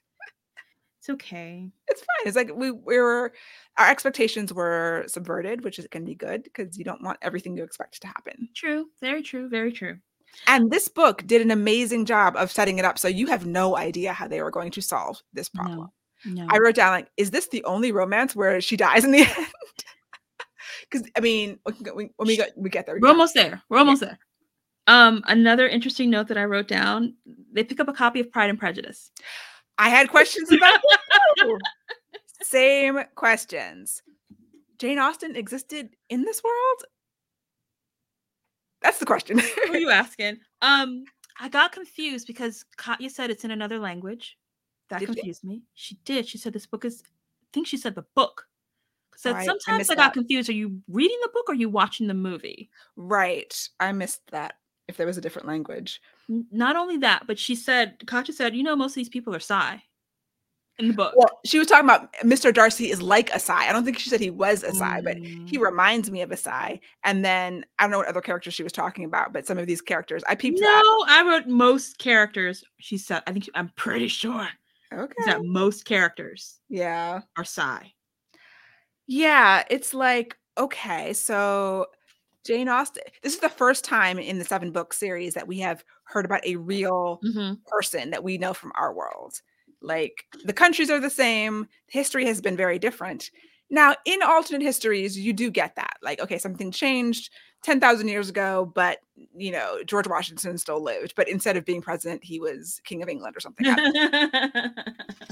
It's 0.99 1.09
okay. 1.09 1.69
It's 1.87 2.01
fine. 2.01 2.27
It's 2.27 2.35
like 2.35 2.51
we, 2.55 2.69
we 2.71 2.97
were 2.99 3.33
our 3.77 3.89
expectations 3.89 4.53
were 4.53 5.03
subverted, 5.07 5.63
which 5.63 5.79
is 5.79 5.87
can 5.89 6.05
be 6.05 6.13
good 6.15 6.43
because 6.43 6.77
you 6.77 6.85
don't 6.85 7.01
want 7.03 7.17
everything 7.23 7.57
you 7.57 7.63
expect 7.63 7.99
to 8.01 8.07
happen. 8.07 8.47
True. 8.55 8.85
Very 9.01 9.23
true. 9.23 9.49
Very 9.49 9.71
true. 9.71 9.97
And 10.47 10.71
this 10.71 10.87
book 10.87 11.25
did 11.27 11.41
an 11.41 11.51
amazing 11.51 12.05
job 12.05 12.35
of 12.35 12.51
setting 12.51 12.79
it 12.79 12.85
up 12.85 12.97
so 12.97 13.07
you 13.07 13.27
have 13.27 13.45
no 13.45 13.77
idea 13.77 14.13
how 14.13 14.27
they 14.27 14.41
were 14.41 14.51
going 14.51 14.71
to 14.71 14.81
solve 14.81 15.21
this 15.33 15.49
problem. 15.49 15.89
No. 16.25 16.47
I 16.49 16.57
wrote 16.59 16.75
down 16.75 16.91
like, 16.91 17.09
is 17.17 17.31
this 17.31 17.47
the 17.47 17.63
only 17.63 17.91
romance 17.91 18.35
where 18.35 18.61
she 18.61 18.77
dies 18.77 19.03
in 19.03 19.11
the 19.11 19.19
end? 19.37 19.47
Because 20.89 21.09
I 21.15 21.21
mean, 21.21 21.57
when 21.85 22.11
we 22.19 22.35
get 22.35 22.51
we 22.57 22.69
get 22.69 22.85
there, 22.85 22.95
we 22.95 22.99
We're 22.99 23.07
can- 23.07 23.15
almost 23.15 23.33
there. 23.33 23.61
We're 23.69 23.77
almost 23.77 24.01
there. 24.01 24.19
Um, 24.87 25.23
another 25.27 25.67
interesting 25.67 26.09
note 26.09 26.27
that 26.27 26.37
I 26.37 26.43
wrote 26.45 26.67
down: 26.67 27.15
they 27.53 27.63
pick 27.63 27.79
up 27.79 27.87
a 27.87 27.93
copy 27.93 28.19
of 28.19 28.29
Pride 28.31 28.49
and 28.49 28.59
Prejudice. 28.59 29.09
I 29.77 29.87
had 29.89 30.09
questions 30.09 30.51
about 30.51 30.81
that. 31.37 31.57
Same 32.43 32.99
questions. 33.15 34.01
Jane 34.79 34.99
Austen 34.99 35.35
existed 35.37 35.89
in 36.09 36.23
this 36.23 36.43
world? 36.43 36.83
That's 38.81 38.97
the 38.99 39.05
question. 39.05 39.39
Who 39.39 39.73
are 39.73 39.77
you 39.77 39.89
asking? 40.03 40.39
Um, 40.61 41.03
I 41.39 41.49
got 41.49 41.71
confused 41.71 42.27
because 42.27 42.65
Katya 42.77 43.09
said 43.09 43.29
it's 43.29 43.43
in 43.45 43.51
another 43.51 43.79
language. 43.79 44.37
That 44.89 44.99
Did 44.99 45.09
she? 45.09 45.15
confused 45.15 45.43
me. 45.43 45.63
She 45.75 45.95
did. 46.05 46.27
She 46.27 46.37
said 46.37 46.53
this 46.53 46.65
book 46.65 46.85
is. 46.85 47.03
I 47.05 47.47
think 47.53 47.67
she 47.67 47.77
said 47.77 47.95
the 47.95 48.05
book. 48.15 48.47
So 49.15 49.31
Oh, 49.31 49.35
I- 49.35 49.39
I 49.41 49.45
sometimes 49.45 49.89
I, 49.89 49.95
got 49.95 50.07
that. 50.07 50.13
confused. 50.13 50.49
Are 50.49 50.53
you 50.53 50.81
reading 50.87 51.17
the 51.21 51.29
book 51.33 51.45
or 51.49 51.51
are 51.51 51.55
you 51.55 51.69
watching 51.69 52.07
the 52.07 52.13
movie? 52.13 52.69
right. 52.95 53.69
I 53.79 53.91
missed 53.91 54.21
that 54.31 54.55
if 54.87 54.97
there 54.97 55.07
was 55.07 55.17
a 55.17 55.21
different 55.21 55.47
language. 55.47 56.01
Not 56.27 56.75
only 56.75 56.97
that, 56.97 57.27
but 57.27 57.37
she 57.39 57.55
said, 57.55 57.97
Katya 58.07 58.33
said, 58.33 58.55
you 58.55 58.63
know, 58.63 58.75
most 58.75 58.91
of 58.91 58.95
these 58.95 59.09
people 59.09 59.35
are 59.35 59.39
Psy 59.39 59.77
in 60.79 60.87
the 60.89 60.93
book. 60.93 61.13
Well, 61.15 61.29
she 61.45 61.59
was 61.59 61.67
talking 61.67 61.85
about 61.85 62.11
Mr. 62.23 62.53
Darcy 62.53 62.89
is 62.89 63.01
like 63.01 63.29
a 63.33 63.39
Psy. 63.39 63.67
I 63.67 63.71
don't 63.71 63.83
think 63.85 63.99
she 63.99 64.09
said 64.09 64.19
he 64.19 64.29
was 64.29 64.63
a 64.63 64.73
Psy, 64.73 65.01
but 65.01 65.17
he 65.17 65.57
Mm. 65.57 65.61
reminds 65.61 66.09
me 66.09 66.21
of 66.21 66.31
a 66.31 66.37
Psy. 66.37 66.77
And 67.03 67.23
then 67.23 67.65
I 67.77 67.83
don't 67.83 67.91
know 67.91 67.97
what 67.99 68.07
other 68.07 68.21
characters 68.21 68.53
she 68.53 68.63
was 68.63 68.71
talking 68.71 69.05
about, 69.05 69.31
but 69.33 69.45
some 69.45 69.57
of 69.57 69.67
these 69.67 69.81
characters, 69.81 70.23
I 70.27 70.35
peeped 70.35 70.59
No, 70.59 70.65
that. 70.67 71.05
I 71.09 71.23
wrote 71.29 71.47
most 71.47 71.97
characters. 71.99 72.63
She 72.79 72.97
said, 72.97 73.21
I 73.27 73.31
think 73.31 73.45
she- 73.45 73.51
I'm 73.53 73.69
pretty 73.75 74.07
sure 74.07 74.47
Okay. 74.93 75.13
that 75.25 75.43
most 75.43 75.85
characters 75.85 76.59
Yeah. 76.69 77.21
are 77.37 77.45
Psy. 77.45 77.83
Yeah. 79.07 79.63
It's 79.69 79.93
like, 79.93 80.37
okay, 80.57 81.13
so 81.13 81.87
Jane 82.45 82.69
Austen, 82.69 83.03
this 83.21 83.33
is 83.33 83.39
the 83.39 83.49
first 83.49 83.83
time 83.83 84.17
in 84.17 84.39
the 84.39 84.45
seven 84.45 84.71
book 84.71 84.93
series 84.93 85.33
that 85.35 85.47
we 85.47 85.59
have 85.59 85.83
heard 86.05 86.25
about 86.25 86.45
a 86.45 86.55
real 86.55 87.19
Mm-hmm. 87.23 87.53
person 87.67 88.09
that 88.11 88.23
we 88.23 88.37
know 88.37 88.53
from 88.53 88.71
our 88.75 88.93
world. 88.93 89.41
Like 89.81 90.25
the 90.45 90.53
countries 90.53 90.89
are 90.89 90.99
the 90.99 91.09
same, 91.09 91.67
history 91.87 92.25
has 92.25 92.41
been 92.41 92.55
very 92.57 92.79
different. 92.79 93.31
Now, 93.69 93.95
in 94.05 94.21
alternate 94.21 94.61
histories, 94.61 95.17
you 95.17 95.31
do 95.31 95.49
get 95.49 95.75
that. 95.77 95.95
Like, 96.03 96.19
okay, 96.19 96.37
something 96.37 96.71
changed 96.71 97.31
10,000 97.63 98.09
years 98.09 98.27
ago, 98.29 98.69
but, 98.75 98.99
you 99.33 99.49
know, 99.51 99.77
George 99.85 100.07
Washington 100.07 100.57
still 100.57 100.83
lived. 100.83 101.13
But 101.15 101.29
instead 101.29 101.55
of 101.55 101.63
being 101.63 101.81
president, 101.81 102.21
he 102.23 102.37
was 102.39 102.81
king 102.83 103.01
of 103.01 103.07
England 103.07 103.37
or 103.37 103.39
something. 103.39 103.65
I 103.67 103.75
don't 103.75 103.93
know. 103.95 104.69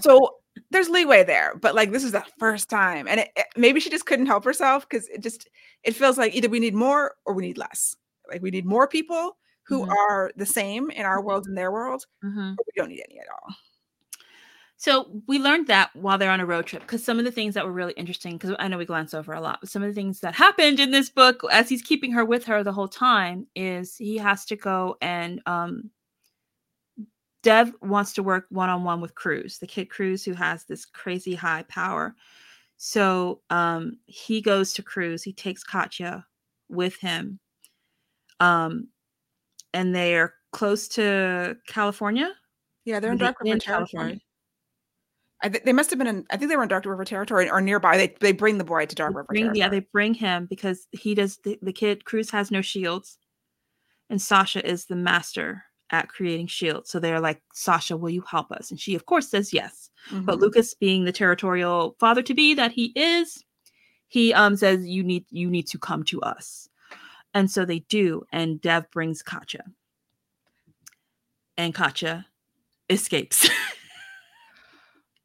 so 0.01 0.35
there's 0.71 0.87
leeway 0.89 1.23
there. 1.25 1.53
But 1.61 1.75
like, 1.75 1.91
this 1.91 2.03
is 2.05 2.13
the 2.13 2.23
first 2.39 2.69
time. 2.69 3.07
And 3.09 3.19
it, 3.19 3.29
it- 3.35 3.47
maybe 3.57 3.81
she 3.81 3.89
just 3.89 4.05
couldn't 4.05 4.27
help 4.27 4.45
herself 4.45 4.87
because 4.87 5.09
it 5.09 5.21
just, 5.21 5.49
it 5.83 5.93
feels 5.95 6.17
like 6.17 6.33
either 6.33 6.47
we 6.47 6.59
need 6.61 6.75
more 6.75 7.15
or 7.25 7.33
we 7.33 7.43
need 7.45 7.57
less. 7.57 7.97
Like, 8.29 8.41
we 8.41 8.51
need 8.51 8.65
more 8.65 8.87
people 8.87 9.35
who 9.63 9.85
Mhm. 9.85 9.89
are 9.89 10.31
the 10.37 10.45
same 10.45 10.89
in 10.91 11.05
our 11.05 11.21
world 11.21 11.45
and 11.45 11.57
their 11.57 11.71
world, 11.73 12.05
Mhm. 12.23 12.55
but 12.55 12.65
we 12.65 12.71
don't 12.75 12.89
need 12.89 13.03
any 13.09 13.19
at 13.19 13.27
all. 13.29 13.53
So 14.81 15.21
we 15.27 15.39
learned 15.39 15.67
that 15.67 15.93
while 15.93 16.17
they're 16.17 16.31
on 16.31 16.39
a 16.39 16.45
road 16.45 16.65
trip 16.65 16.83
because 16.83 17.03
some 17.03 17.19
of 17.19 17.25
the 17.25 17.33
things 17.33 17.53
that 17.55 17.65
were 17.65 17.71
really 17.73 17.91
interesting, 17.93 18.37
because 18.37 18.55
I 18.59 18.69
know 18.69 18.77
we 18.77 18.85
glance 18.85 19.13
over 19.13 19.33
a 19.33 19.41
lot, 19.41 19.59
but 19.59 19.69
some 19.69 19.83
of 19.83 19.89
the 19.89 19.93
things 19.93 20.21
that 20.21 20.33
happened 20.33 20.79
in 20.79 20.91
this 20.91 21.09
book 21.09 21.41
as 21.51 21.67
he's 21.67 21.81
keeping 21.81 22.13
her 22.13 22.23
with 22.23 22.45
her 22.45 22.63
the 22.63 22.71
whole 22.71 22.87
time 22.87 23.45
is 23.57 23.97
he 23.97 24.15
has 24.17 24.45
to 24.45 24.55
go 24.55 24.95
and 25.01 25.41
um 25.45 25.91
Dev 27.43 27.73
wants 27.81 28.13
to 28.13 28.23
work 28.23 28.45
one 28.51 28.69
on 28.69 28.85
one 28.85 29.01
with 29.01 29.15
Cruz, 29.15 29.57
the 29.59 29.67
kid 29.67 29.89
Cruz 29.89 30.23
who 30.23 30.33
has 30.33 30.63
this 30.63 30.85
crazy 30.85 31.35
high 31.35 31.63
power. 31.67 32.15
So 32.77 33.41
um 33.49 33.97
he 34.05 34.39
goes 34.41 34.73
to 34.75 34.81
Cruz, 34.81 35.23
he 35.23 35.33
takes 35.33 35.61
Katya 35.61 36.25
with 36.69 36.95
him. 36.95 37.37
Um 38.39 38.87
and 39.73 39.93
they're 39.93 40.35
close 40.53 40.87
to 40.87 41.57
California. 41.67 42.33
Yeah, 42.85 43.01
they're 43.01 43.11
in 43.11 43.17
They- 43.17 43.25
Dark 43.25 43.41
River 43.41 43.59
territory. 43.59 44.21
I 45.41 45.49
think 45.49 45.63
they 45.63 45.73
must 45.73 45.89
have 45.89 45.99
been 45.99 46.07
in. 46.07 46.25
I 46.29 46.37
think 46.37 46.49
they 46.49 46.57
were 46.57 46.63
in 46.63 46.69
Dark 46.69 46.85
River 46.85 47.05
territory 47.05 47.49
or 47.49 47.61
nearby. 47.61 47.97
They 47.97 48.15
they 48.19 48.33
bring 48.33 48.57
the 48.57 48.63
boy 48.63 48.85
to 48.85 48.95
Dark 48.95 49.15
River. 49.15 49.27
bring, 49.29 49.55
yeah, 49.55 49.69
they 49.69 49.79
bring 49.79 50.13
him 50.13 50.47
because 50.47 50.87
he 50.91 51.15
does 51.15 51.37
the, 51.43 51.57
the 51.61 51.71
kid 51.71 52.03
Cruz 52.05 52.29
has 52.31 52.51
no 52.51 52.61
shields, 52.61 53.17
and 54.09 54.21
Sasha 54.21 54.67
is 54.69 54.85
the 54.85 54.97
master 54.97 55.63
at 55.91 56.09
creating 56.09 56.47
shields. 56.47 56.89
So 56.89 56.99
they're 56.99 57.21
like, 57.21 57.41
Sasha, 57.53 57.95
will 57.97 58.09
you 58.09 58.23
help 58.29 58.51
us? 58.51 58.69
And 58.69 58.79
she, 58.79 58.95
of 58.95 59.05
course, 59.05 59.29
says 59.29 59.53
yes. 59.53 59.89
But 60.11 60.37
Mhm. 60.37 60.41
Lucas, 60.41 60.73
being 60.75 61.05
the 61.05 61.11
territorial 61.11 61.95
father 61.99 62.21
to 62.21 62.33
be 62.33 62.53
that 62.53 62.71
he 62.73 62.91
is, 62.95 63.43
he 64.07 64.33
um 64.33 64.57
says 64.57 64.85
you 64.85 65.03
need 65.03 65.25
you 65.29 65.49
need 65.49 65.67
to 65.67 65.77
come 65.77 66.03
to 66.05 66.21
us, 66.21 66.67
and 67.33 67.49
so 67.49 67.63
they 67.63 67.79
do. 67.79 68.25
And 68.33 68.59
Dev 68.59 68.91
brings 68.91 69.21
Katya, 69.21 69.63
and 71.57 71.73
Katya 71.73 72.25
escapes. 72.89 73.49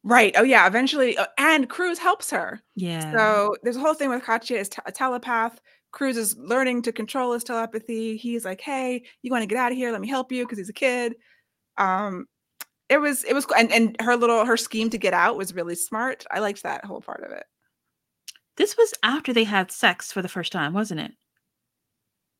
right. 0.04 0.32
Oh 0.36 0.44
yeah. 0.44 0.66
Eventually, 0.66 1.18
uh, 1.18 1.26
and 1.38 1.68
Cruz 1.68 1.98
helps 1.98 2.30
her. 2.30 2.60
yeah. 2.76 3.10
So 3.12 3.56
there's 3.64 3.76
a 3.76 3.80
whole 3.80 3.94
thing 3.94 4.10
with 4.10 4.22
Katya 4.22 4.58
is 4.58 4.68
te- 4.68 4.82
a 4.86 4.92
telepath. 4.92 5.60
Cruz 5.90 6.16
is 6.16 6.36
learning 6.38 6.82
to 6.82 6.92
control 6.92 7.32
his 7.32 7.42
telepathy. 7.44 8.16
He's 8.16 8.44
like, 8.44 8.60
"Hey, 8.60 9.04
you 9.22 9.30
want 9.32 9.42
to 9.42 9.46
get 9.46 9.58
out 9.58 9.72
of 9.72 9.78
here? 9.78 9.90
Let 9.92 10.00
me 10.00 10.08
help 10.08 10.30
you," 10.32 10.44
because 10.44 10.58
he's 10.58 10.68
a 10.68 10.72
kid. 10.72 11.14
Um, 11.78 12.26
it 12.88 12.98
was 12.98 13.24
it 13.24 13.32
was 13.34 13.46
cool. 13.46 13.56
and 13.56 13.72
and 13.72 13.96
her 14.00 14.16
little 14.16 14.44
her 14.44 14.56
scheme 14.56 14.90
to 14.90 14.98
get 14.98 15.14
out 15.14 15.36
was 15.36 15.54
really 15.54 15.74
smart. 15.74 16.24
I 16.30 16.40
liked 16.40 16.62
that 16.64 16.84
whole 16.84 17.00
part 17.00 17.24
of 17.24 17.32
it. 17.32 17.44
this 18.56 18.76
was 18.76 18.92
after 19.02 19.32
they 19.32 19.44
had 19.44 19.70
sex 19.72 20.12
for 20.12 20.20
the 20.22 20.28
first 20.28 20.52
time, 20.52 20.72
wasn't 20.72 21.00
it? 21.00 21.12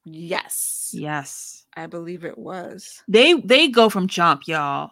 Yes, 0.04 0.90
Yes. 0.92 1.64
I 1.76 1.86
believe 1.86 2.24
it 2.24 2.36
was. 2.38 3.02
They 3.08 3.34
they 3.34 3.68
go 3.68 3.88
from 3.88 4.06
jump, 4.06 4.46
y'all. 4.46 4.90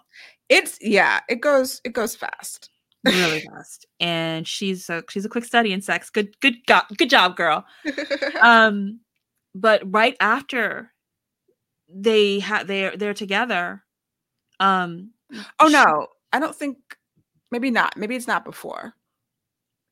It's 0.52 0.78
yeah, 0.80 1.20
it 1.28 1.40
goes 1.40 1.80
it 1.84 1.92
goes 1.92 2.14
fast. 2.14 2.70
really 3.04 3.40
fast 3.52 3.86
and 3.98 4.46
she's 4.46 4.88
a 4.88 5.02
she's 5.10 5.24
a 5.24 5.28
quick 5.28 5.44
study 5.44 5.72
in 5.72 5.80
sex 5.82 6.08
good 6.08 6.38
good 6.40 6.54
go- 6.68 6.86
good 6.96 7.10
job 7.10 7.34
girl 7.36 7.64
um 8.40 9.00
but 9.56 9.82
right 9.92 10.16
after 10.20 10.92
they 11.88 12.38
had 12.38 12.68
they're 12.68 12.96
they're 12.96 13.12
together 13.14 13.82
um 14.60 15.10
oh 15.58 15.66
she- 15.66 15.72
no, 15.72 16.06
I 16.32 16.38
don't 16.38 16.54
think 16.54 16.76
maybe 17.50 17.70
not. 17.70 17.96
Maybe 17.96 18.14
it's 18.16 18.28
not 18.28 18.44
before. 18.44 18.94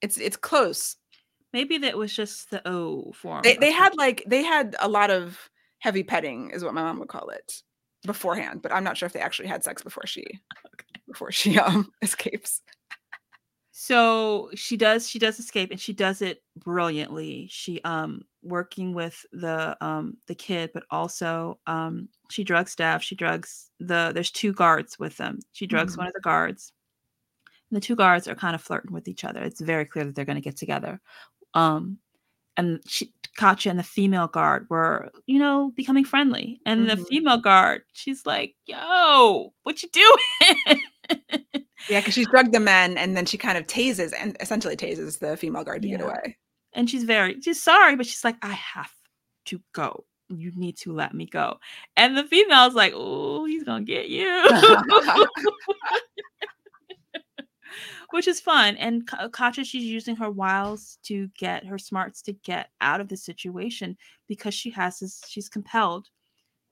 It's 0.03 0.17
it's 0.19 0.37
close. 0.37 0.97
maybe 1.53 1.79
that 1.79 1.99
was 1.99 2.15
just 2.15 2.51
the 2.51 2.63
o 2.69 3.11
form 3.13 3.43
They 3.43 3.57
they 3.57 3.73
had 3.73 3.97
like 3.97 4.23
they 4.27 4.43
had 4.45 4.77
a 4.81 4.89
lot 4.89 5.11
of 5.11 5.51
heavy 5.81 6.03
petting 6.05 6.51
is 6.53 6.63
what 6.63 6.75
my 6.75 6.83
mom 6.83 6.99
would 7.01 7.09
call 7.09 7.29
it 7.31 7.63
beforehand, 8.07 8.63
but 8.63 8.73
I'm 8.73 8.85
not 8.85 8.97
sure 8.97 9.07
if 9.07 9.13
they 9.13 9.21
actually 9.21 9.49
had 9.49 9.65
sex 9.65 9.83
before 9.83 10.07
she 10.07 10.25
before 11.07 11.33
she 11.33 11.59
um 11.59 11.91
escapes. 12.03 12.63
so 13.73 14.51
she 14.55 14.77
does 14.77 15.09
she 15.09 15.19
does 15.19 15.39
escape 15.39 15.71
and 15.71 15.81
she 15.81 15.93
does 15.93 16.23
it 16.23 16.43
brilliantly 16.57 17.47
she 17.51 17.81
um 17.83 18.23
working 18.43 18.95
with 18.95 19.25
the 19.33 19.77
um 19.85 20.17
the 20.27 20.35
kid 20.35 20.71
but 20.75 20.85
also 20.91 21.59
um 21.67 22.09
she 22.31 22.45
drugs 22.45 22.75
Dev. 22.77 23.03
She 23.03 23.17
drugs 23.17 23.71
the. 23.81 24.13
There's 24.15 24.31
two 24.31 24.53
guards 24.53 24.99
with 25.01 25.17
them. 25.17 25.41
She 25.53 25.67
drugs 25.67 25.95
Mhm. 25.95 25.99
one 25.99 26.07
of 26.07 26.13
the 26.15 26.21
guards. 26.21 26.73
And 27.71 27.77
the 27.77 27.81
two 27.81 27.97
guards 27.97 28.29
are 28.29 28.37
kind 28.37 28.55
of 28.55 28.63
flirting 28.63 28.93
with 28.93 29.09
each 29.09 29.25
other. 29.25 29.43
It's 29.43 29.61
very 29.61 29.85
clear 29.85 30.05
that 30.05 30.15
they're 30.15 30.25
going 30.25 30.37
to 30.37 30.41
get 30.41 30.57
together. 30.57 31.01
Um, 31.55 31.99
and 32.57 32.81
she, 32.87 33.13
Katya 33.37 33.71
and 33.71 33.79
the 33.79 33.83
female 33.85 34.27
guard 34.29 34.67
were, 34.71 35.11
you 35.27 35.39
know, 35.39 35.73
becoming 35.77 36.05
friendly. 36.05 36.61
And 36.67 36.89
the 36.91 36.97
Mhm. 36.97 37.07
female 37.07 37.39
guard, 37.39 37.83
she's 37.93 38.27
like, 38.27 38.55
"Yo, 38.67 39.53
what 39.63 39.83
you 39.83 39.89
doing?" 39.91 40.81
Yeah, 41.89 42.01
because 42.01 42.15
she's 42.15 42.29
drugged 42.29 42.53
the 42.53 42.61
men 42.61 42.97
and 42.99 43.17
then 43.17 43.27
she 43.27 43.37
kind 43.39 43.57
of 43.59 43.67
tases 43.67 44.13
and 44.19 44.37
essentially 44.41 44.77
tases 44.77 45.19
the 45.19 45.37
female 45.37 45.65
guard 45.65 45.83
to 45.83 45.89
get 45.89 46.01
away. 46.01 46.37
and 46.73 46.89
she's 46.89 47.03
very 47.05 47.41
she's 47.41 47.61
sorry 47.61 47.97
but 47.97 48.07
she's 48.07 48.23
like 48.23 48.37
i 48.43 48.53
have 48.53 48.93
to 49.47 49.61
go 49.73 50.05
you 50.29 50.53
need 50.55 50.77
to 50.77 50.93
let 50.93 51.13
me 51.15 51.27
go 51.27 51.59
and 51.97 52.17
the 52.17 52.23
female's 52.23 52.75
like 52.75 52.93
oh 52.95 53.45
he's 53.45 53.65
gonna 53.65 53.83
get 53.85 54.09
you 54.09 54.25
which 58.11 58.27
is 58.29 58.41
fun 58.41 58.77
and 58.77 59.07
Ka- 59.07 59.29
katya 59.29 59.65
she's 59.65 59.85
using 59.85 60.17
her 60.17 60.31
wiles 60.31 60.99
to 61.05 61.29
get 61.39 61.65
her 61.67 61.79
smarts 61.79 62.23
to 62.23 62.33
get 62.33 62.71
out 62.81 63.01
of 63.01 63.09
the 63.09 63.17
situation 63.17 63.97
because 64.29 64.55
she 64.55 64.71
has 64.71 64.99
this 65.01 65.23
she's 65.29 65.49
compelled 65.49 66.09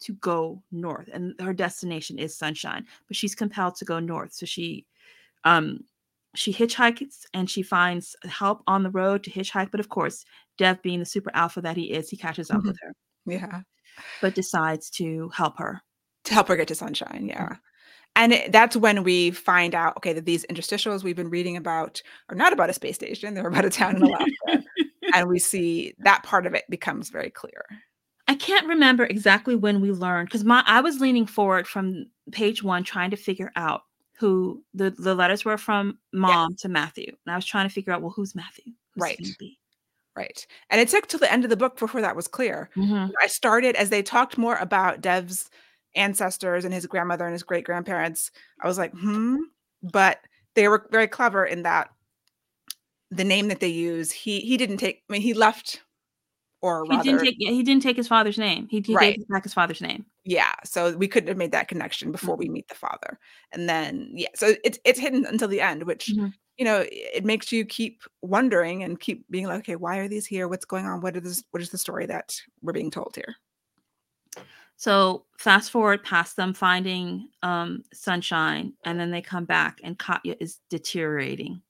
to 0.01 0.13
go 0.15 0.63
north 0.71 1.09
and 1.13 1.35
her 1.41 1.53
destination 1.53 2.19
is 2.19 2.37
sunshine 2.37 2.87
but 3.09 3.17
she's 3.17 3.35
compelled 3.35 3.75
to 3.77 3.85
go 3.85 3.99
north 3.99 4.33
so 4.33 4.47
she 4.47 4.87
um 5.45 5.81
she 6.35 6.53
hitchhikes 6.53 7.25
and 7.35 7.49
she 7.51 7.63
finds 7.63 8.15
help 8.25 8.63
on 8.67 8.83
the 8.83 8.91
road 8.91 9.25
to 9.25 9.31
hitchhike 9.31 9.71
but 9.71 9.81
of 9.81 9.89
course 9.89 10.25
dev 10.59 10.81
being 10.83 10.99
the 11.01 11.05
super 11.07 11.31
alpha 11.35 11.61
that 11.61 11.77
he 11.77 11.91
is 11.93 12.11
he 12.11 12.17
catches 12.17 12.51
up 12.51 12.61
Mhm. 12.61 12.67
with 12.67 12.79
her 12.83 12.93
Yeah. 13.27 13.63
but 14.23 14.35
decides 14.35 14.91
to 14.91 15.29
help 15.31 15.59
her 15.59 15.83
To 16.25 16.35
help 16.35 16.49
her 16.49 16.57
get 16.57 16.69
to 16.69 16.75
sunshine. 16.75 17.27
Yeah. 17.27 17.57
And 18.19 18.33
it, 18.33 18.51
that's 18.53 18.77
when 18.77 19.05
we 19.05 19.31
find 19.31 19.75
out, 19.77 19.97
okay, 19.97 20.13
that 20.13 20.27
these 20.27 20.45
interstitials 20.47 21.05
we've 21.05 21.17
been 21.17 21.31
reading 21.31 21.57
about 21.57 22.03
are 22.29 22.35
not 22.35 22.53
about 22.53 22.69
a 22.69 22.73
space 22.73 22.97
station. 22.97 23.33
They're 23.33 23.47
about 23.47 23.65
a 23.65 23.71
town 23.71 23.97
in 23.97 24.03
Alaska. 24.03 24.65
and 25.15 25.29
we 25.29 25.39
see 25.39 25.95
that 26.01 26.25
part 26.25 26.45
of 26.45 26.53
it 26.53 26.65
becomes 26.69 27.11
very 27.11 27.31
clear. 27.31 27.65
I 28.27 28.35
can't 28.35 28.67
remember 28.67 29.05
exactly 29.05 29.55
when 29.55 29.81
we 29.81 29.93
learned 29.93 30.29
because 30.29 30.45
my 30.45 30.63
I 30.67 30.81
was 30.81 31.01
leaning 31.01 31.27
forward 31.27 31.67
from 31.69 32.07
page 32.33 32.63
one 32.63 32.83
trying 32.85 33.11
to 33.13 33.17
figure 33.17 33.53
out 33.57 33.83
who 34.19 34.63
the, 34.75 34.91
the 34.91 35.15
letters 35.15 35.45
were 35.45 35.57
from 35.57 35.97
mom 36.13 36.57
to 36.57 36.69
Matthew. 36.69 37.07
And 37.25 37.33
I 37.33 37.37
was 37.37 37.47
trying 37.47 37.69
to 37.69 37.73
figure 37.73 37.93
out, 37.93 38.03
well, 38.03 38.11
who's 38.11 38.35
Matthew? 38.35 38.73
Who's 38.95 39.03
Right. 39.03 39.19
it 39.19 39.23
gonna 39.23 39.35
be? 39.39 39.59
Right. 40.17 40.45
And 40.71 40.81
it 40.81 40.89
took 40.89 41.07
till 41.07 41.21
the 41.21 41.33
end 41.33 41.45
of 41.45 41.51
the 41.51 41.57
book 41.57 41.79
before 41.79 42.01
that 42.01 42.17
was 42.17 42.27
clear. 42.27 42.69
Mhm. 42.77 43.13
I 43.23 43.29
started 43.29 43.77
as 43.77 43.91
they 43.91 44.03
talked 44.03 44.37
more 44.37 44.57
about 44.57 45.01
Dev's 45.01 45.49
ancestors 45.99 46.65
and 46.65 46.73
his 46.73 46.87
grandmother 46.87 47.25
and 47.27 47.33
his 47.35 47.43
great 47.43 47.65
grandparents. 47.65 48.31
I 48.63 48.67
was 48.67 48.79
like, 48.79 48.93
hmm. 48.95 49.37
But 49.83 50.21
they 50.55 50.69
were 50.69 50.87
very 50.91 51.07
clever 51.09 51.45
in 51.45 51.63
that 51.65 51.91
the 53.11 53.25
name 53.25 53.49
that 53.49 53.61
they 53.61 53.69
use, 53.69 54.11
he 54.13 54.41
he 54.41 54.57
didn't 54.57 54.79
take. 54.79 55.03
I 55.09 55.13
mean, 55.13 55.23
he 55.23 55.33
left, 55.35 55.83
or 56.63 56.85
He 56.85 56.91
rather, 56.91 57.03
didn't 57.05 57.21
take 57.25 57.37
yeah, 57.39 57.51
he 57.53 57.63
didn't 57.63 57.83
take 57.83 57.97
his 57.97 58.09
father's 58.09 58.39
name. 58.39 58.67
He, 58.71 58.81
he 58.81 58.95
Right. 58.95 59.17
gave 59.17 59.29
back 59.29 59.45
his 59.45 59.55
father's 59.55 59.81
name. 59.81 60.05
yeah. 60.25 60.53
So 60.65 60.97
we 60.97 61.09
couldn't 61.09 61.29
have 61.29 61.37
made 61.39 61.53
that 61.53 61.69
connection 61.69 62.13
before 62.13 62.37
we 62.37 62.49
meet 62.49 62.69
the 62.69 62.75
father. 62.75 63.19
And 63.53 63.69
then 63.69 64.11
yeah, 64.15 64.29
so 64.35 64.55
it's 64.65 64.79
it's 64.85 64.99
hidden 64.99 65.25
until 65.27 65.49
the 65.49 65.61
end, 65.61 65.85
which 65.85 66.07
Mhm. 66.09 66.33
you 66.59 66.65
know 66.65 66.81
it 66.81 66.91
it 67.19 67.25
makes 67.25 67.51
you 67.53 67.65
keep 67.65 68.03
wondering 68.23 68.83
and 68.83 69.01
keep 69.01 69.25
being 69.31 69.47
like, 69.47 69.61
okay, 69.61 69.77
why 69.77 69.99
are 69.99 70.09
these 70.09 70.27
here? 70.27 70.49
What's 70.49 70.67
going 70.67 70.85
on? 70.87 71.01
What 71.01 71.17
is 71.17 71.23
this? 71.23 71.45
What 71.53 71.63
is 71.63 71.71
the 71.71 71.79
story 71.79 72.07
that 72.07 72.37
we're 72.63 72.73
being 72.75 72.91
told 72.91 73.15
here? 73.17 73.37
So 74.79 75.25
fast 75.39 75.73
forward 75.73 76.05
past 76.05 76.37
them 76.37 76.55
finding 76.55 77.29
um, 77.43 77.83
sunshine, 77.93 78.75
and 78.85 78.99
then 78.99 79.11
they 79.11 79.21
come 79.21 79.45
back, 79.45 79.81
and 79.83 79.99
Katya 79.99 80.37
is 80.39 80.61
deteriorating. 80.71 81.61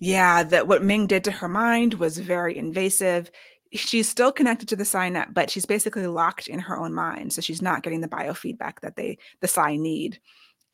Yeah, 0.00 0.42
that 0.42 0.66
what 0.66 0.82
Ming 0.82 1.06
did 1.06 1.22
to 1.24 1.30
her 1.30 1.48
mind 1.48 1.94
was 1.94 2.18
very 2.18 2.58
invasive. 2.58 3.30
She's 3.72 4.08
still 4.08 4.32
connected 4.32 4.68
to 4.68 4.76
the 4.76 4.82
Psynet, 4.82 5.32
but 5.32 5.48
she's 5.48 5.64
basically 5.64 6.08
locked 6.08 6.48
in 6.48 6.58
her 6.58 6.76
own 6.76 6.92
mind. 6.92 7.32
So 7.32 7.40
she's 7.40 7.62
not 7.62 7.84
getting 7.84 8.00
the 8.00 8.08
biofeedback 8.08 8.80
that 8.80 8.96
they 8.96 9.18
the 9.40 9.48
Psy 9.48 9.76
need. 9.76 10.18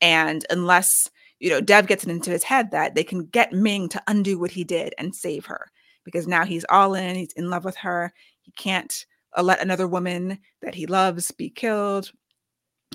And 0.01 0.45
unless, 0.49 1.11
you 1.39 1.51
know, 1.51 1.61
Dev 1.61 1.85
gets 1.85 2.03
it 2.03 2.09
into 2.09 2.31
his 2.31 2.43
head 2.43 2.71
that 2.71 2.95
they 2.95 3.03
can 3.03 3.25
get 3.25 3.53
Ming 3.53 3.87
to 3.89 4.01
undo 4.07 4.39
what 4.39 4.51
he 4.51 4.63
did 4.63 4.95
and 4.97 5.13
save 5.13 5.45
her. 5.45 5.71
Because 6.03 6.27
now 6.27 6.43
he's 6.43 6.65
all 6.69 6.95
in, 6.95 7.15
he's 7.15 7.33
in 7.33 7.51
love 7.51 7.65
with 7.65 7.77
her. 7.77 8.13
He 8.41 8.51
can't 8.51 9.05
let 9.43 9.61
another 9.61 9.87
woman 9.87 10.39
that 10.61 10.75
he 10.75 10.85
loves 10.85 11.31
be 11.31 11.49
killed 11.49 12.11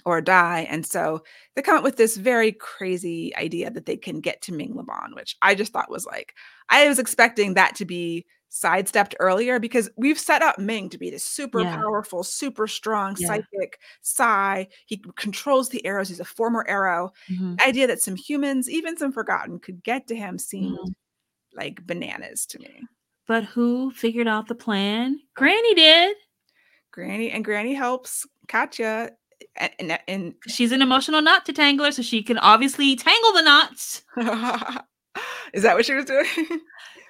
or 0.07 0.21
die. 0.21 0.67
And 0.71 0.87
so 0.87 1.23
they 1.55 1.63
come 1.63 1.77
up 1.77 1.85
with 1.85 1.97
this 1.97 2.17
very 2.17 2.53
crazy 2.53 3.35
idea 3.37 3.71
that 3.71 3.87
they 3.87 3.97
can 3.97 4.21
get 4.21 4.41
to 4.43 4.53
Ming 4.53 4.73
LeBon, 4.75 5.15
which 5.15 5.37
I 5.43 5.55
just 5.55 5.73
thought 5.73 5.91
was 5.91 6.07
like, 6.07 6.35
I 6.71 6.89
was 6.89 6.99
expecting 6.99 7.55
that 7.55 7.75
to 7.77 7.85
be 7.85 8.25
sidestepped 8.49 9.15
earlier 9.21 9.61
because 9.61 9.91
we've 9.97 10.19
set 10.19 10.43
up 10.43 10.59
Ming 10.59 10.89
to 10.91 10.99
be 10.99 11.11
this 11.11 11.23
super 11.25 11.61
Yeah. 11.61 11.77
powerful, 11.77 12.25
super 12.25 12.67
strong, 12.67 13.15
Yeah. 13.19 13.29
psychic 13.29 13.79
Psy. 14.03 14.65
He 14.87 15.03
controls 15.17 15.69
the 15.69 15.85
arrows. 15.85 16.09
He's 16.09 16.19
a 16.19 16.25
former 16.25 16.65
arrow. 16.67 17.13
Mhm. 17.29 17.59
The 17.59 17.67
idea 17.67 17.87
that 17.87 18.01
some 18.03 18.17
humans, 18.17 18.69
even 18.71 18.97
some 18.97 19.13
forgotten, 19.13 19.59
could 19.61 19.83
get 19.85 20.07
to 20.09 20.17
him 20.17 20.39
seemed 20.39 20.79
Mhm. 20.79 20.95
like 21.53 21.87
bananas 21.87 22.47
to 22.47 22.59
me. 22.59 22.83
But 23.27 23.45
who 23.45 23.93
figured 23.93 24.27
out 24.27 24.49
the 24.49 24.55
plan? 24.57 25.21
Granny 25.37 25.75
did. 25.75 26.17
Granny 26.93 27.31
and 27.31 27.45
Granny 27.45 27.75
helps 27.75 28.27
Katya 28.49 29.13
and, 29.57 29.73
and, 29.79 29.99
and 30.09 30.35
She's 30.49 30.73
an 30.73 30.83
emotional 30.83 31.23
knot 31.23 31.47
to 31.47 31.53
tangler, 31.53 31.93
so 31.93 32.03
she 32.03 32.23
can 32.23 32.39
obviously 32.39 32.97
tangle 32.97 33.33
the 33.33 33.43
knots. 33.43 34.03
is 35.55 35.63
that 35.63 35.75
what 35.75 35.87
she 35.87 35.95
was 35.95 36.05
doing? 36.05 36.27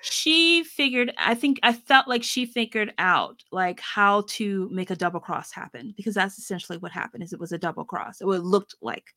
She 0.02 0.64
figured, 0.64 1.12
I 1.18 1.34
think, 1.34 1.60
I 1.62 1.74
felt 1.74 2.08
like 2.08 2.22
she 2.22 2.46
figured 2.46 2.94
out 2.96 3.42
like 3.52 3.80
how 3.80 4.24
to 4.28 4.68
make 4.72 4.90
a 4.90 4.96
double 4.96 5.20
cross 5.20 5.52
happen 5.52 5.92
because 5.96 6.14
that's 6.14 6.38
essentially 6.38 6.78
what 6.78 6.90
happened. 6.90 7.22
Is 7.22 7.32
it 7.32 7.40
was 7.40 7.52
a 7.52 7.58
double 7.58 7.84
cross. 7.84 8.20
It 8.20 8.26
looked 8.26 8.74
like 8.80 9.14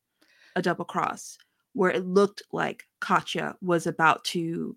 a 0.56 0.62
double 0.62 0.86
cross 0.86 1.38
where 1.72 1.90
it 1.90 2.06
looked 2.06 2.44
like 2.52 2.84
Katya 3.00 3.56
was 3.62 3.88
about 3.88 4.24
to 4.26 4.76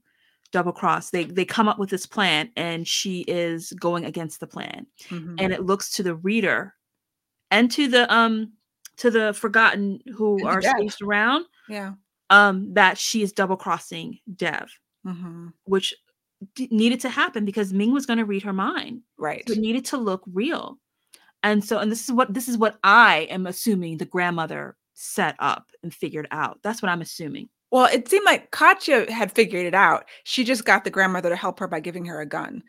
double 0.52 0.72
cross. 0.72 1.10
They 1.10 1.24
they 1.24 1.44
come 1.44 1.68
up 1.68 1.78
with 1.78 1.90
this 1.90 2.06
plan 2.06 2.50
and 2.56 2.86
she 2.86 3.20
is 3.22 3.72
going 3.72 4.04
against 4.04 4.40
the 4.40 4.46
plan. 4.46 4.86
Mhm. 5.08 5.36
and 5.38 5.52
it 5.52 5.64
looks 5.64 5.90
to 5.96 6.02
the 6.02 6.14
reader 6.16 6.74
and 7.50 7.70
to 7.72 7.88
the 7.88 8.12
um 8.12 8.52
to 8.98 9.10
the 9.10 9.32
forgotten 9.34 10.00
who 10.16 10.38
And 10.38 10.48
are 10.48 10.60
Dev. 10.60 10.72
spaced 10.78 11.02
around 11.02 11.44
yeah. 11.68 11.92
um 12.30 12.72
that 12.74 12.96
she 12.98 13.22
is 13.22 13.32
double 13.32 13.56
crossing 13.56 14.18
dev 14.34 14.70
Mhm. 15.06 15.52
which 15.64 15.94
d- 16.54 16.68
needed 16.70 17.00
to 17.00 17.08
happen 17.08 17.44
because 17.44 17.72
ming 17.72 17.92
was 17.92 18.06
going 18.06 18.18
to 18.18 18.24
read 18.24 18.42
her 18.42 18.52
mind 18.52 19.02
Right. 19.18 19.44
so 19.46 19.52
it 19.52 19.58
needed 19.60 19.84
to 19.86 19.96
look 19.98 20.22
real 20.32 20.78
and 21.42 21.62
so 21.64 21.78
and 21.78 21.90
this 21.92 22.04
is 22.04 22.12
what 22.12 22.32
this 22.34 22.48
is 22.48 22.56
what 22.58 22.78
i 22.82 23.26
am 23.30 23.46
assuming 23.46 23.98
the 23.98 24.04
grandmother 24.06 24.76
set 24.94 25.36
up 25.38 25.70
and 25.82 25.92
figured 25.94 26.26
out 26.30 26.58
that's 26.62 26.80
what 26.82 26.88
i'm 26.90 27.02
assuming 27.02 27.48
Well, 27.70 27.86
it 27.92 28.08
seemed 28.08 28.24
like 28.24 28.50
Katya 28.52 29.10
had 29.12 29.32
figured 29.32 29.66
it 29.66 29.74
out. 29.74 30.04
She 30.24 30.44
just 30.44 30.64
got 30.64 30.84
the 30.84 30.90
grandmother 30.90 31.28
to 31.30 31.36
help 31.36 31.58
her 31.60 31.66
by 31.68 31.80
giving 31.80 32.04
her 32.06 32.20
a 32.20 32.26
gun. 32.26 32.62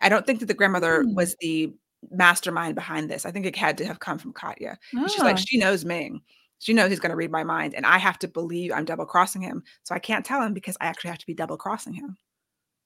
I 0.00 0.08
don't 0.08 0.24
think 0.26 0.40
that 0.40 0.46
the 0.46 0.54
grandmother 0.54 1.02
Hmm. 1.02 1.14
was 1.14 1.34
the 1.40 1.72
mastermind 2.10 2.74
behind 2.74 3.10
this. 3.10 3.26
I 3.26 3.30
think 3.32 3.46
it 3.46 3.56
had 3.56 3.76
to 3.78 3.86
have 3.86 3.98
come 4.00 4.18
from 4.18 4.32
Katya. 4.32 4.78
And 4.92 5.10
She's 5.10 5.20
like, 5.22 5.36
Ah, 5.36 5.42
she 5.46 5.58
knows 5.58 5.84
Ming. 5.84 6.20
She 6.58 6.72
knows 6.72 6.90
he's 6.90 7.00
going 7.00 7.10
to 7.10 7.16
read 7.16 7.30
my 7.30 7.44
mind, 7.44 7.74
and 7.74 7.84
I 7.84 7.98
have 7.98 8.18
to 8.20 8.28
believe 8.28 8.72
I'm 8.72 8.84
double 8.86 9.04
crossing 9.04 9.42
him. 9.42 9.62
So 9.82 9.94
I 9.94 9.98
can't 9.98 10.24
tell 10.24 10.40
him 10.42 10.54
because 10.54 10.76
I 10.80 10.86
actually 10.86 11.10
have 11.10 11.18
to 11.18 11.26
be 11.26 11.34
double 11.34 11.56
crossing 11.58 11.92
him. 11.92 12.16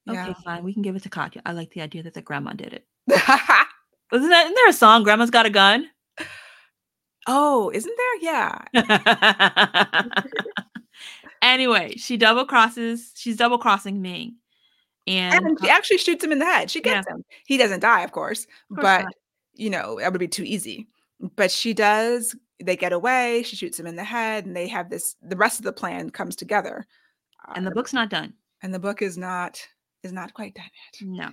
okay 0.08 0.34
fine 0.44 0.64
we 0.64 0.72
can 0.72 0.82
give 0.82 0.96
it 0.96 1.02
to 1.02 1.10
katya 1.10 1.42
i 1.46 1.52
like 1.52 1.70
the 1.72 1.82
idea 1.82 2.02
that 2.02 2.14
the 2.14 2.22
grandma 2.22 2.52
did 2.54 2.72
it 2.72 2.86
isn't, 3.10 3.26
that, 4.30 4.44
isn't 4.46 4.54
there 4.54 4.68
a 4.68 4.72
song 4.72 5.02
grandma's 5.04 5.30
got 5.30 5.44
a 5.46 5.50
gun 5.50 5.88
oh, 7.28 7.70
isn't 7.72 7.96
there? 7.96 8.16
Yeah. 8.32 8.64
anyway, 11.42 11.94
she 11.96 12.16
double 12.16 12.44
crosses. 12.46 13.12
She's 13.16 13.36
double 13.36 13.58
crossing 13.58 14.00
Ming, 14.02 14.36
and, 15.06 15.34
And 15.46 15.58
she 15.62 15.68
actually 15.68 15.98
shoots 15.98 16.22
him 16.24 16.32
in 16.32 16.38
the 16.38 16.44
head. 16.44 16.70
She 16.70 16.80
Yeah. 16.84 16.96
gets 16.96 17.08
him. 17.08 17.24
He 17.46 17.56
doesn't 17.56 17.80
die, 17.80 18.02
of 18.02 18.12
course, 18.12 18.46
course 18.74 18.82
but 18.82 19.02
not. 19.04 19.14
you 19.54 19.70
know, 19.70 19.98
that 19.98 20.12
would 20.12 20.18
be 20.20 20.28
too 20.28 20.44
easy. 20.44 20.88
But 21.36 21.50
she 21.50 21.72
does. 21.74 22.34
They 22.62 22.76
get 22.76 22.92
away. 22.92 23.42
She 23.42 23.56
shoots 23.56 23.78
him 23.78 23.86
in 23.86 23.96
the 23.96 24.04
head, 24.04 24.46
and 24.46 24.54
they 24.56 24.68
have 24.68 24.90
this. 24.90 25.16
The 25.22 25.36
rest 25.36 25.58
of 25.58 25.64
the 25.64 25.72
plan 25.72 26.10
comes 26.10 26.36
together. 26.36 26.86
Uh, 27.48 27.52
and 27.56 27.66
the 27.66 27.70
book's 27.70 27.92
not 27.92 28.10
done. 28.10 28.34
and 28.62 28.72
the 28.74 28.78
book 28.78 29.00
is 29.02 29.16
not 29.16 29.60
is 30.02 30.12
not 30.12 30.32
quite 30.34 30.54
done 30.54 30.70
yet. 31.00 31.06
No, 31.08 31.30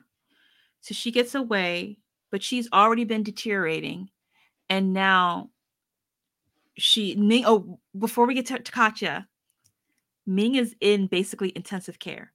so 0.81 0.93
she 0.93 1.11
gets 1.11 1.35
away, 1.35 1.97
but 2.31 2.41
she's 2.43 2.69
already 2.71 3.03
been 3.05 3.23
deteriorating, 3.23 4.09
and 4.69 4.93
now 4.93 5.49
she 6.77 7.15
Ming. 7.15 7.43
Oh, 7.45 7.79
before 7.97 8.25
we 8.25 8.33
get 8.33 8.45
to, 8.47 8.59
to 8.59 8.71
Katya, 8.71 9.27
Ming 10.27 10.55
is 10.55 10.75
in 10.81 11.07
basically 11.07 11.51
intensive 11.55 11.99
care. 11.99 12.33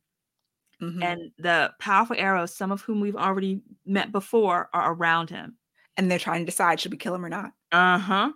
Mhm. 0.82 1.05
and 1.05 1.32
the 1.38 1.72
powerful 1.80 2.16
arrows, 2.18 2.55
some 2.57 2.72
of 2.72 2.82
whom 2.82 3.01
we've 3.01 3.16
already 3.16 3.62
met 3.86 4.11
before, 4.12 4.68
are 4.74 4.93
around 4.95 5.30
him. 5.30 5.57
and 5.99 6.11
they're 6.11 6.18
trying 6.18 6.40
to 6.43 6.47
decide 6.47 6.80
should 6.80 6.90
we 6.93 6.99
kill 6.99 7.14
him 7.14 7.24
or 7.24 7.28
not. 7.28 7.53
Uh 7.72 7.99
huh. 7.99 8.32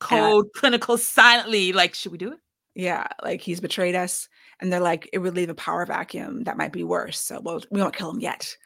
cold, 0.00 0.48
clinical, 0.56 0.98
silently, 0.98 1.72
like, 1.72 1.94
should 1.94 2.12
we 2.12 2.18
do 2.18 2.32
it? 2.32 2.40
Yeah, 2.74 3.06
like 3.24 3.40
he's 3.40 3.60
betrayed 3.60 3.94
us, 3.94 4.28
and 4.60 4.72
they're 4.72 4.80
like, 4.80 5.08
it 5.12 5.18
would 5.20 5.34
leave 5.36 5.50
a 5.50 5.54
power 5.54 5.86
vacuum 5.86 6.44
that 6.44 6.56
might 6.58 6.72
be 6.72 6.84
worse. 6.84 7.18
So, 7.20 7.40
well, 7.40 7.62
we 7.70 7.80
won't 7.80 7.96
kill 7.96 8.10
him 8.10 8.20
yet. 8.20 8.56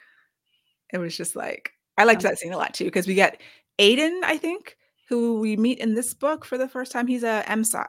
It 0.92 0.98
was 0.98 1.16
just 1.16 1.36
like 1.36 1.72
I 1.98 2.04
liked 2.04 2.22
that 2.22 2.38
scene 2.38 2.52
a 2.52 2.56
lot 2.58 2.74
too 2.74 2.84
because 2.86 3.06
we 3.06 3.14
get 3.14 3.40
Aden, 3.78 4.22
I 4.24 4.38
think, 4.38 4.76
who 5.08 5.38
we 5.40 5.56
meet 5.56 5.78
in 5.78 5.94
this 5.94 6.14
book 6.14 6.44
for 6.44 6.58
the 6.58 6.68
first 6.68 6.92
time. 6.92 7.06
He's 7.06 7.22
a 7.24 7.44
M-Psy. 7.50 7.84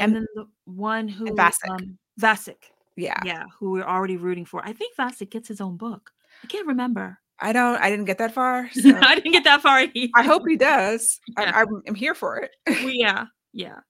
And 0.00 0.14
then 0.14 0.26
the 0.34 0.46
one 0.64 1.08
who, 1.08 1.26
Vasic. 1.26 1.68
um 1.70 1.98
Vasic, 2.20 2.56
yeah. 2.96 3.18
yeah, 3.24 3.44
who 3.58 3.70
we're 3.72 3.84
already 3.84 4.16
rooting 4.16 4.44
for. 4.44 4.62
I 4.64 4.72
think 4.72 4.96
Vasic 4.96 5.30
gets 5.30 5.48
his 5.48 5.60
own 5.60 5.76
book. 5.76 6.10
I 6.44 6.46
can't 6.46 6.66
remember. 6.66 7.18
I 7.38 7.52
don't 7.52 7.76
I 7.80 7.88
didn't 7.90 8.04
get 8.04 8.18
that 8.18 8.32
far. 8.34 8.68
So 8.74 8.94
I 9.00 9.14
didn't 9.14 9.32
get 9.32 9.44
that 9.44 9.62
far 9.62 9.86
either. 9.94 10.12
I 10.14 10.22
hope 10.22 10.42
he 10.46 10.56
does. 10.56 11.20
Yeah. 11.38 11.52
I, 11.54 11.62
I'm, 11.62 11.82
I'm 11.86 11.94
here 11.94 12.14
for 12.14 12.36
it. 12.38 12.50
Yeah, 12.94 13.26
yeah. 13.52 13.80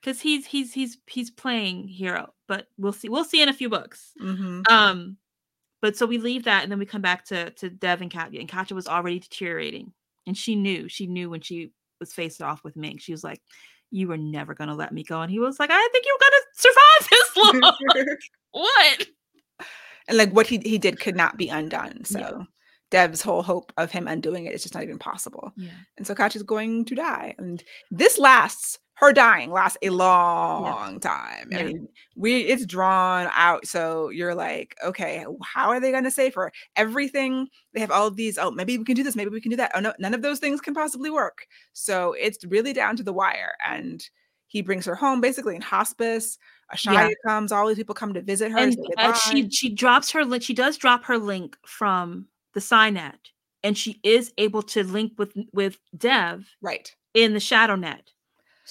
Because 0.00 0.20
he's 0.20 0.46
he's 0.46 0.72
he's 0.72 0.98
he's 1.06 1.30
playing 1.30 1.86
hero, 1.88 2.32
but 2.48 2.66
we'll 2.76 2.92
see. 2.92 3.08
We'll 3.08 3.24
see 3.24 3.40
in 3.42 3.48
a 3.48 3.52
few 3.52 3.68
books. 3.68 4.12
hmm 4.18 4.62
Um, 4.68 5.16
but 5.80 5.96
so 5.96 6.06
we 6.06 6.18
leave 6.18 6.44
that, 6.44 6.62
and 6.62 6.70
then 6.72 6.78
we 6.78 6.86
come 6.86 7.02
back 7.02 7.24
to 7.26 7.50
to 7.50 7.70
Dev 7.70 8.00
and 8.02 8.10
Katya, 8.10 8.40
and 8.40 8.48
Katya 8.48 8.74
was 8.74 8.88
already 8.88 9.18
deteriorating, 9.20 9.92
and 10.26 10.36
she 10.36 10.54
knew. 10.56 10.88
She 10.88 11.06
knew 11.06 11.30
when 11.30 11.40
she 11.40 11.72
was 12.00 12.12
faced 12.12 12.42
off 12.42 12.64
with 12.64 12.74
Ming. 12.76 12.98
She 12.98 13.12
was 13.12 13.22
like, 13.22 13.40
"You 13.92 14.08
were 14.08 14.16
never 14.16 14.54
gonna 14.54 14.74
let 14.74 14.92
me 14.92 15.04
go," 15.04 15.20
and 15.20 15.30
he 15.30 15.38
was 15.38 15.60
like, 15.60 15.70
"I 15.72 15.88
think 15.92 16.04
you're 16.06 16.18
gonna 16.20 16.42
survive 16.54 17.08
this 17.10 17.36
long." 17.36 18.16
what? 18.50 19.06
and 20.08 20.18
like 20.18 20.32
what 20.32 20.46
he 20.48 20.58
he 20.58 20.78
did 20.78 20.98
could 20.98 21.14
not 21.16 21.36
be 21.36 21.48
undone. 21.48 22.04
So 22.04 22.18
Yeah. 22.18 22.44
Dev's 22.90 23.22
whole 23.22 23.42
hope 23.42 23.72
of 23.78 23.90
him 23.90 24.06
undoing 24.06 24.44
it 24.44 24.54
is 24.54 24.62
just 24.62 24.74
not 24.74 24.82
even 24.82 24.98
possible. 24.98 25.52
Yeah. 25.56 25.70
And 25.96 26.06
so 26.06 26.14
Katya's 26.14 26.42
going 26.42 26.84
to 26.84 26.94
die. 26.94 27.34
And 27.38 27.62
this 27.90 28.18
lasts, 28.18 28.78
her 29.02 29.12
dying 29.12 29.50
lasts 29.50 29.76
a 29.82 29.90
long 29.90 31.00
time. 31.00 31.50
I 31.52 31.64
mean, 31.64 31.88
we 32.14 32.42
it's 32.42 32.64
drawn 32.64 33.28
out. 33.32 33.66
So 33.66 34.10
you're 34.10 34.36
like, 34.36 34.76
okay, 34.84 35.26
how 35.42 35.70
are 35.70 35.80
they 35.80 35.90
gonna 35.90 36.12
save 36.12 36.34
her? 36.36 36.52
Everything 36.76 37.48
they 37.74 37.80
have 37.80 37.90
all 37.90 38.06
of 38.06 38.14
these, 38.14 38.38
oh, 38.38 38.52
maybe 38.52 38.78
we 38.78 38.84
can 38.84 38.94
do 38.94 39.02
this, 39.02 39.16
maybe 39.16 39.30
we 39.30 39.40
can 39.40 39.50
do 39.50 39.56
that. 39.56 39.72
Oh 39.74 39.80
no, 39.80 39.92
none 39.98 40.14
of 40.14 40.22
those 40.22 40.38
things 40.38 40.60
can 40.60 40.72
possibly 40.72 41.10
work. 41.10 41.48
So 41.72 42.12
it's 42.12 42.44
really 42.44 42.72
down 42.72 42.96
to 42.96 43.02
the 43.02 43.12
wire. 43.12 43.54
And 43.68 44.08
he 44.46 44.62
brings 44.62 44.86
her 44.86 44.94
home 44.94 45.20
basically 45.20 45.56
in 45.56 45.62
hospice. 45.62 46.38
Ashaya 46.72 47.10
comes, 47.26 47.50
all 47.50 47.66
these 47.66 47.78
people 47.78 47.96
come 47.96 48.14
to 48.14 48.22
visit 48.22 48.52
her. 48.52 48.58
and 48.58 48.76
uh, 48.98 49.14
she 49.14 49.50
she 49.50 49.74
drops 49.74 50.12
her 50.12 50.24
link. 50.24 50.44
She 50.44 50.54
does 50.54 50.76
drop 50.76 51.02
her 51.06 51.18
link 51.18 51.56
from 51.66 52.26
the 52.54 52.60
Psynet, 52.60 53.18
and 53.64 53.76
she 53.76 53.98
is 54.04 54.32
able 54.38 54.62
to 54.62 54.84
link 54.84 55.14
with 55.18 55.32
with 55.52 55.80
Dev 55.98 56.46
right. 56.60 56.94
in 57.14 57.34
the 57.34 57.40
shadow 57.40 57.74
net. 57.74 58.11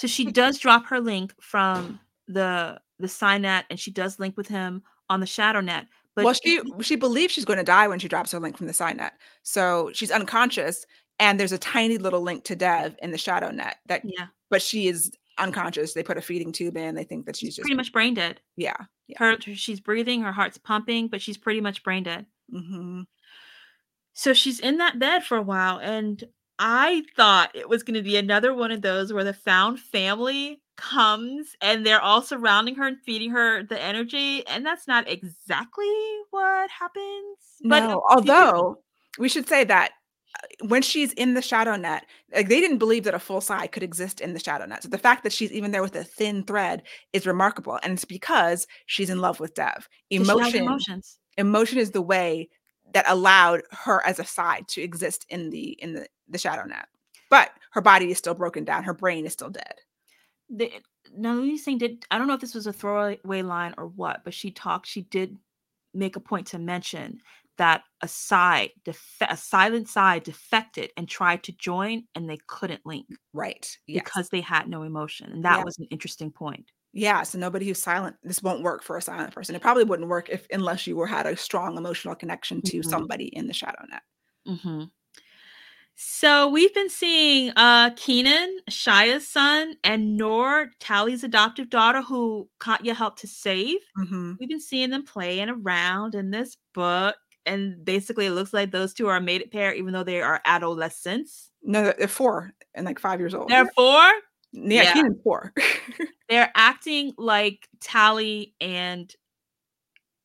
So 0.01 0.07
she 0.07 0.25
does 0.25 0.57
drop 0.57 0.87
her 0.87 0.99
link 0.99 1.31
from 1.39 1.99
the 2.27 2.81
the 2.97 3.05
Psynet, 3.05 3.65
and 3.69 3.79
she 3.79 3.91
does 3.91 4.17
link 4.17 4.35
with 4.35 4.47
him 4.47 4.81
on 5.11 5.19
the 5.19 5.27
shadow 5.27 5.61
net. 5.61 5.85
But 6.15 6.25
well, 6.25 6.33
she 6.33 6.59
she 6.81 6.95
believes 6.95 7.31
she's 7.31 7.45
going 7.45 7.59
to 7.59 7.63
die 7.63 7.87
when 7.87 7.99
she 7.99 8.07
drops 8.07 8.31
her 8.31 8.39
link 8.39 8.57
from 8.57 8.65
the 8.65 8.73
Psynet. 8.73 9.11
So 9.43 9.91
she's 9.93 10.09
unconscious, 10.09 10.87
and 11.19 11.39
there's 11.39 11.51
a 11.51 11.59
tiny 11.59 11.99
little 11.99 12.21
link 12.21 12.45
to 12.45 12.55
Dev 12.55 12.95
in 13.03 13.11
the 13.11 13.17
shadow 13.19 13.51
net. 13.51 13.77
That, 13.89 14.01
yeah, 14.03 14.25
but 14.49 14.63
she 14.63 14.87
is 14.87 15.11
unconscious. 15.37 15.93
They 15.93 16.01
put 16.01 16.17
a 16.17 16.21
feeding 16.21 16.51
tube 16.51 16.77
in. 16.77 16.95
They 16.95 17.03
think 17.03 17.27
that 17.27 17.35
she's 17.35 17.55
just 17.55 17.65
pretty 17.65 17.77
much 17.77 17.93
brain 17.93 18.15
dead. 18.15 18.41
yeah. 18.57 18.73
yeah. 19.05 19.19
Her 19.19 19.37
she's 19.39 19.79
breathing, 19.79 20.23
her 20.23 20.31
heart's 20.31 20.57
pumping, 20.57 21.09
but 21.09 21.21
she's 21.21 21.37
pretty 21.37 21.61
much 21.61 21.83
brain 21.83 22.01
dead. 22.01 22.25
Mm-hmm. 22.51 23.01
So 24.13 24.33
she's 24.33 24.59
in 24.59 24.79
that 24.79 24.97
bed 24.97 25.23
for 25.25 25.37
a 25.37 25.43
while, 25.43 25.77
and 25.77 26.23
I 26.63 27.01
thought 27.15 27.49
it 27.55 27.67
was 27.67 27.81
going 27.81 27.95
to 27.95 28.03
be 28.03 28.17
another 28.17 28.53
one 28.53 28.71
of 28.71 28.83
those 28.83 29.11
where 29.11 29.23
the 29.23 29.33
found 29.33 29.79
family 29.79 30.61
comes 30.77 31.55
and 31.59 31.83
they're 31.83 31.99
all 31.99 32.21
surrounding 32.21 32.75
her 32.75 32.85
and 32.85 33.01
feeding 33.03 33.31
her 33.31 33.63
the 33.63 33.81
energy, 33.81 34.45
and 34.45 34.63
that's 34.63 34.87
not 34.87 35.09
exactly 35.09 35.91
what 36.29 36.69
happens. 36.69 37.37
But 37.63 37.87
no, 37.87 38.03
although 38.07 38.77
we 39.17 39.27
should 39.27 39.49
say 39.49 39.63
that 39.63 39.93
uh, 40.35 40.67
when 40.67 40.83
she's 40.83 41.13
in 41.13 41.33
the 41.33 41.41
shadow 41.41 41.75
net, 41.75 42.05
like 42.31 42.47
they 42.47 42.61
didn't 42.61 42.77
believe 42.77 43.05
that 43.05 43.15
a 43.15 43.19
full 43.19 43.41
Psy 43.41 43.65
could 43.65 43.81
exist 43.81 44.21
in 44.21 44.33
the 44.33 44.39
shadow 44.39 44.67
net. 44.67 44.83
So 44.83 44.89
the 44.89 44.99
fact 44.99 45.23
that 45.23 45.33
she's 45.33 45.51
even 45.51 45.71
there 45.71 45.81
with 45.81 45.95
a 45.95 46.03
thin 46.03 46.43
thread 46.43 46.83
is 47.11 47.25
remarkable, 47.25 47.79
and 47.81 47.93
it's 47.93 48.05
because 48.05 48.67
she's 48.85 49.09
in 49.09 49.19
love 49.19 49.39
with 49.39 49.55
Dev. 49.55 49.89
Emotion, 50.11 50.61
emotions. 50.61 51.17
emotion 51.37 51.79
is 51.79 51.89
the 51.89 52.03
way 52.03 52.49
that 52.93 53.05
allowed 53.07 53.61
her 53.71 54.05
as 54.05 54.19
a 54.19 54.25
Psy 54.25 54.61
to 54.67 54.81
exist 54.81 55.25
in 55.29 55.49
the 55.49 55.71
in 55.81 55.93
the 55.93 56.07
the 56.31 56.37
shadow 56.39 56.63
net. 56.63 56.87
But 57.29 57.51
her 57.71 57.81
body 57.81 58.09
is 58.11 58.17
still 58.17 58.33
broken 58.33 58.63
down. 58.65 58.83
Her 58.83 58.93
brain 58.93 59.25
is 59.25 59.33
still 59.33 59.49
dead. 59.49 59.75
The, 60.49 60.71
now, 61.15 61.33
Louise 61.35 61.63
Singh 61.63 61.77
did. 61.77 62.05
I 62.11 62.17
don't 62.17 62.27
know 62.27 62.33
if 62.33 62.41
this 62.41 62.55
was 62.55 62.67
a 62.67 62.73
throwaway 62.73 63.41
line 63.41 63.73
or 63.77 63.87
what, 63.87 64.23
but 64.23 64.33
she 64.33 64.51
talked. 64.51 64.87
She 64.87 65.03
did 65.03 65.37
make 65.93 66.15
a 66.15 66.19
point 66.21 66.47
to 66.47 66.59
mention 66.59 67.19
that 67.57 67.83
a 68.01 68.07
Psy, 68.07 68.67
def- 68.85 69.17
a 69.21 69.37
silent 69.37 69.87
Psy, 69.87 70.19
defected 70.19 70.91
and 70.97 71.07
tried 71.07 71.43
to 71.43 71.51
join, 71.53 72.03
and 72.15 72.29
they 72.29 72.39
couldn't 72.47 72.85
link. 72.85 73.05
Right. 73.33 73.65
Yes. 73.87 74.03
because 74.03 74.29
they 74.29 74.41
had 74.41 74.67
no 74.67 74.83
emotion. 74.83 75.31
And 75.31 75.45
that 75.45 75.59
Yeah. 75.59 75.63
was 75.63 75.77
an 75.79 75.87
interesting 75.91 76.31
point. 76.31 76.71
yeah. 76.93 77.23
So 77.23 77.37
nobody 77.39 77.65
who's 77.67 77.81
silent, 77.81 78.17
this 78.23 78.43
won't 78.43 78.63
work 78.63 78.83
for 78.83 78.97
a 78.97 79.01
silent 79.01 79.33
person. 79.33 79.55
It 79.55 79.61
probably 79.61 79.85
wouldn't 79.85 80.09
work 80.09 80.27
if 80.29 80.45
unless 80.51 80.85
you 80.87 80.97
were 80.97 81.07
had 81.07 81.25
a 81.25 81.37
strong 81.37 81.77
emotional 81.77 82.15
connection 82.15 82.61
to 82.63 82.79
Mhm. 82.79 82.85
somebody 82.85 83.25
in 83.27 83.47
the 83.47 83.53
shadow 83.53 83.85
net. 83.89 84.01
hmm 84.61 84.83
So 85.95 86.49
we've 86.49 86.73
been 86.73 86.89
seeing 86.89 87.51
uh 87.55 87.91
Keenan, 87.95 88.59
Shia's 88.69 89.27
son, 89.27 89.75
and 89.83 90.17
Noor, 90.17 90.71
Tally's 90.79 91.23
adoptive 91.23 91.69
daughter, 91.69 92.01
who 92.01 92.49
Katya 92.59 92.93
helped 92.93 93.19
to 93.19 93.27
save. 93.27 93.77
hmm 93.95 94.33
We've 94.39 94.49
been 94.49 94.59
seeing 94.59 94.89
them 94.89 95.05
playing 95.05 95.49
around 95.49 96.15
in 96.15 96.31
this 96.31 96.57
book. 96.73 97.15
And 97.47 97.83
basically, 97.83 98.27
it 98.27 98.31
looks 98.31 98.53
like 98.53 98.69
those 98.71 98.93
two 98.93 99.07
are 99.07 99.15
a 99.17 99.21
mated 99.21 99.49
pair, 99.51 99.73
even 99.73 99.93
though 99.93 100.03
they 100.03 100.21
are 100.21 100.41
adolescents. 100.45 101.49
No, 101.63 101.83
they're- 101.83 101.95
they're 101.97 102.07
four 102.07 102.51
and 102.75 102.85
like 102.85 102.99
five 102.99 103.19
years 103.19 103.33
old. 103.33 103.49
Therefore, 103.49 104.11
yeah, 104.53 104.83
yeah. 104.83 104.93
Keenan's 104.93 105.21
four. 105.23 105.51
they're 106.29 106.51
acting 106.55 107.13
like 107.17 107.67
Tally 107.79 108.53
and 108.61 109.11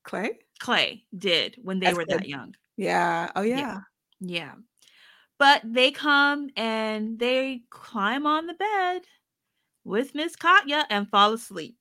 Clay. 0.05 0.39
Clay 0.59 1.05
did 1.17 1.57
when 1.63 1.81
they 1.81 1.87
As 1.87 1.97
were 1.97 2.05
that 2.09 2.29
young. 2.29 2.55
Yeah. 2.77 3.31
Oh 3.35 3.43
Yeah. 3.43 3.59
yeah. 3.59 3.81
Yeah. 4.21 4.53
But 5.39 5.63
they 5.65 5.91
come 5.91 6.49
and 6.57 7.19
they 7.19 7.63
climb 7.71 8.27
on 8.27 8.47
the 8.47 8.55
bed 8.55 9.03
with 9.85 10.15
Miss 10.15 10.35
Katya 10.37 10.87
and 10.91 11.09
fall 11.11 11.35
asleep. 11.35 11.77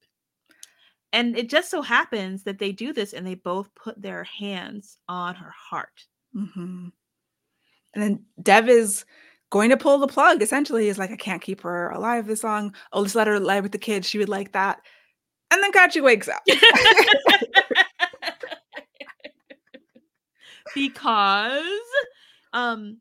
And 1.14 1.38
it 1.38 1.50
just 1.50 1.72
so 1.72 1.82
happens 1.82 2.44
that 2.44 2.60
they 2.60 2.74
do 2.74 2.92
this 2.92 3.14
and 3.14 3.26
they 3.26 3.36
both 3.36 3.74
put 3.76 4.02
their 4.02 4.26
hands 4.26 4.98
on 5.08 5.36
her 5.36 5.52
heart. 5.52 6.06
hmm 6.34 6.88
And 7.94 8.04
then 8.04 8.26
Dev 8.42 8.68
is 8.68 9.06
going 9.50 9.70
to 9.70 9.78
pull 9.78 10.00
the 10.00 10.08
plug. 10.08 10.42
Essentially, 10.42 10.88
he's 10.88 11.00
like, 11.00 11.12
I 11.12 11.16
can't 11.16 11.42
keep 11.42 11.62
her 11.62 11.90
alive 11.92 12.28
this 12.28 12.44
long. 12.44 12.76
Oh, 12.92 13.00
let's 13.02 13.16
let 13.16 13.28
her 13.28 13.40
live 13.40 13.64
with 13.64 13.72
the 13.72 13.78
kids. 13.78 14.10
She 14.10 14.18
would 14.18 14.28
like 14.28 14.52
that. 14.52 14.82
And 15.52 15.64
then 15.64 15.72
Katya 15.72 16.04
wakes 16.04 16.28
up. 16.28 16.44
because 20.76 21.64
um 22.52 22.98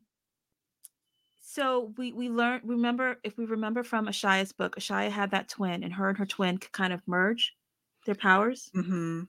so 1.55 1.93
we 1.97 2.11
we 2.11 2.29
learned 2.29 2.63
remember 2.65 3.17
if 3.23 3.37
we 3.37 3.45
remember 3.45 3.81
from 3.83 4.07
Ashaya's 4.07 4.51
book, 4.51 4.75
Ashaya 4.75 5.09
had 5.09 5.31
that 5.31 5.47
twin 5.47 5.83
and 5.83 5.93
her 5.93 6.09
and 6.09 6.17
her 6.17 6.25
twin 6.25 6.57
could 6.57 6.73
kind 6.73 6.91
of 6.91 7.01
merge 7.07 7.55
their 8.05 8.15
powers. 8.15 8.69
hmm 8.73 9.23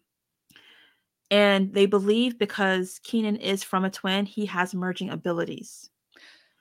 And 1.30 1.72
they 1.72 1.86
believe 1.86 2.38
because 2.38 3.00
Keenan 3.04 3.36
is 3.36 3.62
from 3.62 3.84
a 3.84 3.90
twin, 3.90 4.26
he 4.26 4.44
has 4.46 4.74
merging 4.74 5.10
abilities. 5.10 5.88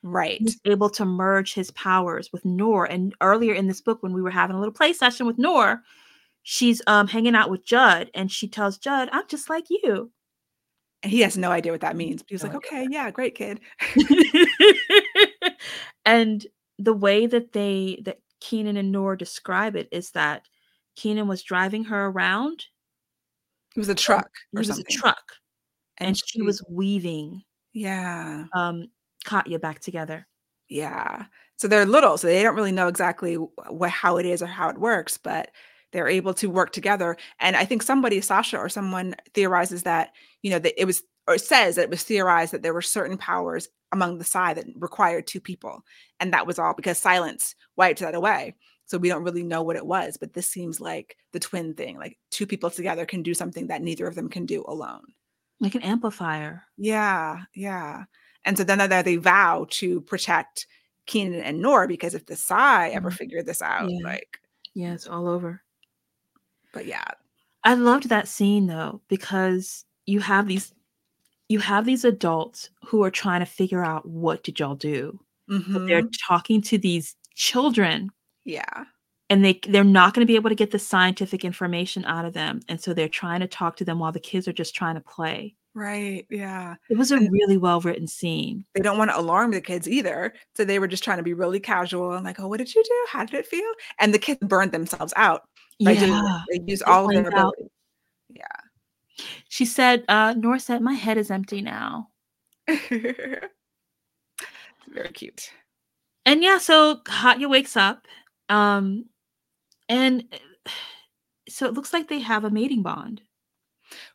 Right. 0.03 0.39
He's 0.39 0.59
able 0.65 0.89
to 0.91 1.05
merge 1.05 1.53
his 1.55 1.71
powers 1.71 2.31
with 2.31 2.45
Noor. 2.45 2.85
And 2.85 3.15
earlier 3.21 3.53
in 3.55 3.67
this 3.67 3.81
book, 3.81 4.03
when 4.03 4.13
we 4.13 4.21
were 4.21 4.29
having 4.29 4.55
a 4.55 4.59
little 4.59 4.73
play 4.73 4.93
session 4.93 5.25
with 5.25 5.39
Noor, 5.39 5.81
she's 6.43 6.81
um 6.87 7.07
hanging 7.07 7.35
out 7.35 7.49
with 7.49 7.65
Judd 7.65 8.11
and 8.13 8.31
she 8.31 8.47
tells 8.47 8.77
Judd, 8.77 9.09
I'm 9.11 9.27
just 9.27 9.49
like 9.49 9.65
you. 9.69 10.11
And 11.03 11.11
he 11.11 11.21
has 11.21 11.37
no 11.37 11.51
idea 11.51 11.71
what 11.71 11.81
that 11.81 11.95
means. 11.95 12.21
But 12.23 12.29
he 12.29 12.35
was 12.35 12.43
No 12.43 12.49
like, 12.49 12.55
idea 12.55 12.71
okay, 12.71 12.87
yeah, 12.89 13.11
great 13.11 13.35
kid. 13.35 13.59
and 16.05 16.45
the 16.79 16.93
way 16.93 17.25
that 17.27 17.51
they 17.53 18.01
that 18.05 18.19
Keenan 18.41 18.77
and 18.77 18.91
Noor 18.91 19.15
describe 19.15 19.75
it 19.75 19.87
is 19.91 20.11
that 20.11 20.43
Keenan 20.95 21.27
was 21.27 21.43
driving 21.43 21.83
her 21.85 22.07
around. 22.07 22.65
It 23.75 23.79
was 23.79 23.89
a 23.89 23.95
truck 23.95 24.29
or 24.53 24.59
was 24.59 24.67
something. 24.67 24.85
a 24.87 24.91
truck, 24.93 25.23
and, 25.97 26.17
she 26.17 26.23
she- 26.27 26.41
was 26.41 26.63
weaving 26.69 27.43
Yeah. 27.73 28.45
um 28.53 28.87
Katya 29.25 29.59
back 29.59 29.79
together. 29.79 30.27
Yeah. 30.69 31.25
So 31.57 31.67
they're 31.67 31.85
little, 31.85 32.17
so 32.17 32.27
they 32.27 32.43
don't 32.43 32.55
really 32.55 32.71
know 32.71 32.87
exactly 32.87 33.35
what 33.35 33.89
how 33.89 34.17
it 34.17 34.25
is 34.25 34.41
or 34.41 34.47
how 34.47 34.69
it 34.69 34.77
works, 34.79 35.17
but 35.17 35.51
they're 35.91 36.07
able 36.09 36.33
to 36.35 36.49
work 36.49 36.71
together. 36.73 37.15
And 37.39 37.55
I 37.55 37.63
think 37.65 37.81
somebody, 37.83 38.19
Sasha 38.21 38.57
or 38.57 38.67
someone, 38.69 39.15
theorizes 39.33 39.83
that 39.83 40.11
you 40.41 40.51
know 40.51 40.59
that 40.59 40.79
it 40.79 40.85
was 40.85 41.03
or 41.27 41.35
it 41.35 41.41
says 41.41 41.75
that 41.75 41.83
it 41.83 41.89
was 41.89 42.03
theorized 42.03 42.53
that 42.53 42.61
there 42.61 42.73
were 42.73 42.81
certain 42.81 43.17
powers 43.17 43.67
among 43.91 44.17
the 44.17 44.23
Psy 44.23 44.53
that 44.53 44.65
required 44.75 45.25
two 45.27 45.39
people. 45.39 45.83
And 46.19 46.33
that 46.33 46.45
was 46.47 46.59
all 46.59 46.73
because 46.73 46.97
silence 46.97 47.55
wiped 47.75 47.99
that 48.01 48.15
away. 48.15 48.55
So 48.85 48.97
we 48.99 49.09
don't 49.09 49.23
really 49.23 49.41
know 49.43 49.63
what 49.63 49.75
it 49.77 49.85
was, 49.85 50.17
but 50.17 50.33
this 50.33 50.45
seems 50.51 50.79
like 50.79 51.17
the 51.31 51.39
twin 51.39 51.73
thing. 51.73 51.97
Like 51.97 52.17
two 52.29 52.45
people 52.45 52.69
together 52.69 53.05
can 53.05 53.23
do 53.23 53.33
something 53.33 53.67
that 53.67 53.81
neither 53.81 54.05
of 54.05 54.13
them 54.15 54.29
can 54.29 54.45
do 54.45 54.63
alone. 54.67 55.01
Like 55.59 55.73
an 55.75 55.81
amplifier. 55.81 56.63
Yeah, 56.77 57.43
yeah. 57.55 58.03
And 58.43 58.57
so 58.57 58.63
then 58.63 58.87
they, 58.89 59.01
they 59.01 59.15
vow 59.15 59.65
to 59.71 60.01
protect 60.01 60.67
Keenan 61.07 61.41
and 61.41 61.61
Noor 61.61 61.87
because 61.87 62.13
if 62.13 62.27
the 62.27 62.35
Psy 62.35 62.89
ever 62.89 63.09
Mhm. 63.09 63.17
figured 63.17 63.45
this 63.47 63.61
out, 63.63 63.89
Yeah. 63.89 64.03
like, 64.03 64.37
Yeah, 64.75 64.93
it's 64.93 65.07
all 65.07 65.27
over. 65.27 65.63
but 66.73 66.85
yeah, 66.85 67.05
I 67.63 67.73
loved 67.73 68.09
that 68.09 68.27
scene 68.27 68.67
though 68.67 69.01
because 69.07 69.85
you 70.05 70.19
have 70.19 70.47
these 70.47 70.71
you 71.49 71.59
have 71.59 71.85
these 71.85 72.05
adults 72.05 72.69
who 72.85 73.03
are 73.03 73.11
trying 73.11 73.39
to 73.39 73.45
figure 73.45 73.83
out 73.83 74.07
what 74.07 74.43
did 74.43 74.59
y'all 74.59 74.75
do. 74.75 75.19
But 75.47 75.85
they're 75.85 76.01
mm-hmm. 76.01 76.27
talking 76.27 76.61
to 76.63 76.77
these 76.77 77.15
children 77.35 78.09
yeah, 78.45 78.85
and 79.29 79.43
they 79.43 79.59
they're 79.67 79.83
not 79.83 80.13
going 80.13 80.25
to 80.25 80.31
be 80.31 80.35
able 80.35 80.49
to 80.49 80.55
get 80.55 80.71
the 80.71 80.79
scientific 80.79 81.43
information 81.43 82.05
out 82.05 82.25
of 82.25 82.33
them 82.33 82.61
and 82.69 82.79
so 82.79 82.93
they're 82.93 83.09
trying 83.09 83.39
to 83.41 83.47
talk 83.47 83.75
to 83.77 83.85
them 83.85 83.99
while 83.99 84.11
the 84.11 84.19
kids 84.19 84.47
are 84.47 84.53
just 84.53 84.75
trying 84.75 84.95
to 84.95 85.01
play. 85.01 85.55
right, 85.73 86.25
yeah. 86.29 86.75
It 86.89 86.97
was 86.97 87.11
a 87.11 87.17
And- 87.17 87.31
really 87.31 87.57
well 87.57 87.81
written 87.81 88.07
scene. 88.07 88.65
They 88.73 88.81
don't 88.81 88.97
want 88.97 89.11
to 89.11 89.19
alarm 89.19 89.51
the 89.51 89.61
kids 89.61 89.87
either, 89.89 90.33
so 90.55 90.63
they 90.63 90.79
were 90.79 90.87
just 90.87 91.03
trying 91.03 91.17
to 91.17 91.23
be 91.23 91.33
really 91.33 91.59
casual 91.59 92.13
and 92.13 92.23
like, 92.25 92.39
"Oh, 92.39 92.47
what 92.47 92.57
did 92.57 92.73
you 92.73 92.83
do? 92.83 93.05
How 93.09 93.25
did 93.25 93.35
it 93.35 93.47
feel?" 93.47 93.71
And 93.99 94.13
the 94.13 94.19
kids 94.19 94.39
burned 94.41 94.71
themselves 94.71 95.13
out 95.15 95.43
Yeah. 95.79 96.39
They 96.49 96.61
used 96.65 96.83
all 96.83 97.05
of 97.05 97.11
their 97.11 97.27
ability. 97.27 97.67
Yeah. 98.29 98.45
She 99.49 99.65
said, 99.65 100.03
uh, 100.07 100.33
Noor 100.37 100.59
said, 100.59 100.81
My 100.81 100.93
head 100.93 101.17
is 101.17 101.31
empty 101.31 101.61
now. 101.61 102.09
Very 102.89 103.49
cute. 105.13 105.51
And 106.25 106.43
yeah, 106.43 106.57
so 106.57 106.97
Katya 107.05 107.47
wakes 107.47 107.77
up. 107.77 108.07
Um, 108.49 109.05
and 109.89 110.23
uh, 110.33 110.69
so 111.47 111.67
it 111.67 111.73
looks 111.73 111.93
like 111.93 112.07
they 112.07 112.19
have 112.19 112.43
a 112.43 112.49
mating 112.49 112.81
bond. 112.83 113.21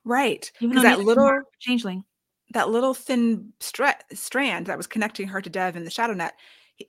Right. 0.04 0.50
Because 0.60 0.82
that 0.82 0.98
neither 0.98 1.00
of 1.00 1.06
them 1.06 1.06
little 1.06 1.42
changeling. 1.60 2.04
that 2.52 2.70
little 2.70 2.94
thin 2.94 3.52
stra- 3.60 3.98
strand 4.12 4.66
that 4.66 4.76
was 4.76 4.86
connecting 4.86 5.28
her 5.28 5.40
to 5.40 5.50
Dev 5.50 5.76
in 5.76 5.84
the 5.84 5.90
shadow 5.90 6.14
net. 6.14 6.34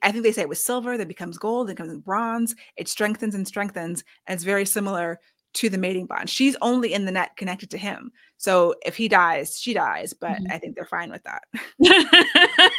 I 0.02 0.10
think 0.10 0.24
they 0.24 0.32
say 0.32 0.42
it 0.42 0.48
was 0.48 0.62
silver, 0.62 0.96
then 0.96 1.06
becomes 1.06 1.38
gold, 1.38 1.68
then 1.68 1.76
becomes 1.76 1.98
bronze. 1.98 2.54
It 2.76 2.88
strengthens 2.88 3.34
and 3.34 3.46
strengthens, 3.46 4.02
and 4.26 4.34
it's 4.34 4.44
very 4.44 4.64
similar 4.64 5.20
to 5.54 5.68
the 5.68 5.78
mating 5.78 6.06
bond. 6.06 6.30
She's 6.30 6.56
only 6.62 6.92
in 6.92 7.04
the 7.04 7.12
net 7.12 7.36
connected 7.36 7.70
to 7.70 7.78
him. 7.78 8.10
So 8.38 8.74
if 8.84 8.96
he 8.96 9.08
dies, 9.08 9.58
she 9.60 9.72
dies, 9.74 10.12
but 10.12 10.32
Mhm. 10.38 10.50
I 10.52 10.58
think 10.58 10.74
they're 10.76 10.84
fine 10.86 11.10
with 11.10 11.22
that. 11.24 11.42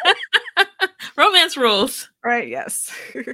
Romance 1.17 1.55
rules. 1.57 2.09
right? 2.23 2.47
Yes. 2.47 2.91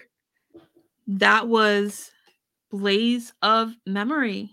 That 1.14 1.48
was 1.48 2.12
Blaze 2.70 3.34
of 3.42 3.74
Memory. 3.88 4.52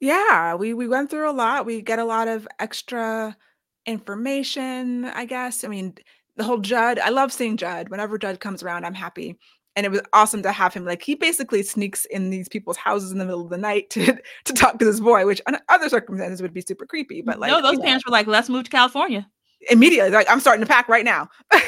yeah, 0.00 0.54
we 0.54 0.74
we 0.74 0.86
went 0.86 1.08
through 1.08 1.30
a 1.30 1.32
lot. 1.32 1.64
We 1.64 1.80
get 1.80 1.98
a 1.98 2.04
lot 2.04 2.28
of 2.28 2.46
extra 2.58 3.34
information, 3.86 5.06
I 5.06 5.24
guess. 5.24 5.64
I 5.64 5.68
mean, 5.68 5.94
the 6.36 6.44
whole 6.44 6.58
Judd, 6.58 6.98
I 6.98 7.08
love 7.08 7.32
seeing 7.32 7.56
Judd. 7.56 7.88
Whenever 7.88 8.18
Judd 8.18 8.38
comes 8.38 8.62
around, 8.62 8.84
I'm 8.84 8.92
happy. 8.92 9.38
And 9.76 9.84
it 9.84 9.90
was 9.90 10.02
awesome 10.12 10.42
to 10.42 10.52
have 10.52 10.72
him. 10.72 10.84
Like 10.84 11.02
he 11.02 11.16
basically 11.16 11.62
sneaks 11.62 12.04
in 12.06 12.30
these 12.30 12.48
people's 12.48 12.76
houses 12.76 13.10
in 13.10 13.18
the 13.18 13.24
middle 13.24 13.42
of 13.42 13.50
the 13.50 13.58
night 13.58 13.90
to, 13.90 14.16
to 14.44 14.52
talk 14.52 14.78
to 14.78 14.84
this 14.84 15.00
boy, 15.00 15.26
which 15.26 15.40
under 15.46 15.60
other 15.68 15.88
circumstances 15.88 16.40
would 16.40 16.54
be 16.54 16.60
super 16.60 16.86
creepy. 16.86 17.22
But 17.22 17.40
like 17.40 17.50
no, 17.50 17.60
those 17.60 17.72
you 17.72 17.78
know, 17.78 17.84
parents 17.84 18.06
were 18.06 18.12
like, 18.12 18.26
let's 18.26 18.48
move 18.48 18.64
to 18.64 18.70
California. 18.70 19.28
immediately, 19.70 20.10
like 20.10 20.30
I'm 20.30 20.40
starting 20.40 20.64
to 20.64 20.72
pack 20.72 20.88
right 20.88 21.04
now. 21.04 21.28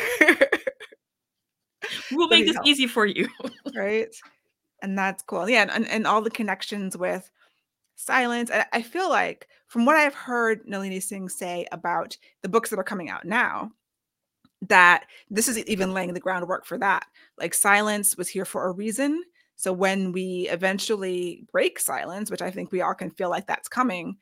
We'll 2.12 2.28
make 2.30 2.46
this 2.46 2.54
helped. 2.54 2.68
easy 2.68 2.86
for 2.86 3.06
you. 3.06 3.28
right? 3.74 4.14
And 4.82 4.96
that's 4.98 5.22
cool. 5.22 5.48
Yeah, 5.48 5.68
and, 5.72 5.88
and 5.88 6.06
all 6.06 6.22
the 6.22 6.30
connections 6.30 6.96
with 6.96 7.30
silence. 7.96 8.50
And 8.50 8.64
I 8.72 8.82
feel 8.82 9.08
like 9.08 9.48
from 9.68 9.86
what 9.86 9.96
I've 9.96 10.14
heard 10.14 10.60
Nalini 10.66 11.00
Singh 11.00 11.28
say 11.28 11.66
about 11.72 12.16
the 12.42 12.48
books 12.48 12.70
that 12.70 12.78
are 12.78 12.84
coming 12.84 13.08
out 13.08 13.24
now, 13.24 13.70
that 14.62 15.04
this 15.30 15.48
is 15.48 15.58
even 15.58 15.92
laying 15.94 16.14
the 16.14 16.20
groundwork 16.20 16.64
for 16.66 16.78
that. 16.78 17.06
Like 17.38 17.54
silence 17.54 18.16
was 18.16 18.28
here 18.28 18.44
for 18.44 18.66
a 18.66 18.72
reason. 18.72 19.22
So 19.56 19.72
when 19.72 20.12
we 20.12 20.48
eventually 20.50 21.46
break 21.52 21.78
silence, 21.78 22.30
which 22.30 22.42
I 22.42 22.50
think 22.50 22.72
we 22.72 22.82
all 22.82 22.94
can 22.94 23.10
feel 23.10 23.30
like 23.30 23.46
that's 23.46 23.68
coming, 23.68 24.16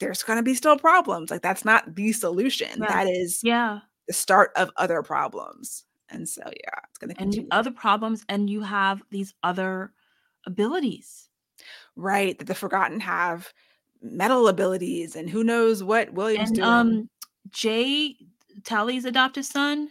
there's 0.00 0.22
going 0.22 0.38
to 0.38 0.42
be 0.42 0.54
still 0.54 0.78
problems. 0.78 1.30
Like 1.30 1.42
that's 1.42 1.64
not 1.64 1.94
the 1.94 2.12
solution. 2.12 2.68
Yeah. 2.80 2.86
That 2.88 3.06
is 3.08 3.40
yeah. 3.42 3.80
the 4.06 4.14
start 4.14 4.52
of 4.56 4.70
other 4.76 5.02
problems. 5.02 5.84
And 6.08 6.28
so 6.28 6.42
yeah, 6.44 6.80
it's 6.88 6.98
going 6.98 7.14
to 7.14 7.20
And 7.20 7.32
continue. 7.32 7.48
other 7.50 7.70
problems, 7.70 8.24
and 8.28 8.48
you 8.50 8.62
have 8.62 9.02
these 9.10 9.34
other 9.42 9.92
abilities. 10.46 11.28
right 11.96 12.38
that 12.38 12.46
the 12.46 12.54
forgotten 12.54 13.00
have 13.00 13.52
metal 14.02 14.48
abilities 14.48 15.14
and 15.16 15.28
who 15.28 15.44
knows 15.44 15.82
what 15.82 16.12
william's 16.14 16.50
And 16.50 16.56
doing 16.56 16.68
um 16.68 17.10
Jay 17.50 18.16
Tally's 18.64 19.04
adopted 19.04 19.44
son, 19.44 19.90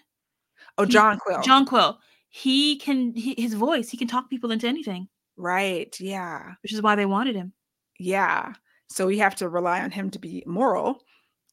oh 0.78 0.86
he- 0.86 0.92
john 0.94 1.18
quill 1.20 1.42
John 1.42 1.66
Quill, 1.66 2.00
he 2.30 2.78
can 2.78 3.14
he, 3.14 3.36
his 3.38 3.54
voice, 3.54 3.90
he 3.90 3.98
can 3.98 4.08
talk 4.08 4.30
people 4.30 4.52
into 4.52 4.68
anything, 4.68 5.08
right 5.38 5.96
yeah 6.00 6.54
which 6.64 6.74
is 6.74 6.82
why 6.82 6.96
they 6.96 7.06
wanted 7.06 7.36
him. 7.36 7.54
yeah 8.00 8.54
so 8.90 9.06
we 9.08 9.18
have 9.20 9.36
to 9.36 9.50
rely 9.50 9.82
on 9.82 9.92
him 9.92 10.10
to 10.12 10.20
be 10.20 10.44
moral 10.46 11.04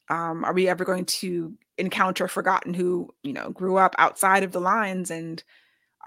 um 0.09 0.45
are 0.45 0.53
we 0.55 0.69
ever 0.69 0.85
going 0.85 1.05
to 1.05 1.57
encounter 1.79 2.29
forgotten 2.29 2.73
who 2.75 3.09
you 3.23 3.33
know 3.33 3.51
grew 3.51 3.77
up 3.77 3.95
outside 3.99 4.43
of 4.43 4.53
the 4.53 4.61
lines 4.61 5.11
and 5.11 5.43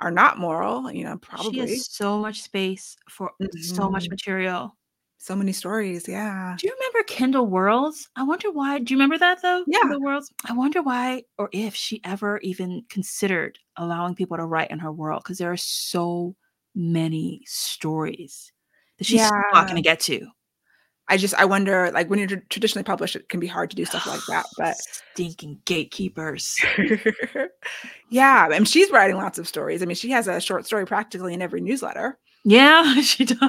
are 0.01 0.11
not 0.11 0.37
moral 0.39 0.89
you 0.91 1.03
know 1.03 1.17
probably. 1.17 1.67
She 1.67 1.73
has 1.73 1.91
so 1.91 2.17
much 2.17 2.41
space 2.41 2.95
for 3.09 3.31
so 3.61 3.89
much 3.89 4.05
Mhm. 4.05 4.11
material. 4.11 4.77
So 5.19 5.35
many 5.35 5.51
stories 5.51 6.07
yeah 6.07 6.55
Do 6.57 6.65
you 6.67 6.73
remember 6.73 7.03
Kindle 7.05 7.45
Worlds? 7.45 8.07
I 8.15 8.23
wonder 8.23 8.51
why. 8.51 8.79
Do 8.79 8.93
you 8.93 8.97
remember 8.97 9.17
that 9.17 9.41
though? 9.41 9.63
Yeah. 9.67 9.81
Kindle 9.81 10.01
Worlds. 10.01 10.31
I 10.45 10.53
wonder 10.53 10.81
why 10.81 11.23
or 11.37 11.49
if 11.51 11.75
she 11.75 12.01
ever 12.03 12.39
even 12.39 12.83
considered 12.89 13.59
allowing 13.75 14.15
people 14.15 14.37
to 14.37 14.45
write 14.45 14.71
in 14.71 14.79
her 14.79 14.91
world 14.91 15.21
because 15.23 15.37
there 15.37 15.51
are 15.51 15.57
so 15.57 16.35
many 16.75 17.41
stories 17.45 18.51
that 18.97 19.05
she's 19.05 19.25
still 19.25 19.41
not 19.53 19.65
going 19.65 19.75
to 19.75 19.81
get 19.81 19.99
to. 19.99 20.27
i 21.09 21.17
just 21.17 21.33
i 21.35 21.43
wonder 21.43 21.91
like 21.91 22.09
when 22.09 22.19
you're 22.19 22.39
traditionally 22.49 22.83
published 22.83 23.15
it 23.15 23.27
can 23.27 23.39
be 23.39 23.47
hard 23.47 23.69
to 23.69 23.75
do 23.75 23.83
stuff 23.85 24.05
like 24.07 24.21
that 24.29 24.45
but 24.57 24.77
stinking 25.13 25.59
gatekeepers. 25.65 26.55
yeah 28.09 28.47
and 28.53 28.67
she's 28.67 28.91
writing 28.91 29.17
lots 29.17 29.39
of 29.39 29.47
stories 29.47 29.81
i 29.81 29.85
mean 29.85 29.95
she 29.95 30.11
has 30.11 30.27
a 30.27 30.39
short 30.39 30.65
story 30.65 30.85
practically 30.85 31.33
in 31.33 31.41
every 31.41 31.59
newsletter 31.59 32.17
Yeah, 32.45 33.01
she 33.01 33.25
does. 33.25 33.39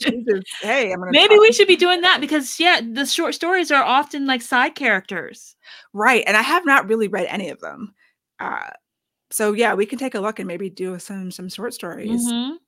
So 0.00 0.10
just, 0.28 0.46
hey, 0.60 0.92
I'm 0.92 0.98
gonna 1.00 1.12
Maybe 1.12 1.38
we 1.38 1.52
should 1.52 1.68
be 1.68 1.76
doing 1.76 2.00
that 2.02 2.20
because 2.20 2.58
yeah, 2.58 2.80
the 2.80 3.06
short 3.06 3.34
stories 3.34 3.70
are 3.70 3.82
often 3.82 4.26
like 4.26 4.42
side 4.42 4.74
characters. 4.74 5.56
right. 5.92 6.24
And 6.26 6.36
I 6.36 6.42
have 6.42 6.64
not 6.66 6.88
really 6.88 7.08
read 7.08 7.26
any 7.26 7.50
of 7.50 7.60
them. 7.60 7.94
Uh, 8.40 8.70
so 9.30 9.52
yeah, 9.52 9.74
we 9.74 9.86
can 9.86 9.98
take 9.98 10.14
a 10.14 10.20
look 10.20 10.38
and 10.38 10.48
maybe 10.48 10.70
do 10.70 10.98
some 10.98 11.30
some 11.30 11.48
short 11.48 11.74
stories 11.74 12.34
Mhm, 12.34 12.58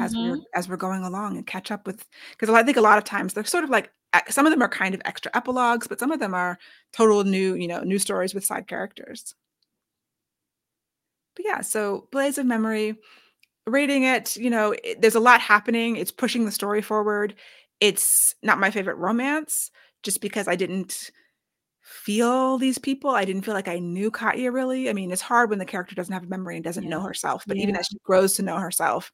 as 0.00 0.16
we're 0.18 0.36
mhm. 0.36 0.42
as 0.54 0.68
we're 0.68 0.76
going 0.76 1.04
along 1.04 1.36
and 1.36 1.46
catch 1.46 1.70
up 1.70 1.86
with 1.86 2.06
because 2.30 2.50
I 2.54 2.62
think 2.62 2.76
a 2.76 2.80
lot 2.82 2.98
of 2.98 3.04
times 3.04 3.34
they're 3.34 3.44
sort 3.44 3.64
of 3.64 3.70
like 3.70 3.92
uh, 4.12 4.20
some 4.30 4.46
of 4.46 4.52
them 4.52 4.62
are 4.62 4.68
kind 4.68 4.94
of 4.94 5.02
extra 5.04 5.30
epilogues, 5.34 5.88
but 5.88 5.98
some 6.00 6.12
of 6.12 6.20
them 6.20 6.34
are 6.34 6.58
total 6.92 7.24
new, 7.24 7.54
you 7.54 7.68
know, 7.68 7.80
new 7.82 7.98
stories 7.98 8.34
with 8.34 8.44
side 8.44 8.68
characters. 8.68 9.34
But 11.36 11.44
yeah, 11.46 11.60
so 11.60 12.08
Blaze 12.12 12.38
of 12.38 12.46
Memory, 12.46 12.96
rating 13.66 14.04
it, 14.04 14.36
you 14.36 14.50
know, 14.50 14.74
it, 14.84 15.00
there's 15.00 15.14
a 15.14 15.20
lot 15.20 15.40
happening. 15.40 15.96
It's 15.96 16.12
pushing 16.12 16.44
the 16.44 16.52
story 16.52 16.82
forward. 16.82 17.34
It's 17.80 18.34
not 18.42 18.58
my 18.60 18.70
favorite 18.70 18.96
romance 18.96 19.70
just 20.02 20.20
because 20.20 20.48
I 20.48 20.56
didn't 20.56 21.10
feel 21.82 22.58
these 22.58 22.78
people. 22.78 23.10
I 23.10 23.24
didn't 23.24 23.42
feel 23.42 23.54
like 23.54 23.68
I 23.68 23.78
knew 23.78 24.10
Katya 24.10 24.52
really. 24.52 24.90
I 24.90 24.92
mean, 24.92 25.12
it's 25.12 25.22
hard 25.22 25.50
when 25.50 25.58
the 25.60 25.64
character 25.66 25.94
doesn't 25.94 26.12
have 26.12 26.24
a 26.24 26.28
memory 26.28 26.56
and 26.56 26.64
doesn't 26.64 26.88
know 26.88 27.00
herself, 27.02 27.44
but 27.46 27.56
even 27.56 27.76
as 27.76 27.86
she 27.86 27.98
grows 28.04 28.34
to 28.34 28.42
know 28.42 28.56
herself, 28.58 29.12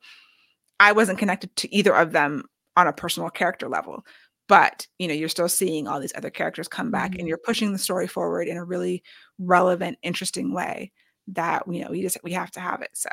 I 0.81 0.93
wasn't 0.93 1.19
connected 1.19 1.55
to 1.57 1.75
either 1.75 1.95
of 1.95 2.13
them 2.13 2.45
on 2.77 2.87
a 2.87 2.93
personal 2.93 3.31
character 3.31 3.69
level. 3.69 4.05
But, 4.49 4.87
you 4.99 5.09
know, 5.09 5.15
you're 5.15 5.29
still 5.29 5.49
seeing 5.49 5.87
all 5.89 6.01
these 6.01 6.13
other 6.17 6.31
characters 6.31 6.69
come 6.69 6.91
back 6.91 7.13
Mhm. 7.13 7.21
and 7.21 7.29
you're 7.29 7.39
pushing 7.39 7.73
the 7.73 7.79
story 7.79 8.07
forward 8.09 8.49
in 8.49 8.57
a 8.57 8.65
really 8.65 9.03
relevant, 9.39 9.99
interesting 10.03 10.53
way 10.53 10.93
that, 11.29 11.63
you 11.73 11.85
know, 11.85 11.91
we 11.91 12.03
just 12.03 12.19
we 12.25 12.33
have 12.33 12.51
to 12.53 12.61
have 12.61 12.83
it. 12.83 12.91
So, 12.95 13.11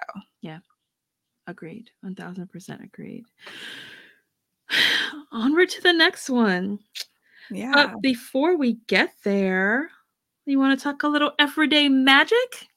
Agreed. 1.50 1.90
1000% 2.06 2.84
agreed. 2.84 3.26
Onward 5.32 5.70
to 5.70 5.82
the 5.82 5.94
next 5.94 6.30
one. 6.30 6.78
yeah. 7.50 7.72
But 7.74 8.02
before 8.02 8.56
we 8.56 8.74
get 8.86 9.14
there, 9.24 9.90
you 10.46 10.60
want 10.60 10.78
to 10.78 10.84
talk 10.84 11.02
a 11.04 11.08
little 11.08 11.32
everyday 11.40 11.90
magic? 11.90 12.68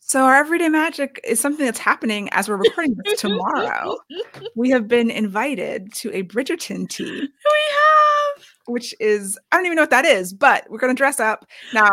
So 0.00 0.24
our 0.24 0.34
everyday 0.34 0.68
magic 0.68 1.20
is 1.24 1.38
something 1.40 1.64
that's 1.64 1.78
happening 1.78 2.28
as 2.32 2.48
we're 2.48 2.56
recording 2.56 2.96
this 3.04 3.20
tomorrow. 3.20 3.96
We 4.56 4.70
have 4.70 4.86
been 4.86 5.10
invited 5.10 5.92
to 5.94 6.10
a 6.14 6.24
Bridgerton 6.24 6.88
tea. 6.88 7.04
We 7.04 7.26
have. 7.26 8.44
which 8.66 8.94
is 9.00 9.38
I 9.50 9.56
don't 9.56 9.66
even 9.66 9.76
know 9.76 9.82
what 9.82 9.90
that 9.90 10.04
is, 10.04 10.34
but 10.34 10.66
we're 10.68 10.78
gonna 10.78 10.94
dress 10.94 11.20
up. 11.20 11.46
Now. 11.72 11.88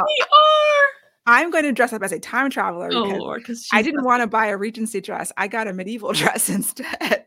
I'm 1.32 1.50
going 1.50 1.64
to 1.64 1.72
dress 1.72 1.94
up 1.94 2.04
as 2.04 2.12
a 2.12 2.20
time 2.20 2.50
traveler 2.50 2.90
Oh 2.92 3.06
because 3.06 3.20
Lord, 3.20 3.80
I 3.80 3.82
didn't 3.82 4.04
want 4.04 4.22
to 4.22 4.28
buy 4.28 4.48
a 4.48 4.58
Regency 4.58 5.00
dress. 5.02 5.32
I 5.38 5.48
got 5.48 5.68
a 5.68 5.74
medieval 5.74 6.12
dress 6.22 6.50
instead. 6.50 7.26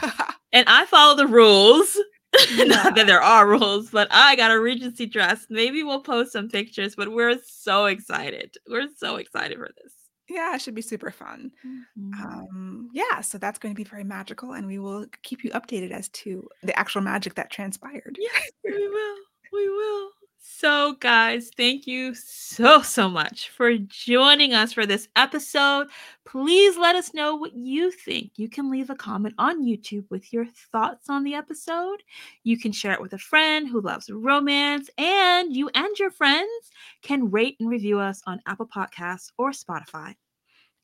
and 0.52 0.68
I 0.68 0.86
follow 0.86 1.16
the 1.16 1.26
rules. 1.26 1.96
Yeah. 2.54 2.64
Not 2.64 2.94
that 2.94 3.06
there 3.06 3.22
are 3.22 3.48
rules, 3.48 3.90
but 3.90 4.06
I 4.10 4.36
got 4.36 4.50
a 4.50 4.60
Regency 4.60 5.06
dress. 5.06 5.46
Maybe 5.48 5.82
we'll 5.82 6.02
post 6.02 6.32
some 6.32 6.50
pictures, 6.50 6.94
but 6.94 7.10
we're 7.10 7.38
so 7.42 7.86
excited. 7.86 8.54
We're 8.68 8.88
so 8.98 9.16
excited 9.16 9.56
for 9.56 9.70
this. 9.82 9.92
yeah, 10.28 10.54
it 10.54 10.60
should 10.60 10.74
be 10.74 10.82
super 10.82 11.10
fun. 11.10 11.50
Um, 11.96 12.90
yeah, 12.92 13.22
so 13.22 13.38
that's 13.38 13.58
going 13.58 13.74
to 13.74 13.76
be 13.76 13.88
very 13.88 14.04
magical, 14.04 14.52
and 14.52 14.66
we 14.66 14.78
will 14.78 15.06
keep 15.22 15.42
you 15.42 15.50
updated 15.52 15.90
as 15.90 16.10
to 16.10 16.46
the 16.62 16.78
actual 16.78 17.00
magic 17.00 17.34
that 17.36 17.50
transpired. 17.50 18.16
Yes, 18.20 18.50
we 18.62 18.88
will. 18.88 19.16
We 19.54 19.68
will. 19.70 20.10
So, 20.40 20.94
guys, 20.94 21.50
thank 21.56 21.86
you 21.86 22.14
so, 22.14 22.82
so 22.82 23.08
much 23.08 23.48
for 23.50 23.76
joining 23.76 24.54
us 24.54 24.72
for 24.72 24.86
this 24.86 25.08
episode. 25.16 25.88
Please 26.24 26.76
let 26.76 26.96
us 26.96 27.12
know 27.12 27.34
what 27.36 27.54
you 27.54 27.90
think. 27.90 28.32
You 28.36 28.48
can 28.48 28.70
leave 28.70 28.88
a 28.90 28.94
comment 28.94 29.34
on 29.38 29.64
YouTube 29.64 30.04
with 30.10 30.32
your 30.32 30.46
thoughts 30.72 31.08
on 31.08 31.24
the 31.24 31.34
episode. 31.34 32.02
You 32.44 32.58
can 32.58 32.72
share 32.72 32.92
it 32.92 33.00
with 33.00 33.12
a 33.12 33.18
friend 33.18 33.68
who 33.68 33.80
loves 33.80 34.10
romance, 34.10 34.88
and 34.96 35.54
you 35.54 35.70
and 35.74 35.96
your 35.98 36.10
friends 36.10 36.70
can 37.02 37.30
rate 37.30 37.56
and 37.60 37.68
review 37.68 37.98
us 37.98 38.22
on 38.26 38.40
Apple 38.46 38.68
Podcasts 38.68 39.30
or 39.38 39.50
Spotify. 39.50 40.14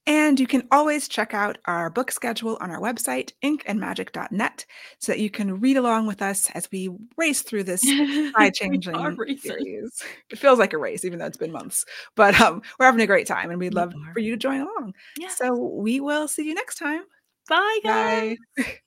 And 0.07 0.39
you 0.39 0.47
can 0.47 0.67
always 0.71 1.09
check 1.09 1.33
out 1.33 1.57
our 1.65 1.89
book 1.89 2.11
schedule 2.11 2.59
on 2.61 2.71
our 2.71 2.81
website, 2.81 3.33
inkandmagic.net, 3.43 4.67
so 4.99 5.13
that 5.13 5.19
you 5.19 5.31
can 5.31 5.61
read 5.61 5.79
along 5.79 6.07
with 6.07 6.21
us 6.21 6.51
as 6.51 6.71
we 6.71 6.91
race 7.17 7.41
through 7.41 7.65
this 7.65 7.83
We 7.83 8.31
eye 8.37 8.51
changing 8.51 9.39
series. 9.39 10.03
It 10.31 10.39
feels 10.39 10.59
like 10.59 10.75
a 10.75 10.79
race, 10.79 11.05
even 11.05 11.19
though 11.19 11.27
it's 11.27 11.39
been 11.39 11.53
months. 11.53 11.87
But 12.17 12.39
um, 12.41 12.61
we're 12.79 12.87
having 12.87 13.01
a 13.01 13.07
great 13.07 13.27
time, 13.27 13.51
and 13.51 13.59
we'd 13.59 13.75
love 13.75 13.95
for 14.13 14.21
you 14.21 14.33
to 14.33 14.37
join 14.37 14.61
along. 14.61 14.95
Yes. 15.19 15.39
So 15.39 15.57
we 15.57 16.01
will 16.01 16.29
see 16.29 16.47
you 16.47 16.55
next 16.55 16.77
time. 16.77 17.03
Bye, 17.49 17.79
guys. 17.83 18.37
Bye. 18.57 18.79